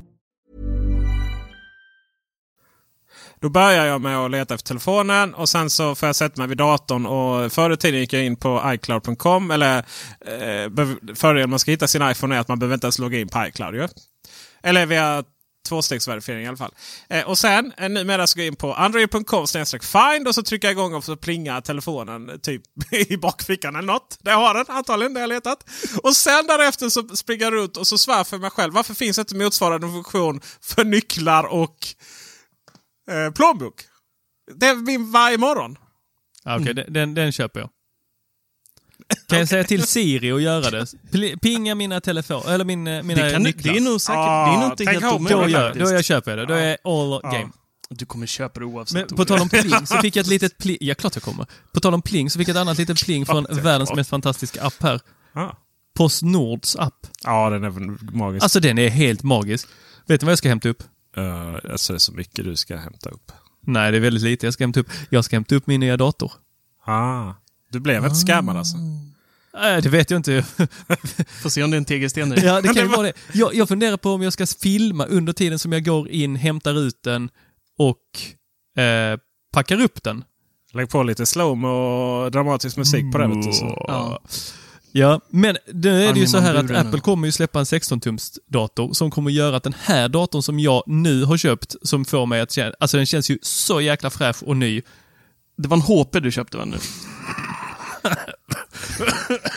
Då 3.41 3.49
börjar 3.49 3.85
jag 3.85 4.01
med 4.01 4.17
att 4.17 4.31
leta 4.31 4.53
efter 4.53 4.67
telefonen 4.67 5.33
och 5.33 5.49
sen 5.49 5.69
så 5.69 5.95
får 5.95 6.07
jag 6.07 6.15
sätta 6.15 6.41
mig 6.41 6.47
vid 6.47 6.57
datorn. 6.57 7.05
Och 7.05 7.51
förr 7.51 7.73
i 7.73 7.77
tiden 7.77 7.99
gick 7.99 8.13
jag 8.13 8.25
in 8.25 8.35
på 8.35 8.61
iCloud.com. 8.65 9.51
Eller 9.51 9.77
eh, 9.77 11.15
fördelen 11.15 11.49
man 11.49 11.59
ska 11.59 11.71
hitta 11.71 11.87
sin 11.87 12.09
iPhone 12.09 12.35
är 12.35 12.39
att 12.39 12.47
man 12.47 12.59
behöver 12.59 12.73
inte 12.73 12.85
ens 12.85 12.99
logga 12.99 13.19
in 13.19 13.29
på 13.29 13.45
iCloud. 13.47 13.75
Ju. 13.75 13.87
Eller 14.63 14.85
via 14.85 15.23
tvåstegsverifiering 15.69 16.43
i 16.43 16.47
alla 16.47 16.57
fall. 16.57 16.73
Eh, 17.09 17.27
och 17.27 17.37
sen 17.37 17.73
eh, 17.77 17.89
numera 17.89 18.27
så 18.27 18.35
går 18.35 18.43
jag 18.43 18.47
in 18.47 18.55
på 18.55 18.73
android.com 18.73 19.47
find 19.81 20.27
och 20.27 20.35
så 20.35 20.43
trycker 20.43 20.67
jag 20.67 20.73
igång 20.73 20.93
och 20.93 21.03
så 21.03 21.15
plingar 21.15 21.61
telefonen 21.61 22.29
eh, 22.29 22.35
typ 22.35 22.61
i 22.91 23.17
bakfickan 23.17 23.75
eller 23.75 23.93
något. 23.93 24.17
Där 24.21 24.35
har 24.35 24.53
den 24.53 24.65
antagligen, 24.67 25.13
det 25.13 25.19
har 25.19 25.27
jag 25.27 25.35
letat. 25.35 25.69
Och 26.03 26.15
sen 26.15 26.47
därefter 26.47 26.89
så 26.89 27.07
springer 27.07 27.43
jag 27.43 27.53
runt 27.53 27.77
och 27.77 27.87
så 27.87 27.97
svär 27.97 28.23
för 28.23 28.37
mig 28.37 28.49
själv. 28.49 28.73
Varför 28.73 28.93
finns 28.93 29.19
inte 29.19 29.35
motsvarande 29.35 29.87
funktion 29.87 30.41
för 30.61 30.83
nycklar 30.83 31.43
och 31.43 31.77
eh, 33.11 33.31
plånbok? 33.33 33.81
Det 34.55 34.65
är 34.67 34.75
min 34.75 35.11
varje 35.11 35.37
morgon. 35.37 35.77
Ja, 36.43 36.59
Okej, 36.59 36.73
den, 36.73 36.93
den, 36.93 37.13
den 37.13 37.31
köper 37.31 37.59
jag. 37.59 37.69
Kan 39.27 39.39
jag 39.39 39.47
säga 39.47 39.63
till 39.63 39.83
Siri 39.87 40.31
att 40.31 40.41
göra 40.41 40.71
det? 41.11 41.37
Pinga 41.41 41.75
mina 41.75 42.01
telefoner, 42.01 42.53
eller 42.53 42.65
min, 42.65 42.87
eh, 42.87 43.03
mina 43.03 43.23
Det, 43.23 43.31
kan, 43.31 43.43
nycklar. 43.43 43.73
det 43.73 43.79
är 43.79 43.81
nog 43.81 44.01
säkert, 44.01 44.17
Ah, 44.17 44.45
det 44.47 44.53
är 44.57 44.61
nog 44.61 44.71
inte 44.71 44.85
tänk 44.85 44.89
helt 45.01 45.13
om 45.15 45.23
då, 45.23 45.35
omöjligt 45.35 45.53
gör, 45.57 45.67
faktiskt. 45.69 45.85
då 45.91 45.95
jag 45.95 46.05
köper 46.05 46.37
jag 46.37 46.47
det. 46.47 46.53
Då 46.53 46.59
är 46.59 46.71
all 46.83 47.19
Ja. 47.23 47.31
game. 47.31 47.51
Du 47.89 48.05
kommer 48.05 48.25
köpa 48.27 48.59
det 48.59 48.65
oavsett. 48.65 49.09
Men 49.09 49.17
på 49.17 49.25
tal 49.25 49.39
om 49.41 49.49
pling 49.49 49.85
så 49.87 49.97
fick 49.97 50.15
jag 50.15 50.23
ett 50.23 50.29
litet 50.29 50.57
pling. 50.57 50.77
Ja, 50.81 50.95
klart 50.95 51.15
jag 51.15 51.23
kommer. 51.23 51.45
På 51.73 51.79
tal 51.79 51.93
om 51.93 52.01
pling 52.01 52.29
så 52.29 52.39
fick 52.39 52.47
jag 52.47 52.55
ett 52.55 52.61
annat 52.61 52.77
litet 52.77 53.05
pling 53.05 53.25
från 53.25 53.45
världens 53.49 53.93
mest 53.93 54.09
fantastiska 54.09 54.63
app 54.63 54.83
här. 54.83 54.99
Ah. 55.33 55.49
Postnords 55.97 56.75
app. 56.75 57.07
Ja, 57.23 57.49
den 57.49 57.63
är 57.63 57.69
magisk. 58.15 58.43
Alltså 58.43 58.59
den 58.59 58.77
är 58.77 58.89
helt 58.89 59.23
magisk. 59.23 59.67
Vet 60.07 60.19
du 60.19 60.25
vad 60.25 60.31
jag 60.31 60.37
ska 60.37 60.49
hämta 60.49 60.69
upp? 60.69 60.83
Uh, 61.17 61.71
alltså 61.71 61.93
det 61.93 61.97
är 61.97 61.99
så 61.99 62.13
mycket 62.13 62.45
du 62.45 62.55
ska 62.55 62.77
hämta 62.77 63.09
upp. 63.09 63.31
Nej, 63.61 63.91
det 63.91 63.97
är 63.97 64.01
väldigt 64.01 64.23
lite 64.23 64.45
jag 64.45 64.53
ska 64.53 64.63
hämta 64.63 64.79
upp. 64.79 64.89
Jag 65.09 65.25
ska 65.25 65.35
hämta 65.35 65.55
upp 65.55 65.67
min 65.67 65.79
nya 65.79 65.97
dator. 65.97 66.31
Ah. 66.85 67.33
Du 67.71 67.79
blev 67.79 68.03
inte 68.03 68.15
scammad 68.15 68.57
alltså? 68.57 68.77
Nej, 69.53 69.81
det 69.81 69.89
vet 69.89 70.11
jag 70.11 70.19
inte. 70.19 70.41
Får 71.41 71.49
se 71.49 71.63
om 71.63 71.71
det 71.71 71.75
är 71.75 71.77
en 71.77 71.85
tegelsten 71.85 72.29
där. 72.29 72.43
Ja, 72.43 72.61
det 72.61 72.67
kan 72.67 72.83
ju 72.83 72.87
vara 72.95 73.01
det. 73.01 73.13
Jag, 73.33 73.55
jag 73.55 73.67
funderar 73.67 73.97
på 73.97 74.11
om 74.11 74.21
jag 74.21 74.33
ska 74.33 74.45
filma 74.47 75.05
under 75.05 75.33
tiden 75.33 75.59
som 75.59 75.71
jag 75.71 75.85
går 75.85 76.09
in, 76.09 76.35
hämtar 76.35 76.79
ut 76.79 77.03
den 77.03 77.29
och 77.77 78.81
eh, 78.83 79.19
packar 79.53 79.81
upp 79.81 80.03
den. 80.03 80.23
Lägg 80.73 80.89
på 80.89 81.03
lite 81.03 81.25
slow 81.25 81.65
och 81.65 82.31
dramatisk 82.31 82.77
musik 82.77 83.11
på 83.11 83.17
det. 83.17 83.53
Så. 83.53 83.85
Ja. 83.87 84.21
Ja, 84.91 85.21
men 85.29 85.57
nu 85.73 86.03
är 86.03 86.13
det 86.13 86.19
ju 86.19 86.27
så 86.27 86.37
här 86.37 86.55
att. 86.55 86.71
Apple 86.71 86.99
kommer 86.99 87.27
ju 87.27 87.31
släppa 87.31 87.59
en 87.59 87.65
16-tums 87.65 88.37
dator 88.47 88.93
som 88.93 89.11
kommer 89.11 89.31
göra 89.31 89.55
att 89.55 89.63
den 89.63 89.75
här 89.81 90.09
datorn 90.09 90.41
som 90.41 90.59
jag 90.59 90.83
nu 90.87 91.23
har 91.23 91.37
köpt, 91.37 91.75
som 91.81 92.05
får 92.05 92.25
mig 92.25 92.41
att 92.41 92.51
känna, 92.51 92.73
alltså 92.79 92.97
den 92.97 93.05
känns 93.05 93.29
ju 93.29 93.37
så 93.41 93.81
jäkla 93.81 94.09
fräsch 94.09 94.43
och 94.43 94.57
ny. 94.57 94.81
Det 95.57 95.67
var 95.67 95.77
en 95.77 95.81
HP 95.81 96.19
du 96.19 96.31
köpte 96.31 96.57
va 96.57 96.65
nu? 96.65 96.77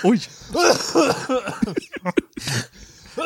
Oj! 0.05 0.21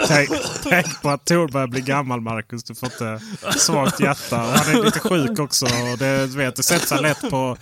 Tänk, 0.06 0.30
tänk 0.62 1.02
på 1.02 1.10
att 1.10 1.24
Tor 1.24 1.48
börjar 1.48 1.66
bli 1.66 1.80
gammal 1.80 2.20
Marcus. 2.20 2.64
Du 2.64 2.74
får 2.74 2.86
inte 2.86 3.20
svagt 3.58 4.00
hjärta. 4.00 4.42
Och 4.42 4.48
han 4.48 4.76
är 4.76 4.84
lite 4.84 5.00
sjuk 5.00 5.38
också. 5.38 5.66
Och 5.66 5.98
det, 5.98 6.26
du 6.26 6.36
vet, 6.36 6.56
det 6.56 6.62
sätter 6.62 6.86
sig 6.86 7.02
lätt 7.02 7.30
på... 7.30 7.56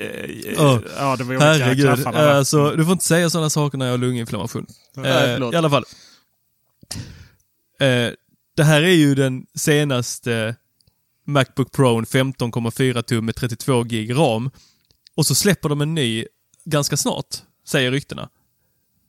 Eh, 0.00 0.52
ja, 0.98 1.16
det 1.18 1.24
var 1.24 1.40
Herregud, 1.40 1.86
alltså, 2.16 2.70
du 2.70 2.84
får 2.84 2.92
inte 2.92 3.04
säga 3.04 3.30
sådana 3.30 3.50
saker 3.50 3.78
när 3.78 3.86
jag 3.86 3.92
har 3.92 3.98
lunginflammation. 3.98 4.66
Nej, 4.96 5.34
Eh. 5.34 5.50
I 5.52 5.56
alla 5.56 5.70
fall. 5.70 5.84
Det 8.56 8.64
här 8.64 8.82
är 8.82 8.88
ju 8.94 9.14
den 9.14 9.46
senaste 9.54 10.56
Macbook 11.26 11.72
Pro 11.72 12.00
15,4 12.00 13.02
tum 13.02 13.24
med 13.24 13.34
32 13.36 13.82
gig 13.82 14.14
ram. 14.14 14.50
Och 15.14 15.26
så 15.26 15.34
släpper 15.34 15.68
de 15.68 15.80
en 15.80 15.94
ny 15.94 16.24
ganska 16.64 16.96
snart, 16.96 17.36
säger 17.68 17.90
ryktena. 17.90 18.28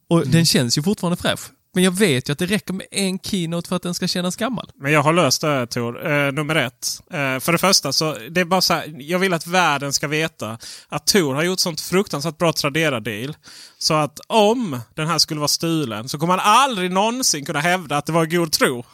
Och 0.09 0.17
Mm. 0.19 0.31
den 0.31 0.45
känns 0.45 0.77
ju 0.77 0.83
fortfarande 0.83 1.17
fräsch. 1.17 1.39
Men 1.73 1.83
jag 1.83 1.91
vet 1.91 2.29
ju 2.29 2.33
att 2.33 2.39
det 2.39 2.45
räcker 2.45 2.73
med 2.73 2.87
en 2.91 3.19
keynote 3.19 3.69
för 3.69 3.75
att 3.75 3.81
den 3.81 3.93
ska 3.93 4.07
kännas 4.07 4.35
gammal. 4.35 4.71
Men 4.75 4.91
jag 4.91 5.03
har 5.03 5.13
löst 5.13 5.41
det 5.41 5.67
Tor. 5.67 6.11
Eh, 6.11 6.31
nummer 6.31 6.55
ett. 6.55 7.01
Eh, 7.11 7.39
för 7.39 7.51
det 7.51 7.57
första 7.57 7.93
så 7.93 8.17
det 8.29 8.41
är 8.41 8.45
bara 8.45 8.61
så 8.61 8.73
här, 8.73 8.95
Jag 8.99 9.19
vill 9.19 9.33
att 9.33 9.47
världen 9.47 9.93
ska 9.93 10.07
veta 10.07 10.57
att 10.89 11.07
Tor 11.07 11.35
har 11.35 11.43
gjort 11.43 11.59
sånt 11.59 11.81
fruktansvärt 11.81 12.37
bra 12.37 12.53
Tradera-deal. 12.53 13.35
Så 13.77 13.93
att 13.93 14.19
om 14.27 14.79
den 14.95 15.07
här 15.07 15.17
skulle 15.17 15.39
vara 15.39 15.47
stulen 15.47 16.09
så 16.09 16.19
kommer 16.19 16.37
han 16.37 16.61
aldrig 16.61 16.91
någonsin 16.91 17.45
kunna 17.45 17.59
hävda 17.59 17.97
att 17.97 18.05
det 18.05 18.11
var 18.11 18.25
god 18.25 18.51
tro. 18.51 18.85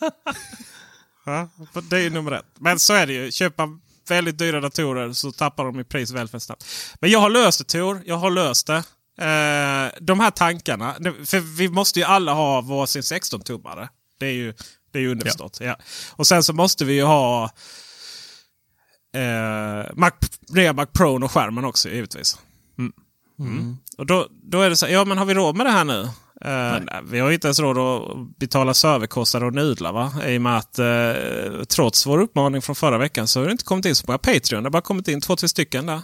ja, 1.24 1.48
det 1.90 1.96
är 1.96 2.00
ju 2.00 2.10
nummer 2.10 2.32
ett. 2.32 2.46
Men 2.58 2.78
så 2.78 2.92
är 2.92 3.06
det 3.06 3.12
ju. 3.12 3.32
Köpa 3.32 3.68
väldigt 4.08 4.38
dyra 4.38 4.60
datorer 4.60 5.12
så 5.12 5.32
tappar 5.32 5.64
de 5.64 5.80
i 5.80 5.84
pris 5.84 6.10
väldigt 6.10 6.42
snabbt. 6.42 6.64
Men 7.00 7.10
jag 7.10 7.20
har 7.20 7.30
löst 7.30 7.58
det 7.58 7.64
Tor. 7.64 8.02
Jag 8.06 8.16
har 8.16 8.30
löst 8.30 8.66
det. 8.66 8.82
Eh, 9.18 9.92
de 10.00 10.20
här 10.20 10.30
tankarna. 10.30 10.94
För 11.26 11.56
vi 11.56 11.68
måste 11.68 11.98
ju 11.98 12.04
alla 12.04 12.32
ha 12.32 12.60
varsin 12.60 13.02
16-tummare. 13.02 13.88
Det 14.18 14.26
är 14.26 14.32
ju, 14.32 14.54
det 14.92 14.98
är 14.98 15.02
ju 15.02 15.10
underförstått. 15.10 15.58
Ja. 15.60 15.76
Och 16.16 16.26
sen 16.26 16.42
så 16.42 16.52
måste 16.52 16.84
vi 16.84 16.94
ju 16.94 17.02
ha 17.02 17.44
eh, 19.14 19.92
Mac, 19.94 20.10
nya 20.48 20.72
Mac 20.72 20.86
Pro 20.86 21.24
och 21.24 21.32
skärmen 21.32 21.64
också 21.64 21.88
givetvis. 21.88 22.38
Mm. 23.38 23.76
Och 23.98 24.06
då, 24.06 24.28
då 24.30 24.60
är 24.60 24.70
det 24.70 24.76
så 24.76 24.86
här, 24.86 24.92
ja 24.92 25.04
men 25.04 25.18
har 25.18 25.24
vi 25.24 25.34
råd 25.34 25.56
med 25.56 25.66
det 25.66 25.70
här 25.72 25.84
nu? 25.84 26.00
Eh, 26.40 26.80
nej, 26.82 27.00
vi 27.04 27.18
har 27.20 27.30
inte 27.30 27.46
ens 27.46 27.58
råd 27.58 27.78
att 27.78 28.38
betala 28.38 28.74
serverkostnader 28.74 29.46
och 29.46 29.54
nudlar 29.54 29.92
va? 29.92 30.12
I 30.26 30.38
och 30.38 30.42
med 30.42 30.56
att 30.56 30.78
eh, 30.78 31.64
trots 31.68 32.06
vår 32.06 32.18
uppmaning 32.20 32.62
från 32.62 32.76
förra 32.76 32.98
veckan 32.98 33.28
så 33.28 33.40
har 33.40 33.46
det 33.46 33.52
inte 33.52 33.64
kommit 33.64 33.84
in 33.86 33.94
så 33.94 34.04
många 34.06 34.18
Patreon. 34.18 34.62
Det 34.62 34.66
har 34.66 34.70
bara 34.70 34.82
kommit 34.82 35.08
in 35.08 35.20
två, 35.20 35.36
tre 35.36 35.48
stycken 35.48 35.86
där. 35.86 36.00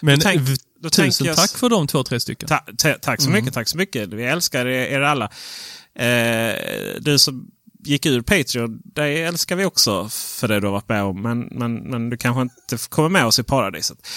Men 0.00 0.20
tänk- 0.20 0.48
tusen 0.90 1.26
jag- 1.26 1.36
tack 1.36 1.50
för 1.50 1.68
de 1.68 1.86
två, 1.86 2.02
tre 2.02 2.20
stycken. 2.20 2.48
Ta, 2.48 2.64
ta, 2.78 2.92
tack 2.92 3.20
så 3.20 3.30
mycket, 3.30 3.54
tack 3.54 3.68
så 3.68 3.76
mycket. 3.76 4.08
Vi 4.08 4.24
älskar 4.24 4.66
er, 4.66 4.86
er 4.86 5.00
alla. 5.00 5.30
Eh, 5.94 6.54
du 7.00 7.18
som 7.18 7.50
gick 7.84 8.06
ur 8.06 8.20
Patreon, 8.20 8.80
det 8.84 9.22
älskar 9.22 9.56
vi 9.56 9.64
också 9.64 10.08
för 10.08 10.48
det 10.48 10.60
du 10.60 10.66
har 10.66 10.72
varit 10.72 10.88
med 10.88 11.02
om. 11.02 11.22
Men, 11.22 11.40
men, 11.40 11.74
men 11.74 12.10
du 12.10 12.16
kanske 12.16 12.42
inte 12.42 12.78
kommer 12.88 13.08
med 13.08 13.24
oss 13.24 13.38
i 13.38 13.42
paradiset. 13.42 14.08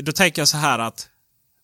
Då 0.00 0.12
tänker 0.12 0.40
jag 0.42 0.48
så 0.48 0.56
här 0.56 0.78
att 0.78 1.08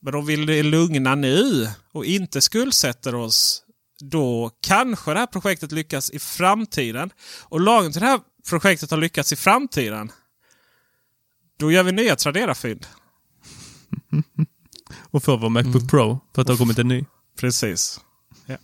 men 0.03 0.15
om 0.15 0.27
vi 0.27 0.59
är 0.59 0.63
lugna 0.63 1.15
nu 1.15 1.69
och 1.93 2.05
inte 2.05 2.41
skuldsätter 2.41 3.15
oss 3.15 3.63
då 4.01 4.51
kanske 4.61 5.13
det 5.13 5.19
här 5.19 5.27
projektet 5.27 5.73
lyckas 5.73 6.11
i 6.11 6.19
framtiden. 6.19 7.11
Och 7.43 7.61
lagen 7.61 7.93
till 7.93 8.01
det 8.01 8.07
här 8.07 8.21
projektet 8.49 8.91
har 8.91 8.99
lyckats 8.99 9.33
i 9.33 9.37
framtiden. 9.37 10.13
Då 11.59 11.73
gör 11.73 11.83
vi 11.83 11.93
nya 11.93 12.17
Tradera-fynd. 12.17 12.87
Och 15.11 15.25
får 15.25 15.39
vår 15.39 15.49
Macbook 15.49 15.75
Mm. 15.75 15.89
Pro 15.89 16.21
för 16.35 16.43
att 16.43 16.47
det 16.47 16.53
har 16.53 16.59
kommit 16.59 16.79
en 16.79 16.89
ny. 16.89 17.05
Precis. 17.41 18.01
Ja. 18.47 18.57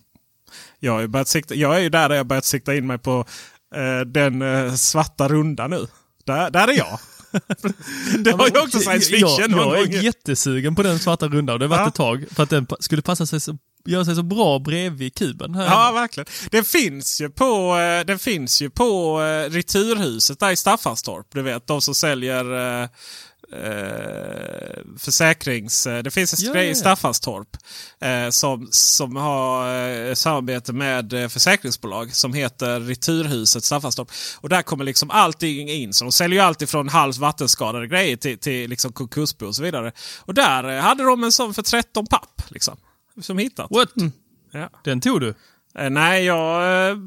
Jag, 0.79 0.91
har 0.93 0.99
ju 1.01 1.07
börjat 1.07 1.27
sikta, 1.27 1.55
jag 1.55 1.75
är 1.75 1.79
ju 1.79 1.89
där, 1.89 2.09
där 2.09 2.15
jag 2.15 2.27
börjat 2.27 2.45
sikta 2.45 2.75
in 2.75 2.87
mig 2.87 2.97
på 2.97 3.25
eh, 3.75 3.99
den 4.07 4.41
eh, 4.41 4.73
svarta 4.73 5.27
runda 5.27 5.67
nu. 5.67 5.87
Där, 6.25 6.49
där 6.49 6.67
är 6.67 6.73
jag. 6.77 6.99
det 8.19 8.31
har 8.31 8.47
ju 8.47 8.59
också 8.61 8.79
science 8.79 9.09
fiction 9.09 9.29
jag, 9.39 9.49
jag 9.51 9.85
gång. 9.85 9.93
är 9.93 10.03
jättesugen 10.03 10.75
på 10.75 10.83
den 10.83 10.99
svarta 10.99 11.27
runda 11.27 11.53
och 11.53 11.59
det 11.59 11.65
har 11.65 11.69
varit 11.69 11.81
Ja. 11.81 11.87
ett 11.87 11.95
tag. 11.95 12.25
För 12.31 12.43
att 12.43 12.49
den 12.49 12.67
skulle 12.79 13.01
passa 13.01 13.25
sig 13.25 13.39
så 13.39 13.57
göra 13.87 14.05
sig 14.05 14.15
så 14.15 14.23
bra 14.23 14.59
bredvid 14.59 15.15
kuben. 15.15 15.55
Här 15.55 15.65
Ja, 15.65 15.91
verkligen. 15.91 16.27
Den 16.51 16.63
finns 16.63 17.21
ju 17.21 17.29
på, 17.29 17.77
eh, 17.77 18.05
den 18.05 18.19
finns 18.19 18.61
ju 18.61 18.69
på 18.69 19.21
eh, 19.21 19.49
Returhuset 19.51 20.39
där 20.39 20.51
i 20.51 20.55
Staffanstorp. 20.55 21.27
Du 21.33 21.41
vet, 21.41 21.67
de 21.67 21.81
som 21.81 21.95
säljer 21.95 22.45
eh, 23.53 24.81
försäkrings... 24.97 25.87
eh, 25.87 26.03
Det 26.03 26.11
finns 26.11 26.43
en 26.43 26.53
grej 26.53 26.69
i. 26.69 26.75
Staffanstorp 26.75 27.57
eh, 28.01 28.29
som, 28.29 28.67
som 28.71 29.15
har 29.15 29.75
eh, 29.85 30.13
samarbete 30.13 30.73
med 30.73 31.13
eh, 31.13 31.27
försäkringsbolag 31.27 32.15
som 32.15 32.33
heter 32.33 32.79
Returhuset 32.79 33.63
Staffanstorp. 33.63 34.11
Och 34.41 34.49
där 34.49 34.61
kommer 34.61 34.83
liksom 34.83 35.11
allting 35.11 35.69
in. 35.69 35.93
Så 35.93 36.05
de 36.05 36.11
säljer 36.11 36.39
ju 36.39 36.45
allt 36.45 36.61
ifrån 36.61 36.89
halvt 36.89 37.17
vattenskadade 37.17 37.87
grejer 37.87 38.17
till, 38.17 38.37
till 38.37 38.69
liksom 38.69 38.91
konkursbo 38.91 39.45
och 39.47 39.55
så 39.55 39.63
vidare. 39.63 39.91
Och 40.19 40.33
där 40.33 40.79
hade 40.81 41.03
de 41.03 41.23
en 41.23 41.31
sån 41.31 41.53
för 41.53 41.61
13 41.61 42.07
papp. 42.07 42.41
Liksom, 42.47 42.77
som 43.21 43.37
hittat. 43.37 43.71
What? 43.71 43.89
Ja. 44.51 44.69
Den 44.83 45.01
tog 45.01 45.21
du? 45.21 45.33
Eh, 45.79 45.89
nej, 45.89 46.25
jag, 46.25 46.89
eh, 46.89 46.97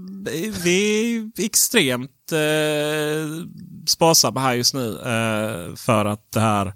vi 0.65 1.17
är 1.37 1.45
extremt 1.45 2.33
eh, 2.33 3.47
sparsamma 3.87 4.41
här 4.41 4.55
just 4.55 4.75
nu. 4.75 4.99
Eh, 4.99 5.77
för 5.77 6.05
att 6.05 6.33
det 6.33 6.41
här 6.41 6.73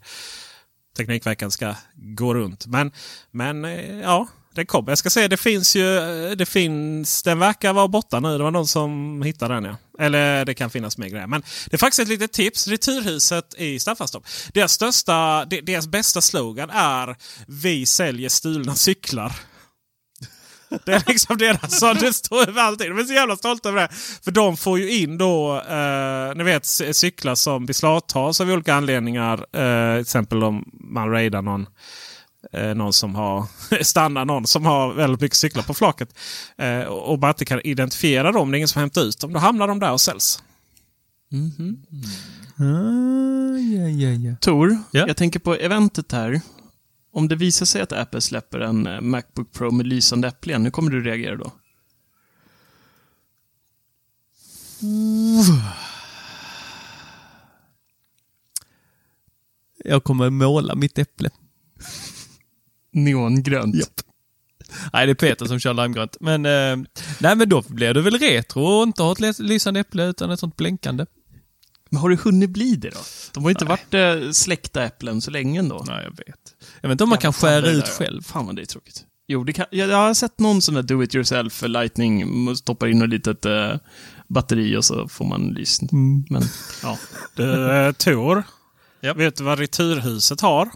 Teknikveckan 0.97 1.51
ska 1.51 1.75
gå 1.95 2.35
runt. 2.35 2.67
Men, 2.67 2.93
men 3.31 3.65
eh, 3.65 4.01
ja, 4.01 4.29
det 4.55 4.65
kommer. 4.67 4.91
Jag 4.91 4.99
ska 4.99 5.11
säga 5.11 5.29
det 5.29 5.37
finns 5.37 5.77
ju. 5.77 6.01
Det 6.35 6.47
finns, 6.47 7.23
den 7.23 7.39
verkar 7.39 7.73
vara 7.73 7.89
borta 7.89 8.21
nu. 8.21 8.39
Det 8.39 8.45
var 8.45 8.51
någon 8.51 8.67
som 8.67 9.23
hittade 9.23 9.55
den 9.55 9.65
ja. 9.65 9.77
Eller 9.99 10.45
det 10.45 10.55
kan 10.55 10.71
finnas 10.71 10.99
mer 10.99 11.09
grejer. 11.09 11.27
Men 11.27 11.43
det 11.71 11.77
är 11.77 11.79
faktiskt 11.79 12.01
ett 12.01 12.09
litet 12.09 12.33
tips. 12.33 12.69
Returhuset 12.69 13.55
i 13.59 13.79
Staffanstorp. 13.79 14.25
Deras, 14.55 14.73
största, 14.73 15.45
deras 15.45 15.87
bästa 15.87 16.21
slogan 16.21 16.71
är 16.71 17.17
Vi 17.47 17.87
säljer 17.87 18.29
stulna 18.29 18.75
cyklar. 18.75 19.33
Det 20.85 20.93
är 20.93 21.03
liksom 21.07 21.39
deras, 21.39 21.79
så 21.81 21.93
det 21.93 22.13
står 22.13 22.49
över 22.49 22.63
allting. 22.63 22.89
De 22.97 22.99
är 23.03 23.05
så 23.05 23.13
jävla 23.13 23.37
stolta 23.37 23.69
över 23.69 23.81
det. 23.81 23.89
För 24.25 24.31
de 24.31 24.57
får 24.57 24.79
ju 24.79 24.91
in 24.99 25.19
då, 25.19 25.57
eh, 25.71 26.35
ni 26.37 26.45
vet 26.45 26.65
cyklar 26.93 27.35
som 27.35 27.67
beslagtas 27.67 28.41
av 28.41 28.51
olika 28.51 28.75
anledningar. 28.75 29.39
Eh, 29.39 29.95
till 29.95 30.01
exempel 30.01 30.45
om 30.45 30.65
man 30.73 31.11
raidar 31.11 31.43
någon. 31.43 31.67
Eh, 32.53 32.75
någon 32.75 32.93
som 32.93 33.15
har 33.15 33.45
stannar 33.85 34.25
någon 34.25 34.47
som 34.47 34.67
har 34.67 34.93
väldigt 34.95 35.21
mycket 35.21 35.39
cyklar 35.39 35.63
på 35.63 35.75
flaket. 35.75 36.09
Eh, 36.59 36.81
och 36.81 37.19
bara 37.19 37.31
inte 37.31 37.45
kan 37.45 37.61
identifiera 37.65 38.33
dem. 38.33 38.51
Det 38.51 38.57
är 38.57 38.59
ingen 38.59 38.69
som 38.69 38.81
hämtar 38.81 39.03
ut 39.03 39.21
dem. 39.21 39.33
Då 39.33 39.39
hamnar 39.41 39.69
de 39.69 39.79
där 39.79 39.93
och 39.93 40.01
säljs. 40.01 40.43
Ah, 42.59 43.59
ja, 43.59 43.89
ja, 43.89 44.09
ja. 44.11 44.37
Tor, 44.41 44.79
Ja. 44.91 45.05
jag 45.07 45.17
tänker 45.17 45.39
på 45.41 45.55
eventet 45.55 46.13
här. 46.13 46.41
Om 47.13 47.29
det 47.29 47.37
visar 47.37 47.67
sig 47.67 47.83
att 47.83 47.93
Apple 47.93 48.21
släpper 48.21 48.61
en 48.61 48.87
eh, 48.87 49.01
Macbook 49.01 49.53
Pro 49.53 49.71
med 49.71 49.87
lysande 49.87 50.29
äpplen, 50.29 50.65
hur 50.65 50.71
kommer 50.71 50.91
du 50.91 51.03
reagera 51.05 51.37
då? 51.37 51.53
Jag 59.85 60.05
kommer 60.05 60.31
måla 60.31 60.75
mitt 60.75 60.99
äpple. 60.99 61.31
Neongrönt. 62.93 63.75
Japp. 63.75 64.01
Nej, 64.93 65.07
det 65.07 65.13
är 65.13 65.15
Peter 65.15 65.47
som 65.47 65.59
kör 65.61 65.75
limegrönt. 65.75 66.17
Men, 66.21 66.47
eh, 66.47 66.77
nej, 67.21 67.37
men 67.37 67.49
då 67.49 67.63
blir 67.69 67.95
det 67.95 68.01
väl 68.03 68.19
retro 68.19 68.63
och 68.65 68.83
inte 68.83 69.03
ha 69.03 69.13
ett 69.13 69.19
lys- 69.21 69.43
lysande 69.43 69.81
äpple 69.81 70.05
utan 70.05 70.31
ett 70.31 70.41
sånt 70.41 70.57
blänkande. 70.57 71.07
Men 71.91 72.01
har 72.01 72.11
det 72.11 72.21
hunnit 72.21 72.51
bli 72.51 72.77
det 72.77 72.91
då? 72.91 73.01
De 73.33 73.43
har 73.43 73.51
ju 73.51 73.53
inte 73.55 73.65
varit 73.65 73.95
eh, 73.95 74.31
släckta 74.31 74.85
äpplen 74.85 75.21
så 75.21 75.31
länge 75.31 75.59
ändå. 75.59 75.85
Nej, 75.87 76.05
jag 76.05 76.17
vet. 76.27 76.52
Jag 76.83 76.89
vet 76.89 76.95
inte 76.95 77.05
om 77.05 77.11
man 77.11 77.19
kan 77.19 77.33
skära 77.33 77.71
ut 77.71 77.89
själv. 77.89 78.23
Fan 78.23 78.47
vad 78.47 78.57
det 78.57 78.63
är 78.63 78.67
tråkigt. 78.67 79.05
Jo, 79.29 79.45
det 79.45 79.53
kan, 79.53 79.67
jag, 79.71 79.89
jag 79.89 79.97
har 79.97 80.15
sett 80.15 80.39
någon 80.39 80.63
sån 80.63 80.75
där 80.75 80.83
do 80.83 81.03
it 81.03 81.15
yourself 81.15 81.63
lightning. 81.63 82.57
Stoppar 82.57 82.87
in 82.87 83.03
ett 83.03 83.09
litet 83.09 83.45
eh, 83.45 83.75
batteri 84.29 84.77
och 84.77 84.85
så 84.85 85.09
får 85.09 85.25
man 85.25 85.49
lys. 85.49 85.79
Men, 86.31 86.43
ja. 86.83 86.99
Du, 87.37 87.71
eh, 87.73 87.93
Tor. 87.93 88.43
Ja. 89.01 89.15
Vet 89.15 89.37
du 89.37 89.45
vad 89.45 89.59
Returhuset 89.59 90.41
har? 90.41 90.71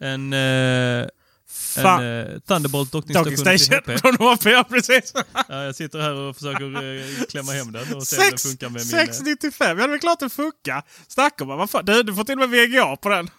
En, 0.00 0.32
eh, 0.32 1.06
Fan. 1.48 2.04
en 2.04 2.26
eh, 2.32 2.38
Thunderbolt 2.38 2.92
Docking 2.92 3.12
dockningsstation 3.14 3.58
Station 3.58 3.98
från 3.98 4.14
HP, 4.28 4.46
ja 4.46 4.64
precis. 4.68 5.12
Ja, 5.48 5.64
jag 5.64 5.74
sitter 5.76 5.98
här 6.00 6.14
och 6.14 6.36
försöker 6.36 6.64
eh, 6.98 7.24
klämma 7.30 7.52
hem 7.52 7.72
den 7.72 7.94
och 7.94 8.02
se 8.06 8.16
om 8.16 8.22
den 8.22 8.30
Sex- 8.30 8.42
funkar 8.42 8.68
med 8.68 8.86
min... 8.86 8.94
eh, 8.98 9.06
695, 9.06 9.78
ja 9.78 9.86
det 9.86 9.94
är 9.94 9.98
klart 9.98 10.20
det 10.20 10.28
funkar. 10.30 10.82
Snacka 11.08 11.44
om 11.44 11.48
vad 11.48 11.70
fan. 11.70 11.84
Du, 11.84 12.02
du 12.02 12.14
får 12.14 12.24
till 12.24 12.42
och 12.42 12.48
med 12.50 12.68
VGA 12.68 12.96
på 12.96 13.08
den. 13.08 13.30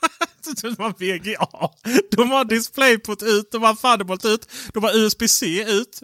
de 0.62 0.82
har 0.82 0.92
VGA. 0.98 1.70
De 2.16 2.30
har 2.30 2.44
DisplayPort 2.44 3.22
ut, 3.22 3.52
de 3.52 3.62
har 3.62 3.74
Thunderbolt 3.74 4.24
ut, 4.24 4.48
de 4.74 4.84
har 4.84 4.96
USB-C 4.96 5.64
ut. 5.68 6.00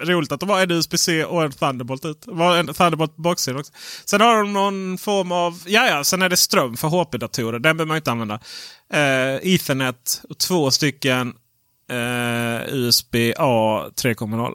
Roligt 0.00 0.32
att 0.32 0.40
de 0.40 0.48
har 0.48 0.60
en 0.62 0.70
USB-C 0.70 1.24
och 1.24 1.42
en 1.44 1.52
Thunderbolt 1.52 2.04
ut. 2.04 2.22
De 2.22 2.38
har 2.40 2.56
en 2.56 2.66
Thunderbolt 2.66 3.16
på 3.16 3.22
baksidan 3.22 3.60
också. 3.60 3.72
Sen 4.04 4.20
har 4.20 4.36
de 4.36 4.52
någon 4.52 4.98
form 4.98 5.32
av... 5.32 5.62
Ja, 5.66 5.86
ja, 5.86 6.04
sen 6.04 6.22
är 6.22 6.28
det 6.28 6.36
ström 6.36 6.76
för 6.76 6.88
HP-datorer. 6.88 7.58
Den 7.58 7.76
behöver 7.76 7.84
man 7.88 7.96
inte 7.96 8.10
använda. 8.10 8.34
Eh, 8.92 9.54
Ethernet 9.54 10.22
och 10.28 10.38
två 10.38 10.70
stycken 10.70 11.34
eh, 11.90 12.74
USB-A 12.74 13.84
3.0. 13.88 14.54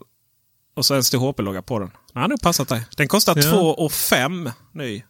Och 0.76 0.86
så 0.86 0.94
en 0.96 1.04
stor 1.04 1.20
HP-logga 1.20 1.62
på 1.62 1.80
den. 1.80 1.92
Den 2.14 2.22
har 2.22 2.30
nog 2.30 2.42
passat 2.42 2.68
dig. 2.68 2.86
Den 2.98 3.08
kostar 3.08 3.38
Ja. 3.38 3.52
2 3.52 3.58
och 3.58 3.92
5 3.92 4.50
ny. 4.74 5.04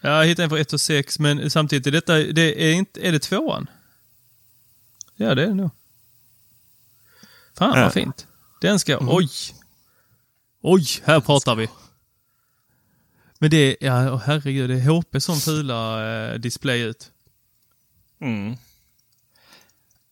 Ja, 0.00 0.08
jag 0.18 0.26
hittade 0.26 0.44
en 0.44 0.50
för 0.50 0.56
1 0.56 0.72
och 0.72 0.80
6, 0.80 1.18
men 1.18 1.50
samtidigt 1.50 1.86
är 1.86 1.90
detta, 1.90 2.14
det 2.18 2.64
är 2.70 2.72
inte, 2.72 3.06
är 3.08 3.12
det 3.12 3.18
tvåan? 3.18 3.66
Ja, 5.14 5.34
det 5.34 5.42
är 5.42 5.46
det 5.46 5.54
nog. 5.54 5.70
Fan 7.58 7.78
Ja. 7.78 7.82
vad 7.84 7.92
fint. 7.92 8.26
Den 8.60 8.78
ska, 8.78 8.98
oj. 9.00 9.28
Oj, 10.62 10.86
här 11.04 11.20
pratar 11.20 11.54
vi. 11.54 11.68
Men 13.38 13.50
det, 13.50 13.76
ja 13.80 14.12
åh, 14.12 14.22
herregud, 14.26 14.70
det 14.70 14.76
är 14.76 14.80
HP 14.90 15.20
som 15.22 15.36
fula 15.40 16.08
eh, 16.32 16.34
display 16.38 16.80
ut. 16.80 17.12
Mm. 18.20 18.56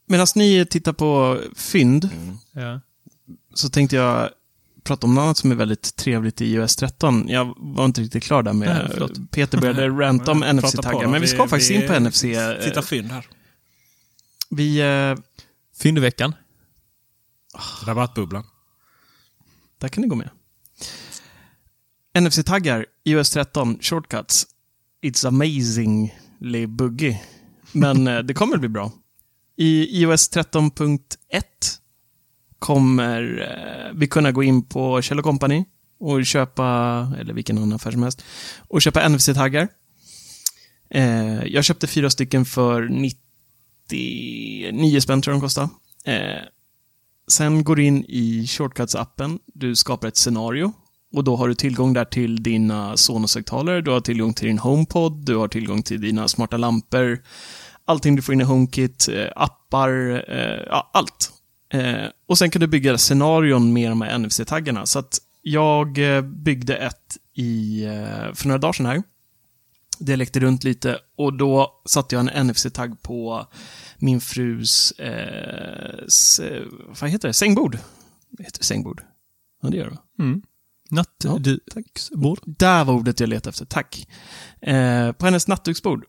Medan 0.06 0.26
ni 0.34 0.66
tittar 0.66 0.92
på 0.92 1.40
fynd 1.56 2.08
Ja. 2.52 2.80
så 3.54 3.68
tänkte 3.68 3.96
jag 3.96 4.30
prata 4.86 5.06
om 5.06 5.14
något 5.14 5.22
annat 5.22 5.36
som 5.36 5.50
är 5.50 5.54
väldigt 5.54 5.96
trevligt 5.96 6.40
i 6.40 6.54
iOS 6.54 6.76
13. 6.76 7.28
Jag 7.28 7.54
var 7.56 7.84
inte 7.84 8.00
riktigt 8.00 8.24
klar 8.24 8.42
där 8.42 8.52
Nej, 8.52 8.68
med... 8.68 8.90
förlåt. 8.92 9.30
Peter 9.30 9.60
började 9.60 9.88
ranta 10.02 10.32
om 10.32 10.44
NFC-taggar, 10.44 11.08
men 11.08 11.20
vi 11.20 11.26
ska 11.26 11.48
faktiskt 11.48 11.70
in 11.70 11.86
på 11.88 12.00
NFC. 12.00 12.20
Titta 12.64 12.82
fynd 12.82 13.12
här. 13.12 13.26
Vi... 14.50 14.80
eh, 14.80 15.22
Fyndveckan. 15.82 16.34
Rabattbubblan. 17.84 18.44
Där 19.78 19.88
kan 19.88 20.02
ni 20.02 20.08
gå 20.08 20.14
med. 20.14 20.30
NFC-taggar, 22.18 22.86
iOS 23.04 23.30
13, 23.30 23.78
shortcuts. 23.80 24.46
It's 25.02 25.28
amazingly 25.28 26.66
buggy. 26.66 27.16
Men 27.72 28.08
eh, 28.08 28.18
det 28.18 28.34
kommer 28.34 28.56
bli 28.56 28.68
bra. 28.68 28.92
I 29.56 30.02
iOS 30.02 30.30
13.1 30.30 31.42
kommer 32.58 33.40
eh, 33.40 33.98
vi 33.98 34.06
kunna 34.06 34.32
gå 34.32 34.42
in 34.42 34.62
på 34.62 35.02
Kjell 35.02 35.22
Company 35.22 35.64
och 36.00 36.26
köpa, 36.26 36.64
eller 37.20 37.34
vilken 37.34 37.58
annan 37.58 37.72
affär 37.72 37.90
som 37.90 38.02
helst, 38.02 38.24
och 38.68 38.82
köpa 38.82 39.08
NFC-taggar. 39.08 39.68
Eh, 40.90 41.44
jag 41.44 41.64
köpte 41.64 41.86
fyra 41.86 42.10
stycken 42.10 42.44
för 42.44 42.88
99 43.90 45.00
spänn 45.00 45.22
tror 45.22 45.34
jag 45.34 45.40
de 45.40 45.44
kostade. 45.44 45.68
Eh, 46.04 46.42
Sen 47.28 47.64
går 47.64 47.76
du 47.76 47.84
in 47.84 48.04
i 48.08 48.44
Shortcuts-appen. 48.46 49.38
Du 49.46 49.76
skapar 49.76 50.08
ett 50.08 50.16
scenario. 50.16 50.72
Och 51.12 51.24
då 51.24 51.36
har 51.36 51.48
du 51.48 51.54
tillgång 51.54 51.92
där 51.92 52.04
till 52.04 52.42
dina 52.42 52.96
Sonos-högtalare, 52.96 53.80
du 53.80 53.90
har 53.90 54.00
tillgång 54.00 54.34
till 54.34 54.46
din 54.46 54.58
HomePod, 54.58 55.24
du 55.26 55.36
har 55.36 55.48
tillgång 55.48 55.82
till 55.82 56.00
dina 56.00 56.28
smarta 56.28 56.56
lampor, 56.56 57.22
allting 57.84 58.16
du 58.16 58.22
får 58.22 58.34
in 58.34 58.40
i 58.40 58.44
HomeKit, 58.44 59.08
eh, 59.08 59.26
appar, 59.36 60.22
eh, 60.28 60.62
ja, 60.66 60.90
allt. 60.92 61.32
Eh, 61.76 62.10
och 62.26 62.38
sen 62.38 62.50
kan 62.50 62.60
du 62.60 62.66
bygga 62.66 62.98
scenarion 62.98 63.72
med 63.72 63.90
de 63.90 64.00
här 64.00 64.18
NFC-taggarna. 64.18 64.86
Så 64.86 64.98
att 64.98 65.18
jag 65.42 66.16
eh, 66.16 66.22
byggde 66.22 66.76
ett 66.76 67.16
i, 67.34 67.84
eh, 67.84 68.34
för 68.34 68.46
några 68.46 68.58
dagar 68.58 68.72
sedan 68.72 68.86
här. 68.86 69.02
Det 69.98 70.16
läckte 70.16 70.40
runt 70.40 70.64
lite 70.64 70.98
och 71.16 71.36
då 71.36 71.82
satte 71.86 72.14
jag 72.14 72.28
en 72.36 72.46
NFC-tagg 72.46 73.02
på 73.02 73.46
min 73.98 74.20
frus, 74.20 74.90
eh, 74.90 76.04
s, 76.06 76.40
vad 77.00 77.10
heter 77.10 77.28
det, 77.28 77.34
sängbord. 77.34 77.78
Heter 78.38 78.58
det 78.58 78.64
sängbord? 78.64 79.02
Ja, 79.62 79.68
det 79.68 79.76
gör 79.76 79.90
det. 79.90 80.22
Mm. 80.22 80.42
Natt, 80.90 81.24
Ja. 81.24 81.38
Där 82.44 82.84
var 82.84 82.94
ordet 82.94 83.20
jag 83.20 83.28
letade 83.28 83.48
efter, 83.50 83.64
tack. 83.64 84.08
Eh, 84.60 85.12
på 85.12 85.24
hennes 85.24 85.48
nattduksbord. 85.48 86.04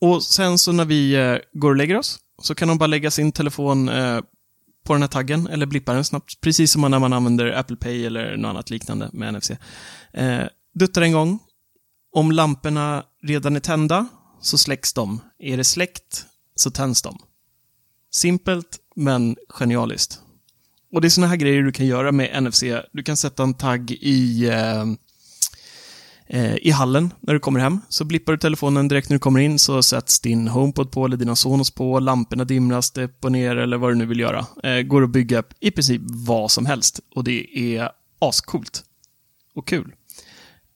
Och 0.00 0.22
sen 0.22 0.58
så 0.58 0.72
när 0.72 0.84
vi 0.84 1.14
eh, 1.14 1.36
går 1.52 1.70
och 1.70 1.76
lägger 1.76 1.96
oss, 1.96 2.18
så 2.42 2.54
kan 2.54 2.68
hon 2.68 2.78
bara 2.78 2.86
lägga 2.86 3.10
sin 3.10 3.32
telefon 3.32 3.88
eh, 3.88 4.20
på 4.84 4.92
den 4.92 5.02
här 5.02 5.08
taggen, 5.08 5.46
eller 5.46 5.66
blippar 5.66 5.94
den 5.94 6.04
snabbt. 6.04 6.40
Precis 6.40 6.72
som 6.72 6.90
när 6.90 6.98
man 6.98 7.12
använder 7.12 7.52
Apple 7.52 7.76
Pay 7.76 8.06
eller 8.06 8.36
något 8.36 8.48
annat 8.48 8.70
liknande 8.70 9.10
med 9.12 9.34
NFC. 9.34 9.50
Eh, 10.12 10.42
duttar 10.74 11.02
en 11.02 11.12
gång. 11.12 11.38
Om 12.12 12.32
lamporna 12.32 13.04
redan 13.22 13.56
är 13.56 13.60
tända, 13.60 14.06
så 14.40 14.58
släcks 14.58 14.92
de. 14.92 15.20
Är 15.38 15.56
det 15.56 15.64
släckt, 15.64 16.26
så 16.56 16.70
tänds 16.70 17.02
de. 17.02 17.18
Simpelt, 18.14 18.78
men 18.96 19.36
genialiskt. 19.48 20.20
Och 20.92 21.00
det 21.00 21.08
är 21.08 21.10
sådana 21.10 21.28
här 21.28 21.36
grejer 21.36 21.62
du 21.62 21.72
kan 21.72 21.86
göra 21.86 22.12
med 22.12 22.42
NFC. 22.42 22.64
Du 22.92 23.02
kan 23.02 23.16
sätta 23.16 23.42
en 23.42 23.54
tagg 23.54 23.90
i, 23.90 24.48
eh, 24.48 24.84
Eh, 26.26 26.56
i 26.56 26.70
hallen 26.70 27.12
när 27.20 27.34
du 27.34 27.40
kommer 27.40 27.60
hem. 27.60 27.80
Så 27.88 28.04
blippar 28.04 28.32
du 28.32 28.38
telefonen 28.38 28.88
direkt 28.88 29.08
när 29.08 29.14
du 29.14 29.18
kommer 29.18 29.40
in 29.40 29.58
så 29.58 29.82
sätts 29.82 30.20
din 30.20 30.48
HomePod 30.48 30.92
på 30.92 31.04
eller 31.04 31.16
dina 31.16 31.36
Sonos 31.36 31.70
på, 31.70 32.00
lamporna 32.00 32.44
dimras 32.44 32.90
det 32.90 33.04
upp 33.04 33.24
och 33.24 33.32
ner 33.32 33.56
eller 33.56 33.76
vad 33.76 33.90
du 33.90 33.94
nu 33.94 34.06
vill 34.06 34.20
göra. 34.20 34.46
Eh, 34.62 34.82
går 34.82 35.02
att 35.02 35.10
bygga 35.10 35.42
i 35.60 35.70
princip 35.70 36.02
vad 36.04 36.50
som 36.50 36.66
helst 36.66 37.00
och 37.14 37.24
det 37.24 37.58
är 37.58 37.90
ascoolt. 38.18 38.84
Och 39.54 39.68
kul. 39.68 39.92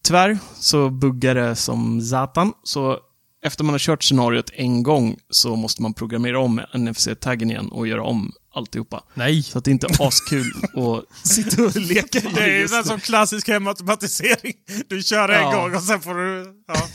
Tyvärr 0.05 0.39
så 0.55 0.91
buggar 0.91 1.35
det 1.35 1.57
som 1.57 2.01
zatan, 2.01 2.53
så 2.63 2.99
efter 3.43 3.65
man 3.65 3.75
har 3.75 3.79
kört 3.79 4.03
scenariot 4.03 4.51
en 4.55 4.83
gång 4.83 5.17
så 5.31 5.57
måste 5.57 5.83
man 5.83 5.95
programmera 5.95 6.39
om 6.41 6.61
NFC-taggen 6.75 7.51
igen 7.51 7.69
och 7.69 7.89
göra 7.89 8.03
om 8.03 8.33
alltihopa. 8.55 9.05
Nej. 9.15 9.43
Så 9.43 9.59
att 9.59 9.65
det 9.65 9.71
inte 9.71 9.87
är 9.87 10.07
askul 10.07 10.53
att 10.75 11.05
sitta 11.29 11.65
och 11.65 11.77
leka 11.77 12.19
i 12.19 12.23
Det 12.35 12.41
är 12.41 12.61
just 12.61 12.87
sån 12.87 13.01
klassisk 13.01 13.49
hemautomatisering. 13.49 14.55
Du 14.89 15.03
kör 15.03 15.29
en 15.29 15.43
Ja. 15.43 15.53
gång 15.57 15.75
och 15.75 15.83
sen 15.83 16.01
får 16.01 16.15
du... 16.15 16.55
Ja. 16.67 16.89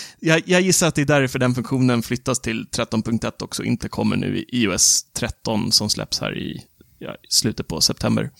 jag, 0.20 0.42
jag 0.46 0.60
gissar 0.60 0.88
att 0.88 0.94
det 0.94 1.02
är 1.02 1.06
därför 1.06 1.38
den 1.38 1.54
funktionen 1.54 2.02
flyttas 2.02 2.40
till 2.40 2.66
13.1 2.72 3.42
också, 3.42 3.64
inte 3.64 3.88
kommer 3.88 4.16
nu 4.16 4.38
i 4.38 4.44
iOS 4.62 5.06
13 5.12 5.72
som 5.72 5.90
släpps 5.90 6.20
här 6.20 6.38
i 6.38 6.64
ja, 6.98 7.16
slutet 7.28 7.68
på 7.68 7.80
september. 7.80 8.30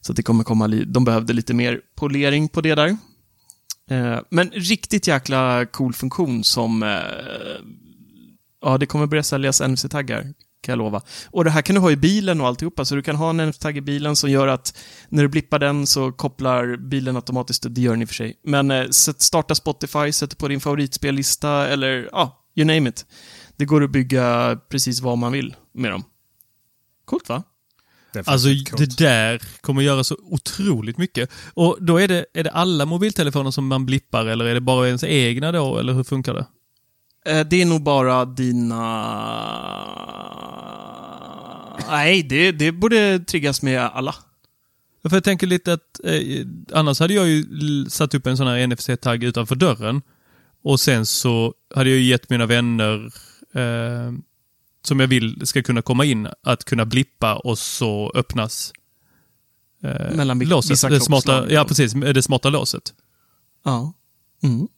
Så 0.00 0.12
det 0.12 0.22
kommer 0.22 0.44
komma, 0.44 0.66
de 0.68 1.04
behövde 1.04 1.32
lite 1.32 1.54
mer 1.54 1.80
polering 1.96 2.48
på 2.48 2.60
det 2.60 2.74
där. 2.74 2.96
Eh, 3.90 4.20
men 4.30 4.50
riktigt 4.50 5.06
jäkla 5.06 5.66
cool 5.66 5.92
funktion 5.92 6.44
som, 6.44 6.82
eh, 6.82 6.88
ja 8.62 8.78
det 8.78 8.86
kommer 8.86 9.06
börja 9.06 9.22
säljas 9.22 9.60
NFC-taggar, 9.60 10.34
kan 10.60 10.72
jag 10.72 10.78
lova. 10.78 11.02
Och 11.30 11.44
det 11.44 11.50
här 11.50 11.62
kan 11.62 11.74
du 11.74 11.80
ha 11.80 11.90
i 11.90 11.96
bilen 11.96 12.40
och 12.40 12.46
alltihopa, 12.46 12.84
så 12.84 12.94
du 12.94 13.02
kan 13.02 13.16
ha 13.16 13.30
en 13.30 13.36
NFC-tagg 13.48 13.76
i 13.76 13.80
bilen 13.80 14.16
som 14.16 14.30
gör 14.30 14.48
att 14.48 14.78
när 15.08 15.22
du 15.22 15.28
blippar 15.28 15.58
den 15.58 15.86
så 15.86 16.12
kopplar 16.12 16.76
bilen 16.76 17.16
automatiskt, 17.16 17.66
det 17.68 17.80
gör 17.80 17.92
den 17.92 18.02
i 18.02 18.04
och 18.04 18.08
för 18.08 18.14
sig. 18.14 18.40
Men 18.44 18.70
eh, 18.70 18.88
sätt, 18.88 19.20
starta 19.20 19.54
Spotify, 19.54 20.12
sätt 20.12 20.38
på 20.38 20.48
din 20.48 20.60
favoritspellista 20.60 21.68
eller 21.68 22.08
ja, 22.12 22.44
you 22.56 22.66
name 22.66 22.88
it. 22.88 23.06
Det 23.56 23.64
går 23.64 23.84
att 23.84 23.90
bygga 23.90 24.58
precis 24.68 25.00
vad 25.00 25.18
man 25.18 25.32
vill 25.32 25.56
med 25.72 25.90
dem. 25.90 26.04
Coolt 27.04 27.28
va? 27.28 27.42
Alltså 28.26 28.48
det 28.76 28.98
där 28.98 29.42
kommer 29.60 29.82
göra 29.82 30.04
så 30.04 30.16
otroligt 30.22 30.98
mycket. 30.98 31.30
Och 31.54 31.76
då 31.80 32.00
är 32.00 32.08
det, 32.08 32.26
är 32.34 32.44
det 32.44 32.50
alla 32.50 32.86
mobiltelefoner 32.86 33.50
som 33.50 33.66
man 33.66 33.86
blippar 33.86 34.26
eller 34.26 34.44
är 34.44 34.54
det 34.54 34.60
bara 34.60 34.86
ens 34.86 35.04
egna 35.04 35.52
då, 35.52 35.78
eller 35.78 35.92
hur 35.92 36.04
funkar 36.04 36.34
det? 36.34 36.46
Eh, 37.26 37.46
Det 37.46 37.62
är 37.62 37.66
nog 37.66 37.82
bara 37.82 38.24
dina... 38.24 38.80
Nej, 41.88 42.22
det, 42.22 42.52
det 42.52 42.72
borde 42.72 43.18
triggas 43.18 43.62
med 43.62 43.80
alla. 43.80 44.14
För 45.02 45.16
jag 45.16 45.24
tänker 45.24 45.46
lite 45.46 45.72
att 45.72 46.00
eh, 46.04 46.46
annars 46.72 47.00
hade 47.00 47.14
jag 47.14 47.28
ju 47.28 47.44
satt 47.88 48.14
upp 48.14 48.26
en 48.26 48.36
sån 48.36 48.46
här 48.46 48.66
NFC-tagg 48.66 49.24
utanför 49.24 49.54
dörren. 49.54 50.02
Och 50.62 50.80
sen 50.80 51.06
så 51.06 51.54
hade 51.74 51.90
jag 51.90 51.98
ju 51.98 52.04
gett 52.04 52.30
mina 52.30 52.46
vänner 52.46 53.12
eh, 53.54 54.12
som 54.82 55.00
jag 55.00 55.08
vill 55.08 55.46
ska 55.46 55.62
kunna 55.62 55.82
komma 55.82 56.04
in 56.04 56.28
att 56.42 56.64
kunna 56.64 56.86
blippa 56.86 57.36
och 57.36 57.58
så 57.58 58.12
öppnas 58.14 58.72
eh, 59.82 60.16
Mellan 60.16 60.38
låset. 60.38 60.70
vissa 60.70 60.88
Det 60.88 61.00
smarta, 61.00 61.52
ja, 61.52 61.64
precis. 61.64 61.92
Det 61.92 62.22
smarta 62.22 62.48
låset. 62.50 62.94
Ja. 63.64 63.92
Mm. 64.42 64.68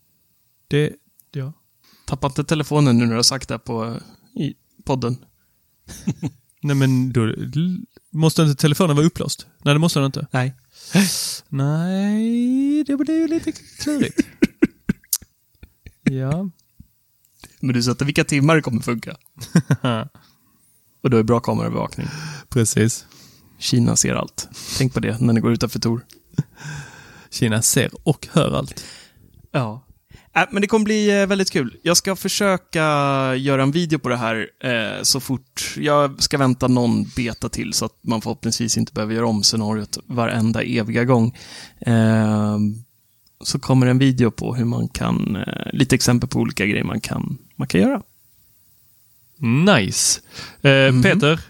Det, 0.69 0.93
ja. 1.33 1.53
Tappa 2.13 2.27
inte 2.27 2.45
telefonen 2.45 2.99
nu 2.99 3.05
när 3.05 3.11
du 3.11 3.17
har 3.17 3.23
sagt 3.23 3.49
det 3.49 3.59
på, 3.59 4.01
i 4.35 4.55
podden. 4.85 5.17
Nej 6.63 6.77
men 6.77 7.13
då 7.13 7.35
måste 8.11 8.43
inte 8.43 8.55
telefonen 8.55 8.97
vara 8.97 9.07
upplåst? 9.07 9.47
Nej, 9.65 9.75
det 9.75 9.79
måste 9.81 9.99
den 9.99 10.07
inte. 10.07 10.27
Nej. 10.31 10.55
Nej, 11.49 12.85
det 12.85 12.97
blir 12.97 13.21
ju 13.21 13.29
lite 13.29 13.53
klurigt. 13.53 14.21
ja. 16.03 16.51
Men 17.61 17.75
du 17.75 17.83
sätter 17.83 18.05
vilka 18.05 18.25
timmar 18.25 18.57
det 18.57 18.63
kommer 18.63 18.83
funka. 18.83 19.17
Och 21.03 21.11
då 21.11 21.17
är 21.17 21.23
bra 21.23 21.41
kameraövervakning. 21.41 22.07
Precis. 22.49 23.07
Kina 23.59 23.97
ser 23.97 24.15
allt. 24.15 24.49
Tänk 24.79 24.95
på 24.95 25.01
det 25.01 25.21
när 25.21 25.33
ni 25.33 25.41
går 25.41 25.53
utanför 25.53 25.81
Tor. 25.81 26.07
Kina 27.31 27.63
ser 27.63 27.91
och 28.03 28.29
hör 28.33 28.53
allt. 28.53 28.85
Ja. 29.51 29.87
Äh, 30.37 30.43
men 30.51 30.61
det 30.61 30.69
kommer 30.69 30.85
bli 30.85 31.21
eh, 31.21 31.27
väldigt 31.27 31.51
kul. 31.51 31.77
Jag 31.83 31.97
ska 31.97 32.17
försöka 32.17 32.81
göra 33.37 33.63
en 33.63 33.71
video 33.71 33.99
på 33.99 34.09
det 34.09 34.17
här 34.17 34.49
eh, 34.65 35.03
så 35.03 35.21
fort. 35.21 35.75
Jag 35.77 36.23
ska 36.23 36.39
vänta 36.39 36.69
någon 36.69 37.05
beta 37.17 37.49
till 37.49 37.73
så 37.73 37.85
att 37.85 37.99
man 38.01 38.21
förhoppningsvis 38.21 38.77
inte 38.77 38.93
behöver 38.93 39.15
göra 39.15 39.27
om 39.27 39.43
scenariot 39.43 39.99
varenda 40.07 40.63
eviga 40.63 41.05
gång. 41.05 41.37
Eh, 41.81 42.59
så 43.45 43.59
kommer 43.59 43.87
en 43.87 43.99
video 43.99 44.31
på 44.31 44.55
hur 44.55 44.65
man 44.65 44.89
kan, 44.89 45.37
eh, 45.37 45.73
lite 45.73 45.95
exempel 45.95 46.29
på 46.29 46.39
olika 46.39 46.67
grejer 46.67 46.85
man 46.85 47.01
kan, 47.01 47.39
man 47.57 47.69
kan 47.69 47.81
göra. 47.81 48.03
Nice. 49.39 50.21
Eh, 50.63 51.03
Peter, 51.03 51.41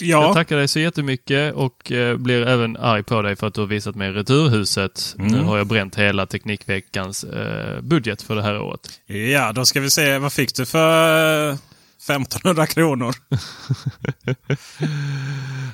Ja. 0.00 0.22
jag 0.22 0.34
tackar 0.34 0.56
dig 0.56 0.68
så 0.68 0.78
jättemycket 0.78 1.54
och 1.54 1.92
eh, 1.92 2.16
blir 2.16 2.46
även 2.46 2.76
arg 2.76 3.02
på 3.02 3.22
dig 3.22 3.36
för 3.36 3.46
att 3.46 3.54
du 3.54 3.60
har 3.60 3.68
visat 3.68 3.94
mig 3.94 4.12
Returhuset. 4.12 5.14
Nu 5.18 5.42
har 5.42 5.58
jag 5.58 5.66
bränt 5.66 5.96
hela 5.96 6.26
Teknikveckans 6.26 7.24
eh, 7.24 7.80
budget 7.80 8.22
för 8.22 8.34
det 8.36 8.42
här 8.42 8.60
året. 8.60 9.00
Ja, 9.06 9.52
då 9.52 9.64
ska 9.66 9.80
vi 9.80 9.90
se. 9.90 10.18
Vad 10.18 10.32
fick 10.32 10.54
du 10.54 10.66
för 10.66 11.48
eh, 11.50 11.54
1500 11.98 12.66
kronor? 12.66 13.14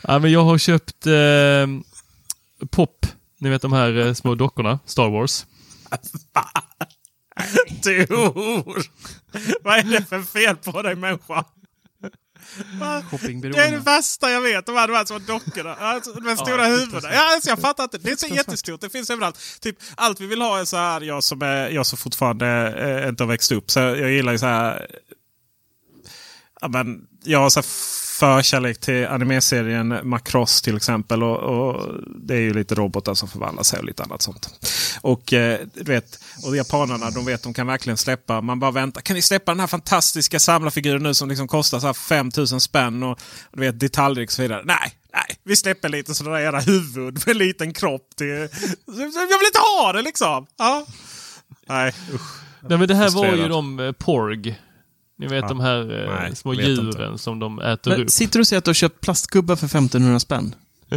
Ja, 0.02 0.18
men 0.18 0.32
jag 0.32 0.44
har 0.44 0.58
köpt 0.58 1.06
eh, 1.06 1.66
Pop, 2.70 3.06
ni 3.40 3.50
vet 3.50 3.62
de 3.62 3.72
här 3.72 4.06
eh, 4.06 4.14
små 4.14 4.34
dockorna, 4.34 4.78
Star 4.86 5.08
Wars. 5.10 5.46
Tor! 7.82 8.82
Vad 9.62 9.78
är 9.78 9.82
det 9.82 10.04
för 10.08 10.22
fel 10.22 10.56
på 10.56 10.82
dig 10.82 10.94
människa? 10.94 11.44
Va? 12.80 13.02
Det 13.10 13.58
är 13.58 13.70
det 13.70 13.78
värsta 13.78 14.30
jag 14.30 14.40
vet. 14.40 14.66
De 14.66 14.76
här, 14.76 14.88
de 14.88 14.94
här 14.94 15.04
små 15.04 15.18
dockorna. 15.18 15.74
Alltså, 15.74 16.12
de 16.12 16.26
här 16.28 16.36
stora 16.36 16.66
huvudena. 16.66 17.14
Ja, 17.14 17.34
alltså, 17.34 17.50
jag 17.50 17.58
fattar 17.58 17.84
inte. 17.84 17.98
Det 17.98 18.10
är 18.10 18.16
så 18.16 18.26
jättestort. 18.26 18.80
Det 18.80 18.90
finns 18.90 19.10
överallt. 19.10 19.38
Typ, 19.60 19.76
allt 19.94 20.20
vi 20.20 20.26
vill 20.26 20.42
ha 20.42 20.60
är 20.60 20.64
så 20.64 20.76
här. 20.76 21.00
Jag 21.00 21.24
som, 21.24 21.42
är, 21.42 21.70
jag 21.70 21.86
som 21.86 21.98
fortfarande 21.98 22.46
eh, 23.02 23.08
inte 23.08 23.22
har 23.22 23.28
växt 23.28 23.52
upp. 23.52 23.70
Så 23.70 23.80
jag 23.80 24.10
gillar 24.10 24.32
ju 24.32 24.38
så 24.38 24.46
här. 24.46 24.86
Ja, 26.60 26.68
men, 26.68 27.06
jag 27.24 27.38
har 27.38 27.50
så 27.50 27.60
här 27.60 27.66
förkärlek 28.22 28.80
till 28.80 29.06
animeserien 29.06 30.00
Macross 30.02 30.62
till 30.62 30.76
exempel. 30.76 31.22
Och, 31.22 31.38
och 31.38 31.94
Det 32.16 32.34
är 32.34 32.40
ju 32.40 32.54
lite 32.54 32.74
robotar 32.74 33.14
som 33.14 33.28
förvandlar 33.28 33.62
sig 33.62 33.78
och 33.78 33.84
lite 33.84 34.02
annat 34.02 34.22
sånt. 34.22 34.48
Och 35.00 35.32
eh, 35.32 35.60
du 35.74 35.92
vet, 35.92 36.18
och 36.46 36.56
japanerna 36.56 37.10
de 37.10 37.24
vet 37.24 37.42
de 37.42 37.54
kan 37.54 37.66
verkligen 37.66 37.96
släppa. 37.96 38.40
Man 38.40 38.60
bara 38.60 38.70
väntar. 38.70 39.00
Kan 39.00 39.16
ni 39.16 39.22
släppa 39.22 39.52
den 39.52 39.60
här 39.60 39.66
fantastiska 39.66 40.38
samlarfiguren 40.38 41.02
nu 41.02 41.14
som 41.14 41.28
liksom 41.28 41.48
kostar 41.48 41.80
så 41.80 41.86
här 41.86 41.94
5000 41.94 42.60
spänn 42.60 43.02
och, 43.02 43.10
och 43.10 43.56
du 43.56 43.60
vet 43.60 43.80
detaljer 43.80 44.24
och 44.24 44.32
så 44.32 44.42
vidare. 44.42 44.62
Nej, 44.64 44.92
nej. 45.12 45.36
Vi 45.44 45.56
släpper 45.56 45.88
lite 45.88 46.14
sådana 46.14 46.36
där 46.36 46.44
era 46.44 46.60
huvud 46.60 47.14
med 47.26 47.28
en 47.28 47.38
liten 47.38 47.72
kropp. 47.72 48.08
Till, 48.16 48.28
jag 48.28 49.38
vill 49.38 49.46
inte 49.46 49.60
ha 49.78 49.92
det 49.92 50.02
liksom. 50.02 50.46
Ja. 50.58 50.86
Nej, 51.68 51.94
usch. 52.14 52.42
Nej, 52.68 52.78
men 52.78 52.88
det 52.88 52.94
här 52.94 53.10
var 53.10 53.34
ju 53.34 53.48
de 53.48 53.80
eh, 53.80 53.92
Porg. 53.92 54.58
Ni 55.22 55.28
vet 55.28 55.42
Ja. 55.42 55.48
de 55.48 55.60
här 55.60 56.04
eh, 56.04 56.14
Nej, 56.20 56.36
små 56.36 56.54
djuren 56.54 57.18
som 57.18 57.38
de 57.38 57.58
äter 57.58 57.90
Men 57.90 58.02
upp. 58.02 58.10
sitter 58.10 58.38
du 58.38 58.40
och 58.40 58.46
säger 58.46 58.58
att 58.58 58.64
du 58.64 58.68
har 58.68 58.74
köpt 58.74 59.00
plastgubbar 59.00 59.56
för 59.56 59.66
1500 59.66 60.20
spänn? 60.20 60.54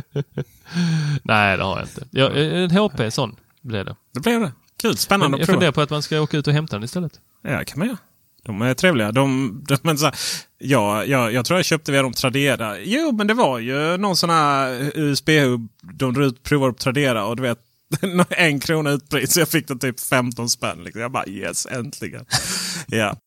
Nej, 1.23 1.57
det 1.57 1.63
har 1.63 1.78
jag 1.80 1.86
inte. 1.88 2.03
Jag, 2.11 2.38
eh, 2.38 2.63
en 2.63 2.71
HP 2.71 3.11
sån 3.13 3.36
blev 3.61 3.86
det. 3.86 3.95
Det 4.13 4.19
blev 4.19 4.39
det. 4.41 4.51
Kul, 4.82 4.89
Men 4.91 4.97
spännande 4.97 5.38
jag 5.38 5.41
att 5.41 5.47
prova. 5.47 5.55
funderar 5.55 5.71
på 5.71 5.82
att 5.82 5.89
man 5.89 6.01
ska 6.01 6.21
åka 6.21 6.38
ut 6.38 6.47
och 6.47 6.53
hämta 6.53 6.76
den 6.76 6.84
istället. 6.84 7.11
Ja, 7.41 7.57
det 7.59 7.65
kan 7.65 7.80
man 7.80 7.88
göra. 7.88 7.97
De 8.43 8.61
är 8.61 8.73
trevliga. 8.73 9.11
De, 9.11 9.59
de, 9.67 9.78
men 9.82 9.97
så 9.97 10.05
här, 10.05 10.15
ja, 10.57 11.05
ja, 11.05 11.32
jag 11.32 11.45
tror 11.45 11.59
jag 11.59 11.65
köpte 11.65 11.91
via 11.91 12.01
dem 12.01 12.13
Tradera. 12.13 12.80
Jo, 12.80 13.11
men 13.11 13.28
det 13.28 13.34
var 13.34 13.59
ju 13.59 13.97
någon 13.97 14.15
sån 14.15 14.30
här 14.30 14.91
USB-hub 14.95 15.67
de 15.93 16.21
ut, 16.21 16.43
provade 16.43 16.73
på 16.73 16.80
Tradera 16.80 17.26
och 17.26 17.36
du 17.36 17.43
vet 17.43 17.59
en 18.30 18.59
krona 18.59 18.89
utpris. 18.91 19.34
Så 19.34 19.39
jag 19.39 19.49
fick 19.49 19.67
den 19.67 19.80
typ 19.80 19.99
15 19.99 20.49
spänn. 20.49 20.84
Liksom. 20.84 21.01
Jag 21.01 21.11
bara 21.11 21.28
yes, 21.28 21.65
äntligen. 21.71 22.26
ja. 22.88 23.17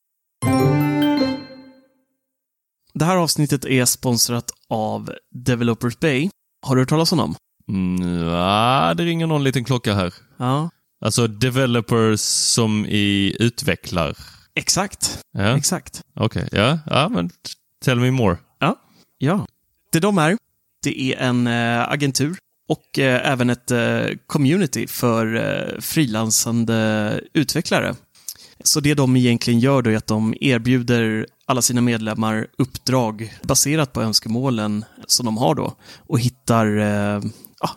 Det 2.98 3.04
här 3.04 3.16
avsnittet 3.16 3.64
är 3.64 3.84
sponsrat 3.84 4.50
av 4.68 5.10
Developers 5.30 5.98
Bay. 6.00 6.30
Har 6.66 6.76
du 6.76 6.82
hört 6.82 6.88
talas 6.88 7.12
om 7.12 7.18
dem? 7.18 7.34
Mm, 7.68 8.24
ja, 8.28 8.94
det 8.96 9.04
ringer 9.04 9.26
någon 9.26 9.44
liten 9.44 9.64
klocka 9.64 9.94
här. 9.94 10.14
Ja. 10.36 10.70
Alltså 11.04 11.26
developers 11.26 12.20
som 12.20 12.86
i 12.86 13.36
utvecklar. 13.40 14.16
Exakt. 14.54 15.18
Ja, 15.32 15.56
Exakt. 15.56 16.02
okej. 16.14 16.48
Ja, 16.52 16.78
ja, 16.86 17.08
men 17.08 17.30
tell 17.84 18.00
me 18.00 18.10
more. 18.10 18.36
Ja. 19.18 19.46
Det 19.92 20.00
de 20.00 20.18
är, 20.18 20.36
det 20.82 21.00
är 21.02 21.16
en 21.16 21.46
eh, 21.46 21.88
agentur 21.88 22.36
och 22.68 22.98
eh, 22.98 23.32
även 23.32 23.50
ett 23.50 23.70
eh, 23.70 24.06
community 24.26 24.86
för 24.86 25.76
frilansande 25.80 27.20
utvecklare. 27.34 27.94
Så 28.64 28.80
det 28.80 28.94
de 28.94 29.16
egentligen 29.16 29.60
gör 29.60 29.82
då 29.82 29.90
är 29.90 29.96
att 29.96 30.06
de 30.06 30.34
erbjuder 30.40 31.26
alla 31.48 31.62
sina 31.62 31.80
medlemmar 31.80 32.46
uppdrag 32.58 33.34
baserat 33.42 33.92
på 33.92 34.02
önskemålen 34.02 34.84
som 35.06 35.26
de 35.26 35.36
har 35.38 35.54
då 35.54 35.74
och 35.98 36.20
hittar, 36.20 36.66
eh, 36.78 37.22
ja, 37.60 37.70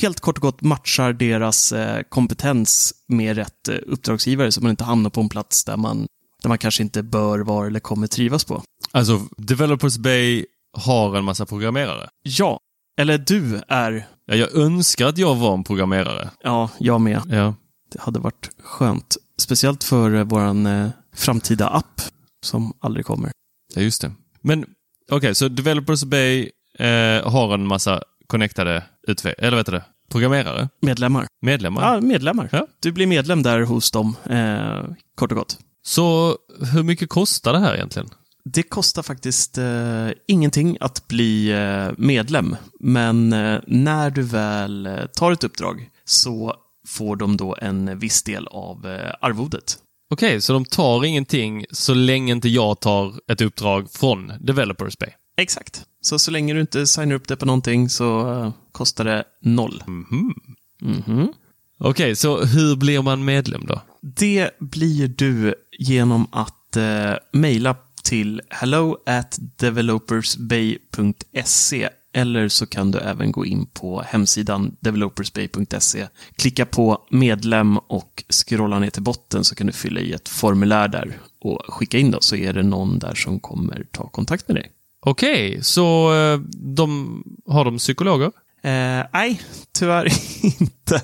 helt 0.00 0.20
kort 0.20 0.38
och 0.38 0.42
gott 0.42 0.62
matchar 0.62 1.12
deras 1.12 1.72
eh, 1.72 2.02
kompetens 2.08 2.94
med 3.08 3.36
rätt 3.36 3.68
eh, 3.68 3.76
uppdragsgivare 3.86 4.52
så 4.52 4.60
man 4.60 4.70
inte 4.70 4.84
hamnar 4.84 5.10
på 5.10 5.20
en 5.20 5.28
plats 5.28 5.64
där 5.64 5.76
man, 5.76 6.06
där 6.42 6.48
man 6.48 6.58
kanske 6.58 6.82
inte 6.82 7.02
bör 7.02 7.38
vara 7.38 7.66
eller 7.66 7.80
kommer 7.80 8.06
trivas 8.06 8.44
på. 8.44 8.62
Alltså, 8.90 9.20
Developers 9.36 9.96
Bay 9.98 10.46
har 10.76 11.16
en 11.16 11.24
massa 11.24 11.46
programmerare. 11.46 12.08
Ja, 12.22 12.58
eller 13.00 13.18
du 13.18 13.62
är, 13.68 14.06
Ja, 14.26 14.34
jag 14.34 14.54
önskar 14.54 15.06
att 15.06 15.18
jag 15.18 15.34
var 15.34 15.54
en 15.54 15.64
programmerare. 15.64 16.30
ja, 16.42 16.70
jag 16.78 17.00
med. 17.00 17.22
Ja. 17.30 17.54
Det 17.92 18.00
hade 18.00 18.18
varit 18.18 18.50
skönt. 18.62 19.16
Speciellt 19.38 19.84
för 19.84 20.14
eh, 20.14 20.24
våran 20.24 20.66
eh, 20.66 20.88
framtida 21.14 21.68
app 21.68 22.00
som 22.44 22.72
aldrig 22.80 23.06
kommer. 23.06 23.30
Ja, 23.74 23.82
just 23.82 24.00
det. 24.00 24.12
Men 24.40 24.64
okej, 25.10 25.34
så 25.34 25.48
Developers 25.48 26.04
Bay 26.04 26.50
eh, 26.78 27.30
har 27.32 27.54
en 27.54 27.66
massa 27.66 28.02
connectade 28.26 28.84
utve- 29.08 29.34
eller 29.38 29.56
vet 29.56 29.66
du 29.66 29.72
det, 29.72 29.84
programmerare, 30.10 30.68
Medlemmar. 30.82 31.26
medlemmar. 31.42 31.82
Ja, 31.94 32.00
medlemmar. 32.00 32.48
Ja. 32.52 32.66
Du 32.80 32.92
blir 32.92 33.06
medlem 33.06 33.42
där 33.42 33.60
hos 33.60 33.90
dem, 33.90 34.16
eh, 34.30 34.84
kort 35.14 35.32
och 35.32 35.38
gott. 35.38 35.58
Så 35.82 36.36
hur 36.72 36.82
mycket 36.82 37.08
kostar 37.08 37.52
det 37.52 37.58
här 37.58 37.74
egentligen? 37.74 38.08
Det 38.44 38.62
kostar 38.62 39.02
faktiskt 39.02 39.58
eh, 39.58 40.08
ingenting 40.28 40.76
att 40.80 41.08
bli 41.08 41.50
eh, 41.52 41.88
medlem, 41.98 42.56
men 42.80 43.32
eh, 43.32 43.60
när 43.66 44.10
du 44.10 44.22
väl 44.22 44.86
eh, 44.86 45.06
tar 45.06 45.32
ett 45.32 45.44
uppdrag 45.44 45.88
så 46.04 46.54
får 46.88 47.16
de 47.16 47.36
då 47.36 47.56
en 47.60 47.98
viss 47.98 48.22
del 48.22 48.46
av 48.46 48.86
eh, 48.86 49.12
arvodet. 49.20 49.78
Okej, 50.14 50.40
så 50.40 50.52
de 50.52 50.64
tar 50.64 51.04
ingenting 51.04 51.64
så 51.70 51.94
länge 51.94 52.32
inte 52.32 52.48
jag 52.48 52.80
tar 52.80 53.32
ett 53.32 53.40
uppdrag 53.40 53.90
från 53.90 54.32
Developers 54.40 54.98
Bay? 54.98 55.08
Exakt. 55.36 55.84
Så 56.00 56.18
så 56.18 56.30
länge 56.30 56.54
du 56.54 56.60
inte 56.60 56.86
signar 56.86 57.14
upp 57.14 57.28
det 57.28 57.36
på 57.36 57.46
någonting 57.46 57.88
så 57.88 58.32
eh, 58.32 58.52
kostar 58.72 59.04
det 59.04 59.24
noll. 59.42 59.82
Mhm. 59.86 60.34
Mhm. 60.80 61.32
Okej, 61.78 62.16
så 62.16 62.44
hur 62.44 62.76
blir 62.76 63.02
man 63.02 63.24
medlem 63.24 63.66
då? 63.66 63.80
Det 64.00 64.50
blir 64.60 65.08
du 65.08 65.54
genom 65.78 66.26
att 66.32 66.76
eh, 66.76 67.12
mejla 67.32 67.76
till 68.02 68.42
hello 68.50 68.98
at 69.06 69.38
developersbay.se 69.56 71.88
eller 72.14 72.48
så 72.48 72.66
kan 72.66 72.90
du 72.90 72.98
även 72.98 73.32
gå 73.32 73.46
in 73.46 73.66
på 73.66 74.02
hemsidan 74.06 74.76
developersbay.se, 74.80 76.06
klicka 76.36 76.66
på 76.66 77.06
medlem 77.10 77.78
och 77.78 78.24
scrolla 78.28 78.78
ner 78.78 78.90
till 78.90 79.02
botten 79.02 79.44
så 79.44 79.54
kan 79.54 79.66
du 79.66 79.72
fylla 79.72 80.00
i 80.00 80.12
ett 80.12 80.28
formulär 80.28 80.88
där 80.88 81.18
och 81.40 81.60
skicka 81.68 81.98
in 81.98 82.10
då 82.10 82.20
så 82.20 82.36
är 82.36 82.52
det 82.52 82.62
någon 82.62 82.98
där 82.98 83.14
som 83.14 83.40
kommer 83.40 83.86
ta 83.90 84.08
kontakt 84.08 84.48
med 84.48 84.56
dig. 84.56 84.70
Okej, 85.00 85.58
så 85.62 86.14
eh, 86.14 86.38
de, 86.76 87.22
har 87.46 87.64
de 87.64 87.78
psykologer? 87.78 88.30
Eh, 88.62 89.06
nej, 89.12 89.40
tyvärr 89.72 90.08
inte. 90.42 91.02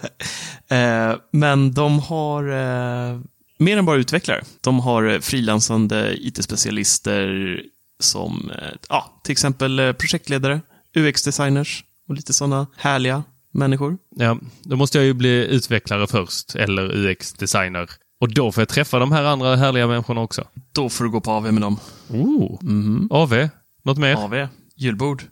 Eh, 0.68 1.16
men 1.30 1.72
de 1.72 1.98
har 1.98 2.44
eh, 2.44 3.20
mer 3.58 3.76
än 3.78 3.86
bara 3.86 3.96
utvecklare. 3.96 4.42
De 4.60 4.80
har 4.80 5.04
eh, 5.04 5.20
frilansande 5.20 6.16
IT-specialister 6.20 7.60
som 7.98 8.50
eh, 8.50 8.68
ja, 8.88 9.20
till 9.24 9.32
exempel 9.32 9.94
projektledare, 9.94 10.60
UX-designers 10.94 11.84
och 12.08 12.14
lite 12.14 12.32
sådana 12.34 12.66
härliga 12.76 13.22
människor. 13.50 13.98
Ja, 14.16 14.38
då 14.62 14.76
måste 14.76 14.98
jag 14.98 15.04
ju 15.04 15.14
bli 15.14 15.46
utvecklare 15.46 16.06
först, 16.06 16.54
eller 16.54 16.96
UX-designer. 16.96 17.90
Och 18.20 18.34
då 18.34 18.52
får 18.52 18.60
jag 18.60 18.68
träffa 18.68 18.98
de 18.98 19.12
här 19.12 19.24
andra 19.24 19.56
härliga 19.56 19.86
människorna 19.86 20.20
också. 20.20 20.44
Då 20.72 20.88
får 20.88 21.04
du 21.04 21.10
gå 21.10 21.20
på 21.20 21.30
AV 21.30 21.52
med 21.52 21.62
dem. 21.62 21.78
Oh. 22.08 22.58
Mhm. 22.62 23.08
AV? 23.10 23.48
Något 23.82 23.98
mer? 23.98 24.14
AV, 24.16 24.48
julbord, 24.76 25.22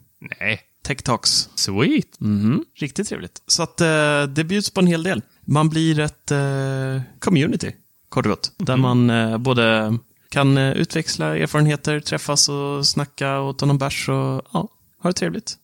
Nej. 0.40 0.60
tech 0.82 1.02
talks. 1.02 1.48
Sweet. 1.54 2.20
Mhm. 2.20 2.64
Riktigt 2.76 3.08
trevligt. 3.08 3.42
Så 3.46 3.62
att 3.62 3.80
eh, 3.80 4.22
det 4.22 4.44
bjuds 4.44 4.70
på 4.70 4.80
en 4.80 4.86
hel 4.86 5.02
del. 5.02 5.22
Man 5.44 5.68
blir 5.68 6.00
ett 6.00 6.30
eh, 6.30 7.02
community, 7.18 7.72
kort 8.08 8.26
och 8.26 8.30
gott. 8.30 8.52
Där 8.58 8.76
man 8.76 9.10
eh, 9.10 9.38
både 9.38 9.98
kan 10.28 10.58
eh, 10.58 10.72
utväxla 10.72 11.36
erfarenheter, 11.36 12.00
träffas 12.00 12.48
och 12.48 12.86
snacka 12.86 13.38
och 13.38 13.58
ta 13.58 13.66
någon 13.66 13.78
bärs 13.78 14.08
och 14.08 14.42
ja, 14.52 14.68
ha 15.02 15.10
det 15.10 15.14
trevligt. 15.14 15.56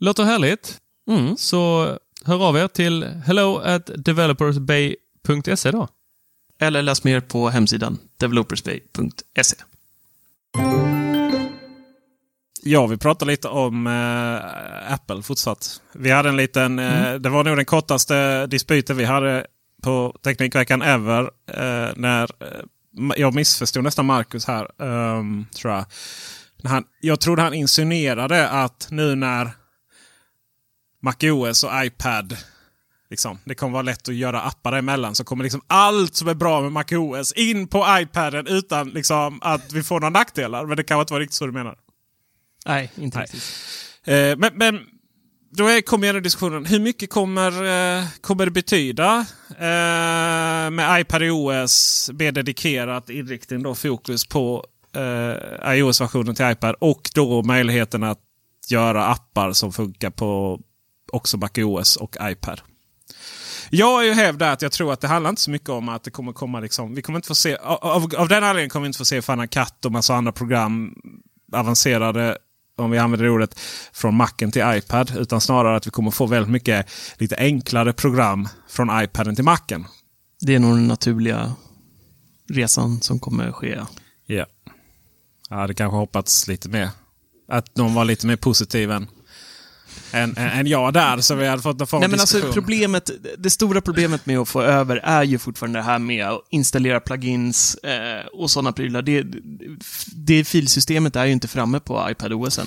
Låter 0.00 0.24
härligt. 0.24 0.78
Mm. 1.10 1.36
Så 1.36 1.96
hör 2.24 2.48
av 2.48 2.56
er 2.56 2.68
till 2.68 3.04
hello 3.04 3.56
at 3.56 3.90
developersbay.se 3.96 5.70
då. 5.70 5.88
Eller 6.60 6.82
läs 6.82 7.04
mer 7.04 7.20
på 7.20 7.48
hemsidan 7.48 7.98
developersbay.se. 8.16 9.56
Ja, 12.62 12.86
vi 12.86 12.96
pratar 12.96 13.26
lite 13.26 13.48
om 13.48 13.86
eh, 13.86 14.92
Apple 14.92 15.22
fortsatt. 15.22 15.80
Vi 15.92 16.10
hade 16.10 16.28
en 16.28 16.36
liten, 16.36 16.78
eh, 16.78 17.14
det 17.14 17.28
var 17.28 17.44
nog 17.44 17.56
den 17.56 17.64
kortaste 17.64 18.46
dispyten 18.46 18.96
vi 18.96 19.04
hade 19.04 19.46
på 19.82 20.16
Teknikveckan 20.22 20.82
ever. 20.82 21.22
Eh, 21.46 21.92
när 21.96 22.22
eh, 22.22 23.12
Jag 23.16 23.34
missförstod 23.34 23.84
nästan 23.84 24.06
Marcus 24.06 24.46
här, 24.46 24.68
ehm, 24.82 25.46
tror 25.56 25.74
jag. 25.74 25.84
Han, 26.64 26.84
jag 27.00 27.20
trodde 27.20 27.42
han 27.42 27.54
insinuerade 27.54 28.48
att 28.48 28.88
nu 28.90 29.14
när 29.14 29.50
MacOS 31.02 31.64
och 31.64 31.84
iPad 31.84 32.36
Liksom, 33.10 33.38
det 33.44 33.54
kommer 33.54 33.72
vara 33.72 33.82
lätt 33.82 34.08
att 34.08 34.14
göra 34.14 34.40
appar 34.40 34.72
emellan. 34.72 35.14
Så 35.14 35.24
kommer 35.24 35.44
liksom 35.44 35.62
allt 35.66 36.14
som 36.14 36.28
är 36.28 36.34
bra 36.34 36.60
med 36.60 36.72
MacOS 36.72 37.32
in 37.32 37.66
på 37.66 37.86
iPaden 37.90 38.46
utan 38.46 38.88
liksom, 38.88 39.38
att 39.42 39.72
vi 39.72 39.82
får 39.82 40.00
några 40.00 40.10
nackdelar. 40.10 40.66
Men 40.66 40.76
det 40.76 40.82
kan 40.82 41.00
inte 41.00 41.12
vara 41.12 41.22
riktigt 41.22 41.34
så 41.34 41.46
du 41.46 41.52
menar. 41.52 41.76
Nej, 42.66 42.92
inte 42.96 43.18
Nej. 43.18 43.24
riktigt. 43.24 43.42
Eh, 44.04 44.36
men, 44.36 44.52
men 44.54 44.80
då 45.50 45.82
kommer 45.86 46.06
gärna 46.06 46.20
diskussionen. 46.20 46.64
Hur 46.64 46.80
mycket 46.80 47.10
kommer, 47.10 47.50
eh, 47.98 48.04
kommer 48.20 48.44
det 48.44 48.50
betyda 48.50 49.26
eh, 49.50 50.70
med 50.70 51.00
iPadOS 51.00 52.10
med 52.12 52.34
dedikerat 52.34 53.10
inriktning 53.10 53.62
då, 53.62 53.74
fokus 53.74 54.26
på 54.26 54.64
eh, 54.96 55.74
iOS-versionen 55.74 56.34
till 56.34 56.50
iPad 56.50 56.76
och 56.78 57.10
då 57.14 57.42
möjligheten 57.42 58.02
att 58.02 58.18
göra 58.68 59.06
appar 59.06 59.52
som 59.52 59.72
funkar 59.72 60.10
på 60.10 60.60
också 61.12 61.36
MacOS 61.36 61.96
och 61.96 62.16
iPad. 62.22 62.60
Jag 63.70 64.02
är 64.02 64.06
ju 64.06 64.12
hävdat 64.12 64.52
att 64.52 64.62
jag 64.62 64.72
tror 64.72 64.92
att 64.92 65.00
det 65.00 65.08
handlar 65.08 65.30
inte 65.30 65.42
så 65.42 65.50
mycket 65.50 65.68
om 65.68 65.88
att 65.88 66.04
det 66.04 66.10
kommer 66.10 66.32
komma 66.32 66.60
liksom, 66.60 66.94
vi 66.94 67.02
kommer 67.02 67.18
inte 67.18 67.28
få 67.28 67.34
se, 67.34 67.56
av, 67.56 68.14
av 68.16 68.28
den 68.28 68.44
anledningen 68.44 68.70
kommer 68.70 68.84
vi 68.84 68.86
inte 68.86 68.98
få 68.98 69.04
se 69.04 69.22
Final 69.22 69.48
Cut 69.48 69.84
och 69.84 69.92
massa 69.92 70.14
andra 70.14 70.32
program 70.32 70.94
avancerade, 71.52 72.38
om 72.76 72.90
vi 72.90 72.98
använder 72.98 73.24
det 73.26 73.32
ordet, 73.32 73.60
från 73.92 74.14
Macen 74.14 74.52
till 74.52 74.62
iPad. 74.66 75.16
Utan 75.16 75.40
snarare 75.40 75.76
att 75.76 75.86
vi 75.86 75.90
kommer 75.90 76.10
få 76.10 76.26
väldigt 76.26 76.50
mycket 76.50 76.90
lite 77.16 77.36
enklare 77.36 77.92
program 77.92 78.48
från 78.68 79.02
iPaden 79.02 79.34
till 79.34 79.44
Macen. 79.44 79.86
Det 80.40 80.54
är 80.54 80.58
nog 80.58 80.74
den 80.74 80.88
naturliga 80.88 81.52
resan 82.52 83.00
som 83.00 83.18
kommer 83.18 83.52
ske. 83.52 83.80
Ja. 85.50 85.56
Jag 85.56 85.60
hade 85.60 85.74
kanske 85.74 85.96
hoppats 85.96 86.48
lite 86.48 86.68
mer. 86.68 86.88
Att 87.48 87.74
de 87.74 87.94
var 87.94 88.04
lite 88.04 88.26
mer 88.26 88.36
positiv 88.36 88.90
än, 88.90 89.08
än, 90.12 90.36
än, 90.36 90.48
än 90.50 90.66
jag 90.66 90.92
där. 90.92 91.20
Så 91.20 91.34
vi 91.34 91.46
hade 91.46 91.62
fått 91.62 91.78
någon 91.78 91.86
form 91.86 92.00
Nej, 92.00 92.08
men 92.08 92.20
alltså 92.20 92.52
problemet, 92.52 93.10
det 93.38 93.50
stora 93.50 93.80
problemet 93.80 94.26
med 94.26 94.38
att 94.38 94.48
få 94.48 94.62
över 94.62 94.96
är 94.96 95.22
ju 95.22 95.38
fortfarande 95.38 95.78
det 95.78 95.82
här 95.82 95.98
med 95.98 96.26
att 96.26 96.40
installera 96.50 97.00
plugins 97.00 97.74
eh, 97.74 98.26
och 98.26 98.50
sådana 98.50 98.72
prylar. 98.72 99.02
Det, 99.02 99.26
det 100.06 100.44
filsystemet 100.44 101.16
är 101.16 101.24
ju 101.24 101.32
inte 101.32 101.48
framme 101.48 101.80
på 101.80 102.06
iPadOSen. 102.10 102.66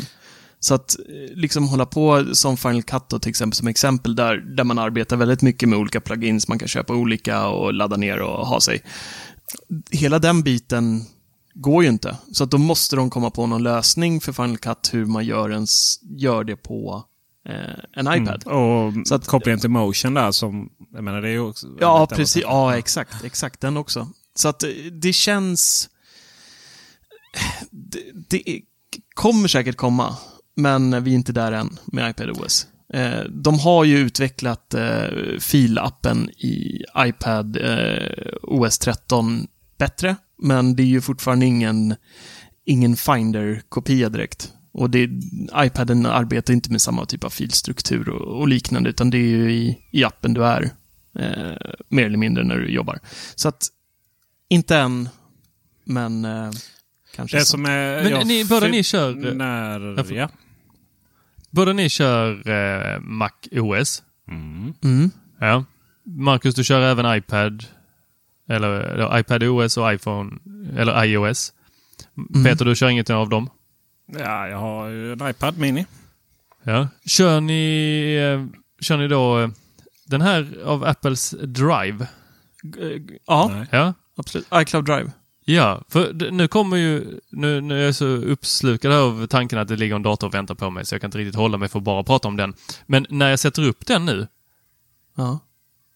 Så 0.60 0.74
att 0.74 0.96
eh, 1.00 1.36
liksom 1.36 1.68
hålla 1.68 1.86
på 1.86 2.26
som 2.36 2.58
Final 2.58 2.84
Cut 2.84 3.10
då, 3.10 3.20
till 3.20 3.30
exempel 3.30 3.56
som 3.56 3.68
exempel 3.68 4.16
där, 4.16 4.38
där 4.38 4.64
man 4.64 4.80
arbetar 4.80 5.18
väldigt 5.18 5.42
mycket 5.42 5.70
med 5.70 5.80
olika 5.80 6.02
plugins, 6.02 6.48
man 6.48 6.60
kan 6.60 6.68
köpa 6.68 6.94
olika 6.94 7.48
och 7.48 7.74
ladda 7.74 7.98
ner 7.98 8.22
och 8.22 8.48
ha 8.48 8.62
sig. 8.62 8.82
Hela 9.92 10.20
den 10.20 10.44
biten 10.44 11.06
går 11.54 11.84
ju 11.84 11.90
inte. 11.90 12.18
Så 12.32 12.44
att 12.44 12.52
då 12.52 12.58
måste 12.58 12.96
de 12.96 13.10
komma 13.10 13.30
på 13.30 13.48
någon 13.48 13.64
lösning 13.64 14.22
för 14.22 14.34
Final 14.34 14.58
Cut 14.58 14.90
hur 14.94 15.06
man 15.06 15.26
gör, 15.26 15.52
ens, 15.52 16.00
gör 16.04 16.44
det 16.44 16.56
på 16.56 17.06
eh, 17.50 17.56
en 17.94 18.08
iPad. 18.24 18.44
Mm. 18.46 18.58
Och 18.58 19.08
Så 19.08 19.16
att- 19.16 19.28
kopplingen 19.28 19.60
till 19.60 19.70
Motion 19.70 20.14
där 20.14 20.32
som, 20.32 20.70
jag 20.94 21.04
menar 21.04 21.22
det 21.22 21.28
är 21.28 21.32
ju 21.32 21.40
också... 21.40 21.68
Ja, 21.80 22.08
precis. 22.12 22.44
Ja, 22.44 22.78
exakt. 22.78 23.24
Exakt, 23.24 23.62
den 23.62 23.78
också. 23.78 24.08
Så 24.36 24.48
att 24.48 24.64
eh, 24.64 24.70
det 25.02 25.14
känns... 25.14 25.90
Det, 27.72 28.00
det 28.30 28.62
kommer 29.16 29.48
säkert 29.48 29.76
komma, 29.78 30.18
men 30.56 31.04
vi 31.04 31.12
är 31.12 31.16
inte 31.16 31.32
där 31.32 31.52
än 31.52 31.78
med 31.86 32.10
iPadOS. 32.10 32.68
Eh, 32.94 33.20
De 33.30 33.60
har 33.60 33.84
ju 33.84 33.98
utvecklat 33.98 34.74
eh, 34.74 35.08
filappen 35.40 36.30
i 36.30 36.84
iPad 36.98 37.58
eh, 37.58 38.34
OS 38.42 38.80
13 38.80 39.48
bättre, 39.78 40.16
men 40.42 40.76
det 40.76 40.84
är 40.84 40.88
ju 40.88 41.02
fortfarande 41.02 41.46
ingen, 41.46 41.96
ingen 42.66 42.96
Finder-kopia 42.96 44.10
direkt. 44.10 44.54
Och 44.72 44.90
det, 44.90 45.10
iPaden 45.56 46.06
arbetar 46.06 46.54
inte 46.54 46.72
med 46.72 46.82
samma 46.82 47.06
typ 47.06 47.24
av 47.24 47.30
filstruktur 47.30 48.10
och, 48.10 48.40
och 48.40 48.48
liknande, 48.48 48.90
utan 48.90 49.10
det 49.10 49.18
är 49.18 49.28
ju 49.28 49.52
i, 49.52 49.80
i 49.92 50.04
appen 50.04 50.34
du 50.34 50.46
är, 50.46 50.62
eh, 51.20 51.72
mer 51.90 52.06
eller 52.06 52.18
mindre 52.18 52.44
när 52.44 52.58
du 52.58 52.70
jobbar. 52.72 53.00
Så 53.36 53.48
att, 53.48 53.68
inte 54.50 54.78
än, 54.78 55.10
men 55.86 56.26
eh, 56.26 56.52
Kanske 57.16 57.38
Det 57.38 57.42
så. 57.46 57.52
som 57.52 57.66
är... 57.66 58.04
Men 58.04 58.28
ni- 58.28 58.46
båda 58.46 58.68
ni 58.68 58.84
kör, 58.84 59.28
eh, 59.28 59.34
När... 59.34 60.14
Ja. 60.14 60.30
Båda 61.50 61.74
ni 61.74 61.90
kör 61.90 62.50
eh, 62.50 63.00
Mac 63.00 63.30
OS. 63.52 64.04
Mm. 64.28 65.12
Ja. 65.40 65.66
Marcus, 66.06 66.56
du 66.56 66.64
kör 66.64 66.82
även 66.82 67.18
iPad. 67.18 67.66
Eller, 68.48 68.70
eller 68.70 69.20
iPad 69.20 69.44
OS 69.44 69.78
och 69.78 69.94
iPhone, 69.94 70.32
eller 70.78 71.04
iOS. 71.06 71.54
Mm. 72.18 72.44
Peter, 72.44 72.66
du 72.66 72.76
kör 72.76 72.90
inget 72.90 73.10
av 73.10 73.30
dem? 73.30 73.50
ja, 74.20 74.48
jag 74.48 74.58
har 74.58 74.88
ju 74.88 75.14
en 75.14 75.30
iPad 75.30 75.58
Mini. 75.58 75.86
Ja. 76.64 76.88
Kör 77.06 77.42
ni, 77.42 78.16
eh, 78.16 78.60
kör 78.82 78.98
ni 78.98 79.08
då 79.08 79.40
eh, 79.40 79.50
den 80.06 80.22
här 80.22 80.58
av 80.66 80.84
Apples 80.86 81.30
Drive? 81.42 82.08
Ja, 83.28 83.52
Nej. 83.54 83.68
Ja. 83.72 83.94
absolut. 84.18 84.48
iCloud 84.56 84.86
Drive. 84.86 85.12
Ja, 85.46 85.84
för 85.90 86.32
nu 86.32 86.48
kommer 86.48 86.78
ju... 86.78 87.20
Nu, 87.30 87.62
nu 87.62 87.82
är 87.82 87.86
jag 87.86 87.96
så 87.96 88.06
uppslukad 88.06 88.92
av 88.92 89.28
tanken 89.28 89.60
att 89.60 89.68
det 89.68 89.76
ligger 89.76 89.96
en 89.96 90.04
dator 90.04 90.28
och 90.28 90.34
väntar 90.34 90.56
på 90.56 90.70
mig 90.70 90.86
så 90.86 90.96
jag 90.96 91.02
kan 91.02 91.08
inte 91.08 91.18
riktigt 91.18 91.36
hålla 91.36 91.58
mig 91.58 91.70
för 91.70 91.80
att 91.80 91.84
bara 91.86 92.04
prata 92.04 92.28
om 92.28 92.38
den. 92.38 92.54
Men 92.86 93.06
när 93.10 93.30
jag 93.30 93.40
sätter 93.40 93.68
upp 93.68 93.86
den 93.86 94.06
nu, 94.06 94.28
Ja. 95.16 95.40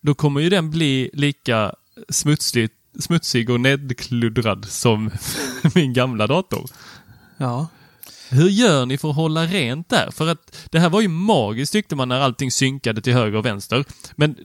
då 0.02 0.16
kommer 0.16 0.42
ju 0.42 0.50
den 0.50 0.72
bli 0.72 1.10
lika 1.14 1.74
smutsig, 2.10 2.70
smutsig 3.00 3.50
och 3.50 3.60
nedkluddrad 3.60 4.66
som 4.66 5.12
min 5.76 5.94
gamla 5.94 6.28
dator. 6.28 6.70
Ja. 7.38 7.68
Hur 8.30 8.50
gör 8.50 8.86
ni 8.86 8.98
för 8.98 9.10
att 9.10 9.16
hålla 9.16 9.46
rent 9.46 9.90
där? 9.90 10.12
För 10.12 10.28
att 10.28 10.58
det 10.72 10.80
här 10.80 10.90
var 10.90 11.02
ju 11.02 11.08
magiskt 11.08 11.74
tyckte 11.74 11.96
man 11.96 12.10
när 12.10 12.20
allting 12.20 12.52
synkade 12.52 13.02
till 13.02 13.14
höger 13.14 13.38
och 13.38 13.46
vänster. 13.46 13.86
Men 14.16 14.36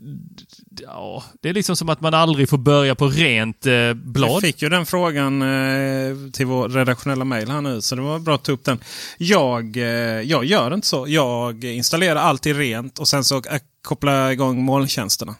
ja, 0.80 1.24
det 1.40 1.48
är 1.48 1.54
liksom 1.54 1.76
som 1.76 1.88
att 1.88 2.00
man 2.00 2.14
aldrig 2.14 2.48
får 2.48 2.58
börja 2.58 2.94
på 2.94 3.08
rent 3.08 3.66
eh, 3.66 3.72
Jag 3.72 3.96
blad. 3.96 4.40
fick 4.40 4.62
ju 4.62 4.68
den 4.68 4.86
frågan 4.86 5.42
eh, 5.42 6.30
till 6.32 6.46
vår 6.46 6.68
redaktionella 6.68 7.24
mail 7.24 7.50
här 7.50 7.60
nu, 7.60 7.80
så 7.80 7.94
det 7.94 8.02
var 8.02 8.18
bra 8.18 8.34
att 8.34 8.44
ta 8.44 8.52
upp 8.52 8.64
den. 8.64 8.78
Jag, 9.18 9.76
eh, 9.76 9.84
jag 10.20 10.44
gör 10.44 10.74
inte 10.74 10.86
så. 10.86 11.04
Jag 11.08 11.64
installerar 11.64 12.20
alltid 12.20 12.56
rent 12.56 12.98
och 12.98 13.08
sen 13.08 13.24
så 13.24 13.42
kopplar 13.82 14.12
jag 14.12 14.32
igång 14.32 14.64
molntjänsterna. 14.64 15.34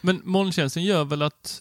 Men 0.00 0.20
molntjänsten 0.24 0.82
gör 0.82 1.04
väl 1.04 1.22
att 1.22 1.60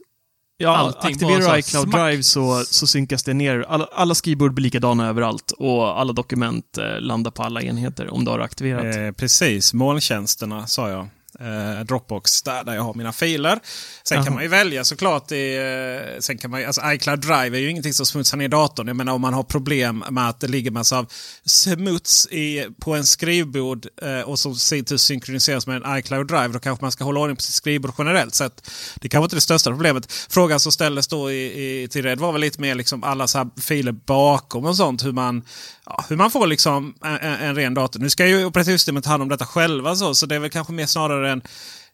Ja, 0.61 0.77
Allting 0.77 1.11
aktiverar 1.11 1.53
du 1.53 1.59
iCloud 1.59 1.89
smack. 1.89 2.01
Drive 2.09 2.23
så, 2.23 2.63
så 2.65 2.87
synkas 2.87 3.23
det 3.23 3.33
ner. 3.33 3.65
Alla, 3.67 3.85
alla 3.91 4.15
skrivbord 4.15 4.53
blir 4.53 4.63
likadana 4.63 5.07
överallt 5.07 5.51
och 5.51 5.99
alla 5.99 6.13
dokument 6.13 6.77
eh, 6.77 6.99
landar 7.01 7.31
på 7.31 7.43
alla 7.43 7.61
enheter 7.61 8.13
om 8.13 8.25
du 8.25 8.31
har 8.31 8.39
aktiverat. 8.39 8.95
Eh, 8.95 9.11
precis, 9.11 9.73
molntjänsterna 9.73 10.67
sa 10.67 10.89
jag. 10.89 11.07
Eh, 11.41 11.85
Dropbox, 11.85 12.41
där, 12.41 12.63
där 12.63 12.75
jag 12.75 12.81
har 12.81 12.93
mina 12.93 13.13
filer. 13.13 13.59
Sen 14.03 14.15
Jaha. 14.15 14.25
kan 14.25 14.33
man 14.33 14.43
ju 14.43 14.49
välja 14.49 14.83
såklart. 14.83 15.31
I, 15.31 15.55
eh, 15.55 16.19
sen 16.19 16.37
kan 16.37 16.51
man, 16.51 16.65
alltså 16.65 16.81
iCloud 16.85 17.19
Drive 17.19 17.57
är 17.57 17.61
ju 17.61 17.69
ingenting 17.69 17.93
som 17.93 18.05
smutsar 18.05 18.37
ner 18.37 18.47
datorn. 18.47 18.87
Jag 18.87 18.95
menar 18.95 19.13
om 19.13 19.21
man 19.21 19.33
har 19.33 19.43
problem 19.43 20.03
med 20.09 20.29
att 20.29 20.39
det 20.39 20.47
ligger 20.47 20.71
massa 20.71 20.97
av 20.97 21.11
smuts 21.45 22.27
i, 22.27 22.67
på 22.79 22.95
en 22.95 23.05
skrivbord 23.05 23.87
eh, 24.01 24.21
och 24.21 24.39
som 24.39 24.55
sin 24.55 24.85
tur 24.85 24.97
synkroniseras 24.97 25.67
med 25.67 25.83
en 25.83 25.97
iCloud 25.97 26.27
Drive. 26.27 26.47
Då 26.47 26.59
kanske 26.59 26.85
man 26.85 26.91
ska 26.91 27.03
hålla 27.03 27.19
ordning 27.19 27.35
på 27.35 27.41
sitt 27.41 27.55
skrivbord 27.55 27.93
generellt 27.97 28.35
sett. 28.35 28.71
Det 28.95 29.09
kanske 29.09 29.23
inte 29.23 29.33
är 29.33 29.37
det 29.37 29.41
största 29.41 29.69
problemet. 29.69 30.11
Frågan 30.29 30.59
som 30.59 30.71
ställdes 30.71 31.07
då 31.07 31.31
i, 31.31 31.81
i, 31.83 31.87
till 31.87 32.03
Red 32.03 32.19
var 32.19 32.31
väl 32.31 32.41
lite 32.41 32.61
mer 32.61 32.75
liksom 32.75 33.03
alla 33.03 33.27
så 33.27 33.37
här 33.37 33.49
filer 33.61 33.91
bakom 33.91 34.65
och 34.65 34.77
sånt. 34.77 35.05
Hur 35.05 35.11
man, 35.11 35.43
ja, 35.89 36.05
hur 36.09 36.15
man 36.15 36.31
får 36.31 36.47
liksom 36.47 36.93
en, 37.03 37.17
en, 37.17 37.33
en 37.33 37.55
ren 37.55 37.73
dator. 37.73 37.99
Nu 37.99 38.09
ska 38.09 38.27
ju 38.27 38.45
operativsystemet 38.45 39.03
ta 39.03 39.09
hand 39.09 39.23
om 39.23 39.29
detta 39.29 39.45
själva 39.45 39.95
så, 39.95 40.15
så 40.15 40.25
det 40.25 40.35
är 40.35 40.39
väl 40.39 40.49
kanske 40.49 40.73
mer 40.73 40.85
snarare 40.85 41.31
en 41.31 41.41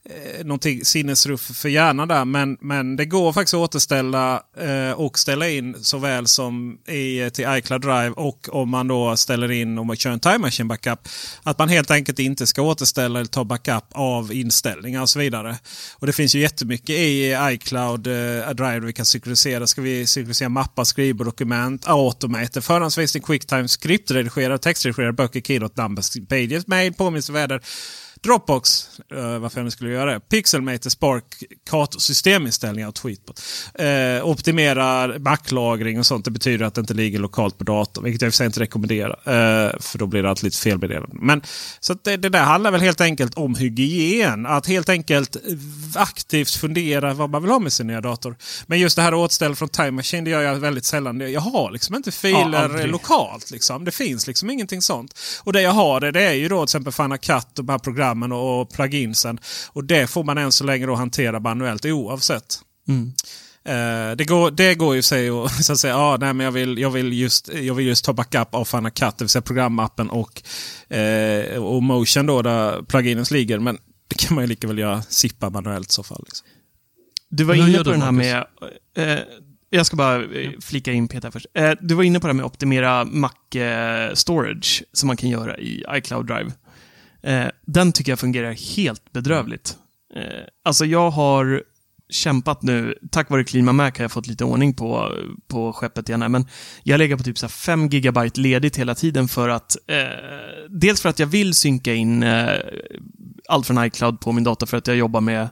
eh, 0.10 0.46
någonting 0.46 0.86
sinnesruff 0.86 1.42
för 1.42 1.70
hjärnan 1.70 2.08
där. 2.08 2.26
Men, 2.26 2.58
men 2.62 2.96
det 2.96 3.06
går 3.06 3.34
faktiskt 3.34 3.54
att 3.54 3.60
återställa 3.60 4.44
eh, 4.58 4.92
och 4.92 5.20
ställa 5.20 5.50
in 5.50 5.76
såväl 5.82 6.28
som 6.28 6.78
i, 6.88 7.30
till 7.30 7.46
iCloud 7.50 7.82
Drive 7.82 8.10
och 8.10 8.50
om 8.52 8.70
man 8.70 8.88
då 8.88 9.18
ställer 9.18 9.52
in 9.52 9.78
om 9.78 9.88
man 9.88 9.96
kör 9.96 10.12
en 10.12 10.20
Time 10.20 10.38
Machine 10.38 10.68
Backup. 10.68 11.00
Att 11.44 11.60
man 11.60 11.70
helt 11.70 11.92
enkelt 11.92 12.20
inte 12.20 12.48
ska 12.48 12.62
återställa 12.62 13.20
eller 13.20 13.30
ta 13.30 13.44
backup 13.44 13.86
av 13.92 14.34
inställningar 14.34 15.02
och 15.02 15.10
så 15.10 15.20
vidare. 15.20 15.56
Och 15.96 16.08
det 16.08 16.14
finns 16.14 16.36
ju 16.36 16.40
jättemycket 16.40 16.90
i 16.90 17.38
iCloud 17.42 18.08
eh, 18.08 18.50
Drive 18.50 18.80
vi 18.80 18.94
kan 18.94 19.06
synkronisera. 19.06 19.68
Ska 19.68 19.82
vi 19.82 20.08
synkronisera 20.08 20.50
mappar, 20.50 20.84
skrivbord, 20.84 21.28
dokument, 21.28 21.88
automater, 21.88 22.62
förhandsvisning, 22.62 23.24
quicktime, 23.24 23.68
skriptredigerare, 23.68 24.58
textredigerare, 24.58 25.14
böcker, 25.14 25.42
keynote, 25.42 25.82
numbers, 25.82 26.12
pages, 26.30 26.68
mail, 26.68 26.94
påminnelse, 26.94 27.32
väder. 27.32 27.62
Dropbox, 28.26 28.90
uh, 29.14 29.38
varför 29.38 29.60
jag 29.60 29.66
nu 29.66 29.72
skulle 29.72 29.92
göra 29.92 30.14
det. 30.14 30.20
Pixelmator, 30.20 30.90
Spark, 30.90 31.44
Kato, 31.70 32.00
systeminställningar 32.00 32.88
och 32.88 32.96
Tweetbot. 32.96 33.42
Uh, 33.82 34.26
optimerar 34.26 35.20
Mac-lagring 35.20 36.00
och 36.00 36.06
sånt. 36.06 36.26
Det 36.26 36.32
betyder 36.32 36.66
att 36.66 36.74
det 36.74 36.82
inte 36.82 36.94
ligger 36.94 37.20
lokalt 37.20 37.58
på 37.58 37.64
datorn. 37.64 38.04
Vilket 38.04 38.22
jag 38.22 38.28
i 38.28 38.30
och 38.30 38.34
för 38.34 38.38
sig 38.38 38.46
inte 38.46 38.60
rekommenderar. 38.60 39.10
Uh, 39.10 39.80
för 39.80 39.98
då 39.98 40.06
blir 40.06 40.24
det 40.24 40.30
alltid 40.30 40.44
lite 40.44 40.58
felmeddelande. 40.58 41.16
Men 41.22 41.42
så 41.80 41.94
det, 42.04 42.18
det 42.18 42.30
där 42.30 42.44
handlar 42.44 42.72
väl 42.72 42.82
helt 42.82 43.02
enkelt 43.02 43.34
om 43.38 43.56
hygien. 43.56 44.46
Att 44.46 44.68
helt 44.68 44.90
enkelt 44.90 45.38
aktivt 45.96 46.52
fundera 46.52 47.14
vad 47.14 47.30
man 47.30 47.42
vill 47.42 47.52
ha 47.52 47.60
med 47.60 47.74
sin 47.74 47.88
nya 47.88 48.02
dator. 48.02 48.36
Men 48.68 48.80
just 48.80 48.96
det 48.96 49.02
här 49.02 49.14
återställ 49.14 49.56
från 49.56 49.70
Time 49.70 49.92
Machine, 49.92 50.24
det 50.24 50.30
gör 50.30 50.42
jag 50.42 50.56
väldigt 50.56 50.86
sällan. 50.86 51.20
Jag 51.32 51.42
har 51.42 51.72
liksom 51.72 51.96
inte 51.96 52.12
filer 52.12 52.64
aldrig. 52.64 52.88
lokalt. 52.88 53.52
Liksom. 53.52 53.86
Det 53.86 53.92
finns 53.92 54.28
liksom 54.28 54.50
ingenting 54.50 54.82
sånt. 54.82 55.20
Och 55.44 55.54
det 55.54 55.62
jag 55.62 55.72
har 55.72 56.00
det, 56.00 56.12
det 56.12 56.24
är 56.24 56.34
ju 56.34 56.48
då 56.48 56.58
till 56.58 56.64
exempel 56.64 56.94
Final 56.94 57.18
Cut 57.18 57.60
och 57.60 57.66
de 57.66 57.70
här 57.70 57.80
programmen 57.80 58.15
och, 58.24 58.62
och 58.62 58.70
pluginsen. 58.70 59.40
Och 59.72 59.84
det 59.84 60.08
får 60.08 60.24
man 60.24 60.38
än 60.38 60.52
så 60.52 60.64
länge 60.64 60.86
då 60.86 60.96
hantera 60.96 61.40
manuellt 61.40 61.86
oavsett. 61.86 62.60
Mm. 62.88 63.14
Eh, 63.66 64.16
det, 64.16 64.26
går, 64.26 64.52
det 64.52 64.76
går 64.76 64.96
ju 64.96 65.02
sig 65.02 65.30
att 65.30 65.52
så 65.66 65.74
att 65.74 65.80
säga, 65.80 65.98
ah, 65.98 66.18
nej, 66.18 66.34
men 66.34 66.46
jag, 66.46 66.52
vill, 66.52 66.78
jag, 66.78 66.90
vill 66.90 67.14
just, 67.14 67.50
jag 67.54 67.74
vill 67.74 67.88
just 67.88 68.06
ta 68.06 68.14
backup 68.14 68.56
av 68.56 68.66
Final 68.66 68.92
Cut, 68.92 69.18
det 69.18 69.24
vill 69.24 69.30
säga 69.30 69.42
programappen 69.42 70.10
och, 70.10 70.44
eh, 70.96 71.64
och 71.64 71.84
Motion 71.84 72.26
då 72.26 72.42
där 72.42 72.82
pluginens 72.82 73.32
ligger. 73.32 73.60
Men 73.60 73.78
det 74.08 74.16
kan 74.16 74.36
man 74.36 74.44
ju 74.44 74.48
lika 74.48 74.68
väl 74.68 74.78
göra 74.78 75.02
zippa 75.02 75.50
manuellt 75.50 75.90
i 75.90 75.94
så 75.94 76.04
fall. 76.04 76.24
Liksom. 76.26 76.48
Du 77.30 77.44
var 77.44 77.56
inne 77.56 77.78
på 77.78 77.92
den 77.92 78.02
här 78.02 78.12
med... 78.12 78.46
Eh, 78.98 79.20
jag 79.70 79.86
ska 79.86 79.96
bara 79.96 80.24
eh, 80.24 80.52
flika 80.62 80.92
in 80.92 81.08
Peter 81.08 81.32
först. 81.32 81.46
Eh, 81.54 81.72
du 81.82 81.96
var 81.96 82.04
inne 82.04 82.20
på 82.20 82.28
det 82.28 82.34
här 82.34 82.36
med 82.36 82.46
att 82.46 82.52
optimera 82.52 83.06
Mac-storage 83.06 84.84
som 84.94 85.08
man 85.08 85.18
kan 85.18 85.30
göra 85.30 85.58
i 85.58 85.84
iCloud 85.90 86.26
Drive. 86.26 86.52
Eh, 87.26 87.48
den 87.66 87.92
tycker 87.92 88.12
jag 88.12 88.20
fungerar 88.20 88.52
helt 88.76 89.12
bedrövligt. 89.14 89.78
Eh, 90.16 90.22
alltså 90.64 90.86
jag 90.86 91.10
har 91.10 91.64
kämpat 92.10 92.62
nu, 92.62 92.98
tack 93.12 93.30
vare 93.30 93.44
Clean 93.44 93.66
My 93.66 93.72
Mac 93.72 93.92
har 93.98 94.04
jag 94.04 94.12
fått 94.12 94.28
lite 94.28 94.44
ordning 94.44 94.74
på, 94.74 95.12
på 95.48 95.74
skeppet 95.74 96.10
igen 96.10 96.22
här, 96.22 96.30
men 96.30 96.48
jag 96.84 96.98
lägger 96.98 97.18
på 97.18 97.24
typ 97.24 97.38
så 97.38 97.48
5 97.48 97.88
gigabyte 97.88 98.40
ledigt 98.40 98.78
hela 98.78 98.96
tiden 98.96 99.28
för 99.28 99.50
att 99.50 99.78
eh, 99.88 99.98
dels 100.70 101.02
för 101.02 101.10
att 101.10 101.20
jag 101.20 101.28
vill 101.28 101.54
synka 101.54 101.94
in 101.94 102.24
eh, 102.24 102.50
allt 103.50 103.68
från 103.68 103.86
iCloud 103.86 104.20
på 104.20 104.32
min 104.32 104.44
dator 104.44 104.68
för 104.68 104.78
att 104.78 104.88
jag 104.88 104.98
jobbar 104.98 105.22
med 105.22 105.50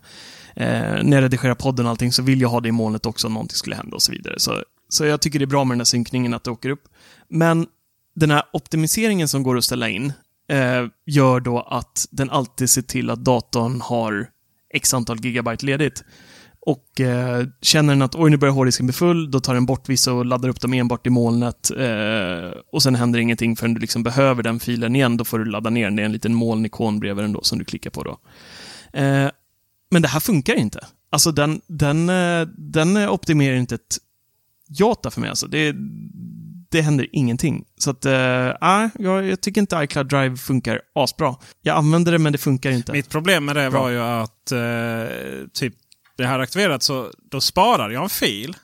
Eh, 0.56 1.04
när 1.04 1.18
jag 1.18 1.24
redigerar 1.24 1.56
podden 1.56 1.86
och 1.86 1.90
allting 1.90 2.12
så 2.12 2.24
vill 2.24 2.42
jag 2.42 2.50
ha 2.50 2.62
det 2.62 2.70
i 2.70 2.72
molnet 2.72 3.06
också 3.06 3.28
om 3.28 3.34
någonting 3.34 3.56
skulle 3.56 3.76
hända 3.76 3.96
och 3.96 4.02
så 4.02 4.12
vidare. 4.12 4.40
Så, 4.40 4.64
så 4.90 5.06
jag 5.06 5.22
tycker 5.22 5.40
det 5.40 5.46
är 5.46 5.48
bra 5.48 5.64
med 5.64 5.76
den 5.76 5.80
här 5.80 5.86
synkningen, 5.86 6.34
att 6.34 6.44
det 6.44 6.52
åker 6.52 6.70
upp. 6.70 6.84
Men 7.30 7.68
den 8.16 8.32
här 8.32 8.44
optimiseringen 8.54 9.28
som 9.28 9.44
går 9.44 9.58
att 9.58 9.64
ställa 9.64 9.90
in 9.90 10.14
eh, 10.50 10.88
gör 11.06 11.39
då 11.39 11.60
att 11.60 12.08
den 12.12 12.30
alltid 12.30 12.70
ser 12.70 12.82
till 12.82 13.10
att 13.10 13.26
datorn 13.26 13.82
har 13.82 14.28
x 14.74 14.94
antal 14.94 15.26
gigabyte 15.26 15.66
ledigt. 15.66 16.04
Och 16.66 17.02
eh, 17.02 17.48
känner 17.62 17.94
den 17.94 18.02
att 18.02 18.16
oj, 18.16 18.32
nu 18.32 18.38
börjar 18.38 18.54
hårddisken 18.54 18.86
bli 18.86 18.94
full, 18.94 19.32
då 19.32 19.39
tar 19.39 19.54
den 19.54 19.66
bort 19.66 19.89
vissa 19.89 20.14
och 20.14 20.26
laddar 20.26 20.50
upp 20.50 20.62
dem 20.62 20.74
enbart 20.74 21.08
i 21.08 21.10
molnet. 21.10 21.72
Eh, 21.72 22.60
och 22.72 22.84
sen 22.84 22.96
händer 22.96 23.20
ingenting 23.20 23.56
förrän 23.56 23.74
du 23.74 23.80
liksom 23.80 24.04
behöver 24.04 24.44
den 24.44 24.60
filen 24.60 24.96
igen, 24.96 25.18
då 25.18 25.26
får 25.26 25.39
du 25.39 25.46
ladda 25.46 25.70
ner 25.70 25.86
den. 25.86 25.96
Det 25.96 26.02
är 26.02 26.06
en 26.06 26.12
liten 26.12 26.34
molnikon 26.34 27.00
bredvid 27.00 27.24
den 27.24 27.34
då 27.34 27.41
som 27.41 27.60
du 27.60 27.66
klickar 27.66 27.89
på 27.89 28.04
då. 28.04 28.20
Eh, 29.00 29.30
men 29.91 30.02
det 30.02 30.08
här 30.08 30.20
funkar 30.20 30.56
inte. 30.56 30.86
Alltså 31.10 31.32
den, 31.32 31.62
den, 31.68 32.10
eh, 32.10 32.48
den 32.58 32.98
optimerar 32.98 33.56
inte 33.56 33.76
ett 33.76 33.98
jota 34.70 35.12
för 35.12 35.22
mig. 35.22 35.30
Alltså. 35.30 35.48
Det, 35.48 35.76
det 36.74 36.82
händer 36.82 37.08
ingenting. 37.12 37.64
Så 37.78 37.90
att, 37.90 38.06
äh, 38.06 38.14
jag, 38.14 39.28
jag 39.28 39.42
tycker 39.42 39.62
inte 39.62 39.76
iCloud 39.84 40.10
Drive 40.10 40.38
funkar 40.38 40.82
asbra. 40.96 41.36
Jag 41.62 41.78
använder 41.78 42.12
det, 42.12 42.20
men 42.20 42.32
det 42.32 42.38
funkar 42.38 42.72
inte. 42.72 42.92
Mitt 42.92 43.10
problem 43.10 43.46
med 43.46 43.56
det 43.56 43.70
Bra. 43.70 43.82
var 43.82 43.90
ju 43.90 44.00
att 44.00 44.52
eh, 44.52 45.48
typ 45.54 45.74
det 46.18 46.26
här 46.26 46.40
aktiverat 46.40 46.84
så 46.84 47.12
då 47.32 47.42
sparar 47.42 47.90
jag 47.90 48.04
en 48.04 48.10
fil. 48.10 48.56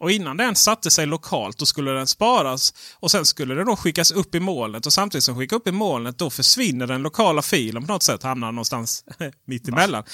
Och 0.00 0.10
innan 0.10 0.36
den 0.36 0.54
satte 0.54 0.90
sig 0.90 1.06
lokalt 1.06 1.58
då 1.58 1.66
skulle 1.66 1.90
den 1.90 2.06
sparas 2.06 2.74
och 3.00 3.10
sen 3.10 3.24
skulle 3.24 3.54
den 3.54 3.66
då 3.66 3.76
skickas 3.76 4.10
upp 4.10 4.34
i 4.34 4.40
molnet. 4.40 4.86
Och 4.86 4.92
samtidigt 4.92 5.24
som 5.24 5.36
skickas 5.38 5.56
upp 5.56 5.68
i 5.68 5.72
molnet 5.72 6.18
då 6.18 6.30
försvinner 6.30 6.86
den 6.86 7.02
lokala 7.02 7.42
filen 7.42 7.86
på 7.86 7.92
något 7.92 8.02
sätt. 8.02 8.22
Hamnar 8.22 8.52
någonstans 8.52 9.04
mitt 9.46 9.68
emellan. 9.68 10.04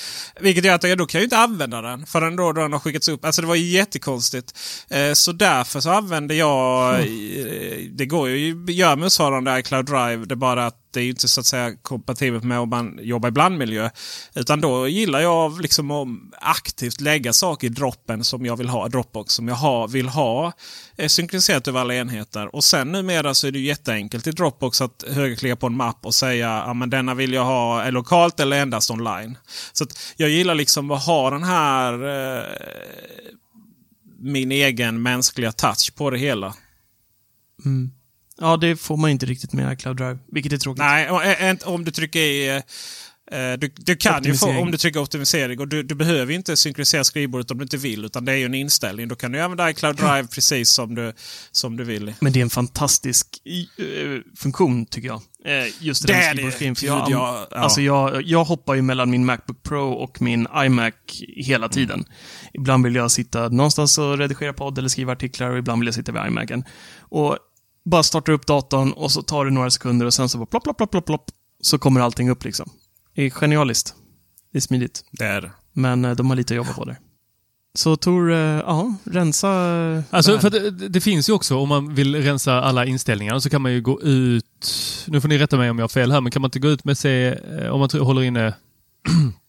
Vilket 0.41 0.64
gör 0.64 0.74
att 0.74 0.82
jag 0.85 0.99
då 0.99 1.07
kan 1.07 1.18
jag 1.18 1.22
ju 1.22 1.26
inte 1.26 1.39
använda 1.39 1.80
den 1.82 2.07
förrän 2.07 2.37
då 2.37 2.53
den 2.53 2.72
har 2.72 2.80
skickats 2.80 3.09
upp. 3.09 3.24
Alltså 3.24 3.41
det 3.43 3.49
var 3.49 3.55
ju 3.55 3.66
jättekonstigt. 3.66 4.59
Eh, 4.91 5.12
så 5.12 5.32
därför 5.32 5.80
så 5.80 5.91
använder 5.91 6.35
jag... 6.35 6.95
eh, 7.01 7.78
Det 7.93 8.07
går 8.07 8.28
ju 8.28 8.64
att 8.64 8.74
göra 8.74 8.97
motsvarande 8.97 9.59
iCloud 9.61 9.87
Drive. 9.87 10.16
Det 10.24 10.35
är 10.35 10.37
bara 10.37 10.66
att 10.66 10.76
det 10.95 11.01
är 11.01 11.05
ju 11.05 11.11
inte 11.11 11.29
så 11.29 11.41
att 11.41 11.47
säga 11.47 11.77
kompatibelt 11.83 12.45
med 12.45 12.59
om 12.59 12.69
man 12.69 12.99
jobbar 13.03 13.29
i 13.29 13.33
blandmiljö. 13.33 13.91
Utan 14.35 14.61
då 14.61 14.89
gillar 14.89 15.21
jag 15.21 15.61
liksom 15.61 15.91
att 15.91 16.09
aktivt 16.41 17.01
lägga 17.01 17.33
saker 17.33 17.67
i 17.67 17.71
droppen 17.71 18.25
som 18.25 18.47
jag 18.47 18.57
vill 18.57 18.69
ha, 18.69 18.89
Dropbox 18.89 19.35
som 19.35 19.49
jag 19.49 19.55
har, 19.55 19.89
vill 19.89 20.09
ha 20.09 20.53
eh, 20.97 21.09
synkroniserat 21.09 21.69
över 21.69 21.81
alla 21.81 21.95
enheter. 21.95 22.55
Och 22.55 22.65
sen 22.65 22.93
numera 22.93 23.35
så 23.35 23.47
är 23.47 23.51
det 23.51 23.59
jätteenkelt 23.59 24.27
i 24.27 24.31
Dropbox 24.31 24.81
att 24.81 25.05
högerklicka 25.09 25.57
på 25.57 25.67
en 25.67 25.77
mapp 25.77 26.07
och 26.07 26.15
säga 26.15 26.63
att 26.63 26.91
denna 26.91 27.15
vill 27.15 27.33
jag 27.33 27.45
ha 27.45 27.85
eh, 27.85 27.93
lokalt 27.93 28.41
eller 28.41 28.63
endast 28.63 28.91
online. 28.91 29.39
Så 29.73 29.87
jag 30.17 30.31
gillar 30.31 30.55
liksom 30.55 30.91
att 30.91 31.05
ha 31.05 31.31
den 31.31 31.45
här 31.45 31.93
eh, 31.93 32.45
min 34.19 34.53
egen 34.53 35.03
mänskliga 35.03 35.53
touch 35.53 35.95
på 35.95 36.11
det 36.11 36.19
hela. 36.19 36.55
Mm. 37.65 37.91
Ja, 38.41 38.57
det 38.57 38.76
får 38.76 38.97
man 38.97 39.11
inte 39.11 39.26
riktigt 39.26 39.53
med 39.53 39.72
iCloud 39.72 39.97
Drive, 39.97 40.18
vilket 40.32 40.53
är 40.53 40.57
tråkigt. 40.57 40.78
Nej, 40.78 41.57
om 41.64 41.85
du 41.85 41.91
trycker 41.91 42.20
i... 42.20 42.62
Du, 43.59 43.72
du 43.76 43.97
kan 43.97 44.24
ju 44.24 44.35
få, 44.35 44.59
om 44.59 44.70
du 44.70 44.78
trycker 44.78 45.01
optimisering 45.01 45.61
och 45.61 45.68
du, 45.68 45.82
du 45.82 45.95
behöver 45.95 46.32
inte 46.32 46.57
synkronisera 46.57 47.05
skrivbordet 47.05 47.51
om 47.51 47.59
du 47.59 47.62
inte 47.62 47.76
vill. 47.76 48.05
Utan 48.05 48.24
det 48.24 48.32
är 48.32 48.37
ju 48.37 48.45
en 48.45 48.55
inställning. 48.55 49.09
Då 49.09 49.14
kan 49.14 49.32
du 49.32 49.41
använda 49.41 49.70
iCloud 49.70 49.97
Drive 49.97 50.26
precis 50.26 50.70
som 50.70 50.95
du, 50.95 51.12
som 51.51 51.76
du 51.76 51.85
vill. 51.85 52.14
Men 52.20 52.32
det 52.32 52.41
är 52.41 52.43
en 52.43 52.51
fantastisk 52.51 53.26
uh, 53.80 54.20
funktion 54.37 54.87
tycker 54.87 55.09
jag. 55.09 55.22
Just 55.78 56.07
det, 56.07 56.12
det 56.12 56.18
är 56.18 56.35
det. 56.35 56.51
För 56.51 56.64
jag, 56.64 56.76
ja, 57.11 57.47
ja. 57.51 57.59
Alltså 57.59 57.80
jag, 57.80 58.22
jag 58.22 58.45
hoppar 58.45 58.74
ju 58.74 58.82
mellan 58.82 59.11
min 59.11 59.24
Macbook 59.24 59.62
Pro 59.62 59.93
och 59.93 60.22
min 60.22 60.47
iMac 60.57 60.95
hela 61.37 61.68
tiden. 61.68 62.01
Mm. 62.01 62.12
Ibland 62.53 62.85
vill 62.85 62.95
jag 62.95 63.11
sitta 63.11 63.49
någonstans 63.49 63.99
och 63.99 64.18
redigera 64.18 64.53
podd 64.53 64.78
eller 64.78 64.89
skriva 64.89 65.12
artiklar 65.12 65.51
och 65.51 65.59
ibland 65.59 65.80
vill 65.80 65.87
jag 65.87 65.95
sitta 65.95 66.12
vid 66.12 66.22
iMacen. 66.26 66.64
Och 67.01 67.39
bara 67.85 68.03
startar 68.03 68.32
upp 68.32 68.47
datorn 68.47 68.93
och 68.93 69.11
så 69.11 69.22
tar 69.22 69.45
det 69.45 69.51
några 69.51 69.70
sekunder 69.70 70.07
och 70.07 70.14
sen 70.14 70.28
så 70.28 70.39
bara 70.39 70.47
plopp, 70.47 70.64
plopp, 70.64 70.76
plopp, 70.76 70.91
plopp, 70.91 71.07
plopp 71.07 71.30
så 71.61 71.78
kommer 71.78 72.01
allting 72.01 72.30
upp 72.30 72.45
liksom. 72.45 72.70
Det 73.14 73.22
är 73.22 73.30
genialiskt. 73.30 73.95
Det 74.53 74.59
är 74.59 74.61
smidigt. 74.61 75.05
Det 75.11 75.24
är 75.24 75.41
det. 75.41 75.51
Men 75.72 76.05
eh, 76.05 76.12
de 76.12 76.30
har 76.30 76.37
lite 76.37 76.55
att 76.55 76.57
jobba 76.57 76.72
på 76.72 76.85
där. 76.85 76.99
Så 77.78 77.97
Tor, 77.97 78.32
eh, 78.32 78.39
ja, 78.39 78.95
rensa 79.05 79.49
Alltså, 80.11 80.39
för 80.39 80.51
det, 80.51 80.70
det, 80.70 81.01
finns 81.01 81.28
ju 81.28 81.32
också, 81.32 81.57
om 81.57 81.68
man 81.68 81.95
vill 81.95 82.22
rensa 82.22 82.62
alla 82.62 82.87
inställningar, 82.87 83.39
så 83.39 83.51
kan 83.51 83.62
man 83.62 83.72
ju 83.72 83.80
gå 83.80 84.03
ut... 84.03 84.74
Nu 85.07 85.20
får 85.20 85.28
ni 85.28 85.39
rätta 85.39 85.57
mig 85.57 85.70
om 85.70 85.78
jag 85.78 85.82
har 85.82 85.89
fel 85.89 86.12
här, 86.12 86.20
men 86.20 86.32
kan 86.32 86.43
man 86.43 86.49
inte 86.49 86.59
gå 86.59 86.68
ut 86.68 86.85
med 86.85 86.97
eh, 87.05 87.70
om 87.70 87.80
man 87.80 87.89
håller 88.01 88.22
inne 88.22 88.55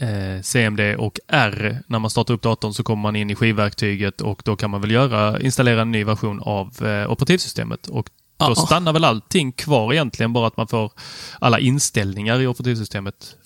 eh, 0.00 0.42
CMD 0.42 0.80
och 0.98 1.20
R 1.28 1.82
när 1.86 1.98
man 1.98 2.10
startar 2.10 2.34
upp 2.34 2.42
datorn 2.42 2.74
så 2.74 2.82
kommer 2.82 3.02
man 3.02 3.16
in 3.16 3.30
i 3.30 3.34
skivverktyget 3.34 4.20
och 4.20 4.42
då 4.44 4.56
kan 4.56 4.70
man 4.70 4.80
väl 4.80 4.90
göra, 4.90 5.40
installera 5.40 5.82
en 5.82 5.92
ny 5.92 6.04
version 6.04 6.40
av 6.42 6.86
eh, 6.86 7.10
operativsystemet. 7.10 7.86
Och 7.86 8.10
då 8.36 8.44
Aha. 8.44 8.54
stannar 8.54 8.92
väl 8.92 9.04
allting 9.04 9.52
kvar 9.52 9.92
egentligen, 9.92 10.32
bara 10.32 10.46
att 10.46 10.56
man 10.56 10.68
får 10.68 10.92
alla 11.38 11.58
inställningar 11.58 12.40
i 12.40 12.46
operativsystemet 12.46 13.36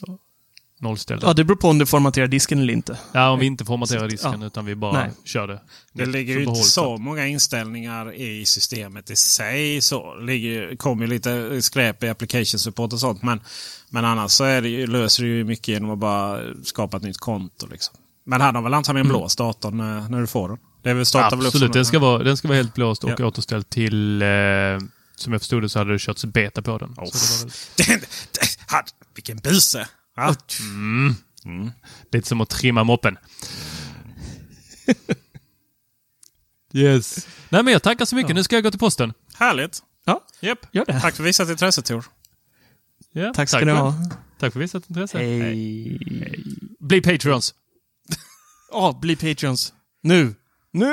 nollställda. 0.81 1.27
Ja, 1.27 1.33
det 1.33 1.45
beror 1.45 1.57
på 1.57 1.69
om 1.69 1.79
du 1.79 1.87
formaterar 1.87 2.27
disken 2.27 2.59
eller 2.59 2.73
inte. 2.73 2.99
Ja, 3.13 3.31
om 3.31 3.39
vi 3.39 3.47
inte 3.47 3.65
formaterar 3.65 4.09
disken 4.09 4.41
ja. 4.41 4.47
utan 4.47 4.65
vi 4.65 4.75
bara 4.75 4.93
Nej. 4.93 5.11
kör 5.25 5.49
det. 5.49 5.61
Det 5.93 6.07
ligger 6.07 6.35
ju 6.35 6.45
inte 6.45 6.61
så 6.61 6.97
många 6.97 7.27
inställningar 7.27 8.15
i 8.15 8.47
systemet 8.47 9.11
i 9.11 9.17
sig. 9.17 9.81
Så 9.83 10.15
ligger, 10.15 10.77
kommer 10.77 11.05
ju 11.05 11.11
lite 11.11 11.63
skräp 11.63 12.03
i 12.03 12.09
application 12.09 12.59
support 12.59 12.93
och 12.93 13.01
sånt. 13.01 13.23
Men, 13.23 13.41
men 13.91 14.05
annars 14.05 14.31
så 14.31 14.45
är 14.45 14.63
det 14.63 14.69
ju, 14.69 14.87
löser 14.87 15.23
det 15.23 15.29
ju 15.29 15.45
mycket 15.45 15.69
genom 15.69 15.91
att 15.91 15.99
bara 15.99 16.41
skapa 16.65 16.97
ett 16.97 17.03
nytt 17.03 17.19
konto. 17.19 17.67
Liksom. 17.67 17.95
Men 18.27 18.41
här 18.41 18.53
har 18.53 18.63
väl 18.63 18.75
antagligen 18.75 19.07
mm. 19.07 19.19
blåst 19.19 19.39
datorn 19.39 19.77
när, 19.77 20.09
när 20.09 20.21
du 20.21 20.27
får 20.27 20.49
den. 20.49 20.59
Det 20.83 20.91
är 20.91 20.95
väl 20.95 21.07
Absolut, 21.15 21.73
den 21.73 21.85
ska, 21.85 21.99
vara, 21.99 22.23
den 22.23 22.37
ska 22.37 22.49
vara 22.49 22.57
helt 22.57 22.75
blåst 22.75 23.05
och 23.05 23.11
ja. 23.19 23.27
återställd 23.27 23.71
till... 23.71 24.23
Eh, 24.23 24.29
som 25.17 25.33
jag 25.33 25.43
förstod 25.43 25.63
det 25.63 25.69
så 25.69 25.79
hade 25.79 25.93
det 25.93 25.99
körts 25.99 26.25
beta 26.25 26.63
på 26.63 26.79
den. 26.79 26.95
Oh. 26.97 27.11
Så 27.11 27.49
det 27.77 27.89
väl... 27.89 28.01
Vilken 29.15 29.37
buse! 29.37 29.89
Ja. 30.17 30.35
Mm. 30.61 31.15
Mm. 31.45 31.71
Lite 32.13 32.29
som 32.29 32.41
att 32.41 32.51
trimma 32.51 32.85
moppen. 32.85 33.19
yes. 36.73 37.29
Nej 37.49 37.63
men 37.63 37.73
jag 37.73 37.83
tackar 37.83 38.05
så 38.05 38.17
mycket. 38.17 38.31
Ja. 38.31 38.35
Nu 38.35 38.43
ska 38.43 38.57
jag 38.57 38.65
gå 38.65 38.71
till 38.71 38.81
posten. 38.81 39.13
Härligt. 39.35 39.83
Ja, 40.05 40.25
yep. 40.41 40.59
gör 40.73 40.85
det. 40.85 41.01
Tack 41.01 41.15
för 41.15 41.23
visat 41.23 41.49
intresse 41.49 41.83
Tor. 41.83 42.05
Ja, 43.13 43.33
tack 43.35 43.49
ska 43.49 43.65
ni 43.65 43.73
ha. 43.73 43.95
Tack 44.39 44.53
för 44.53 44.61
visat 44.61 44.91
intresse. 44.91 45.19
Hej. 45.19 45.41
Hej. 45.41 45.99
Bli 46.81 47.01
Patreons. 47.01 47.55
Ja, 48.71 48.91
oh, 48.91 49.01
bli 49.01 49.17
Patreons. 49.17 49.73
Nu. 50.03 50.35
Nu! 50.71 50.87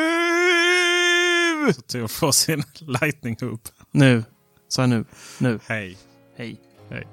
Så 1.76 1.82
Tor 1.82 2.08
får 2.08 2.32
sin 2.32 2.64
lightning 2.80 3.38
hoop. 3.42 3.68
Nu. 3.92 4.24
Sa 4.68 4.82
jag 4.82 4.90
nu. 4.90 5.06
Nu. 5.38 5.60
Hej. 5.68 5.98
Hej. 6.38 6.62
Hej. 6.90 7.08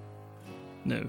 Nu. 0.84 1.08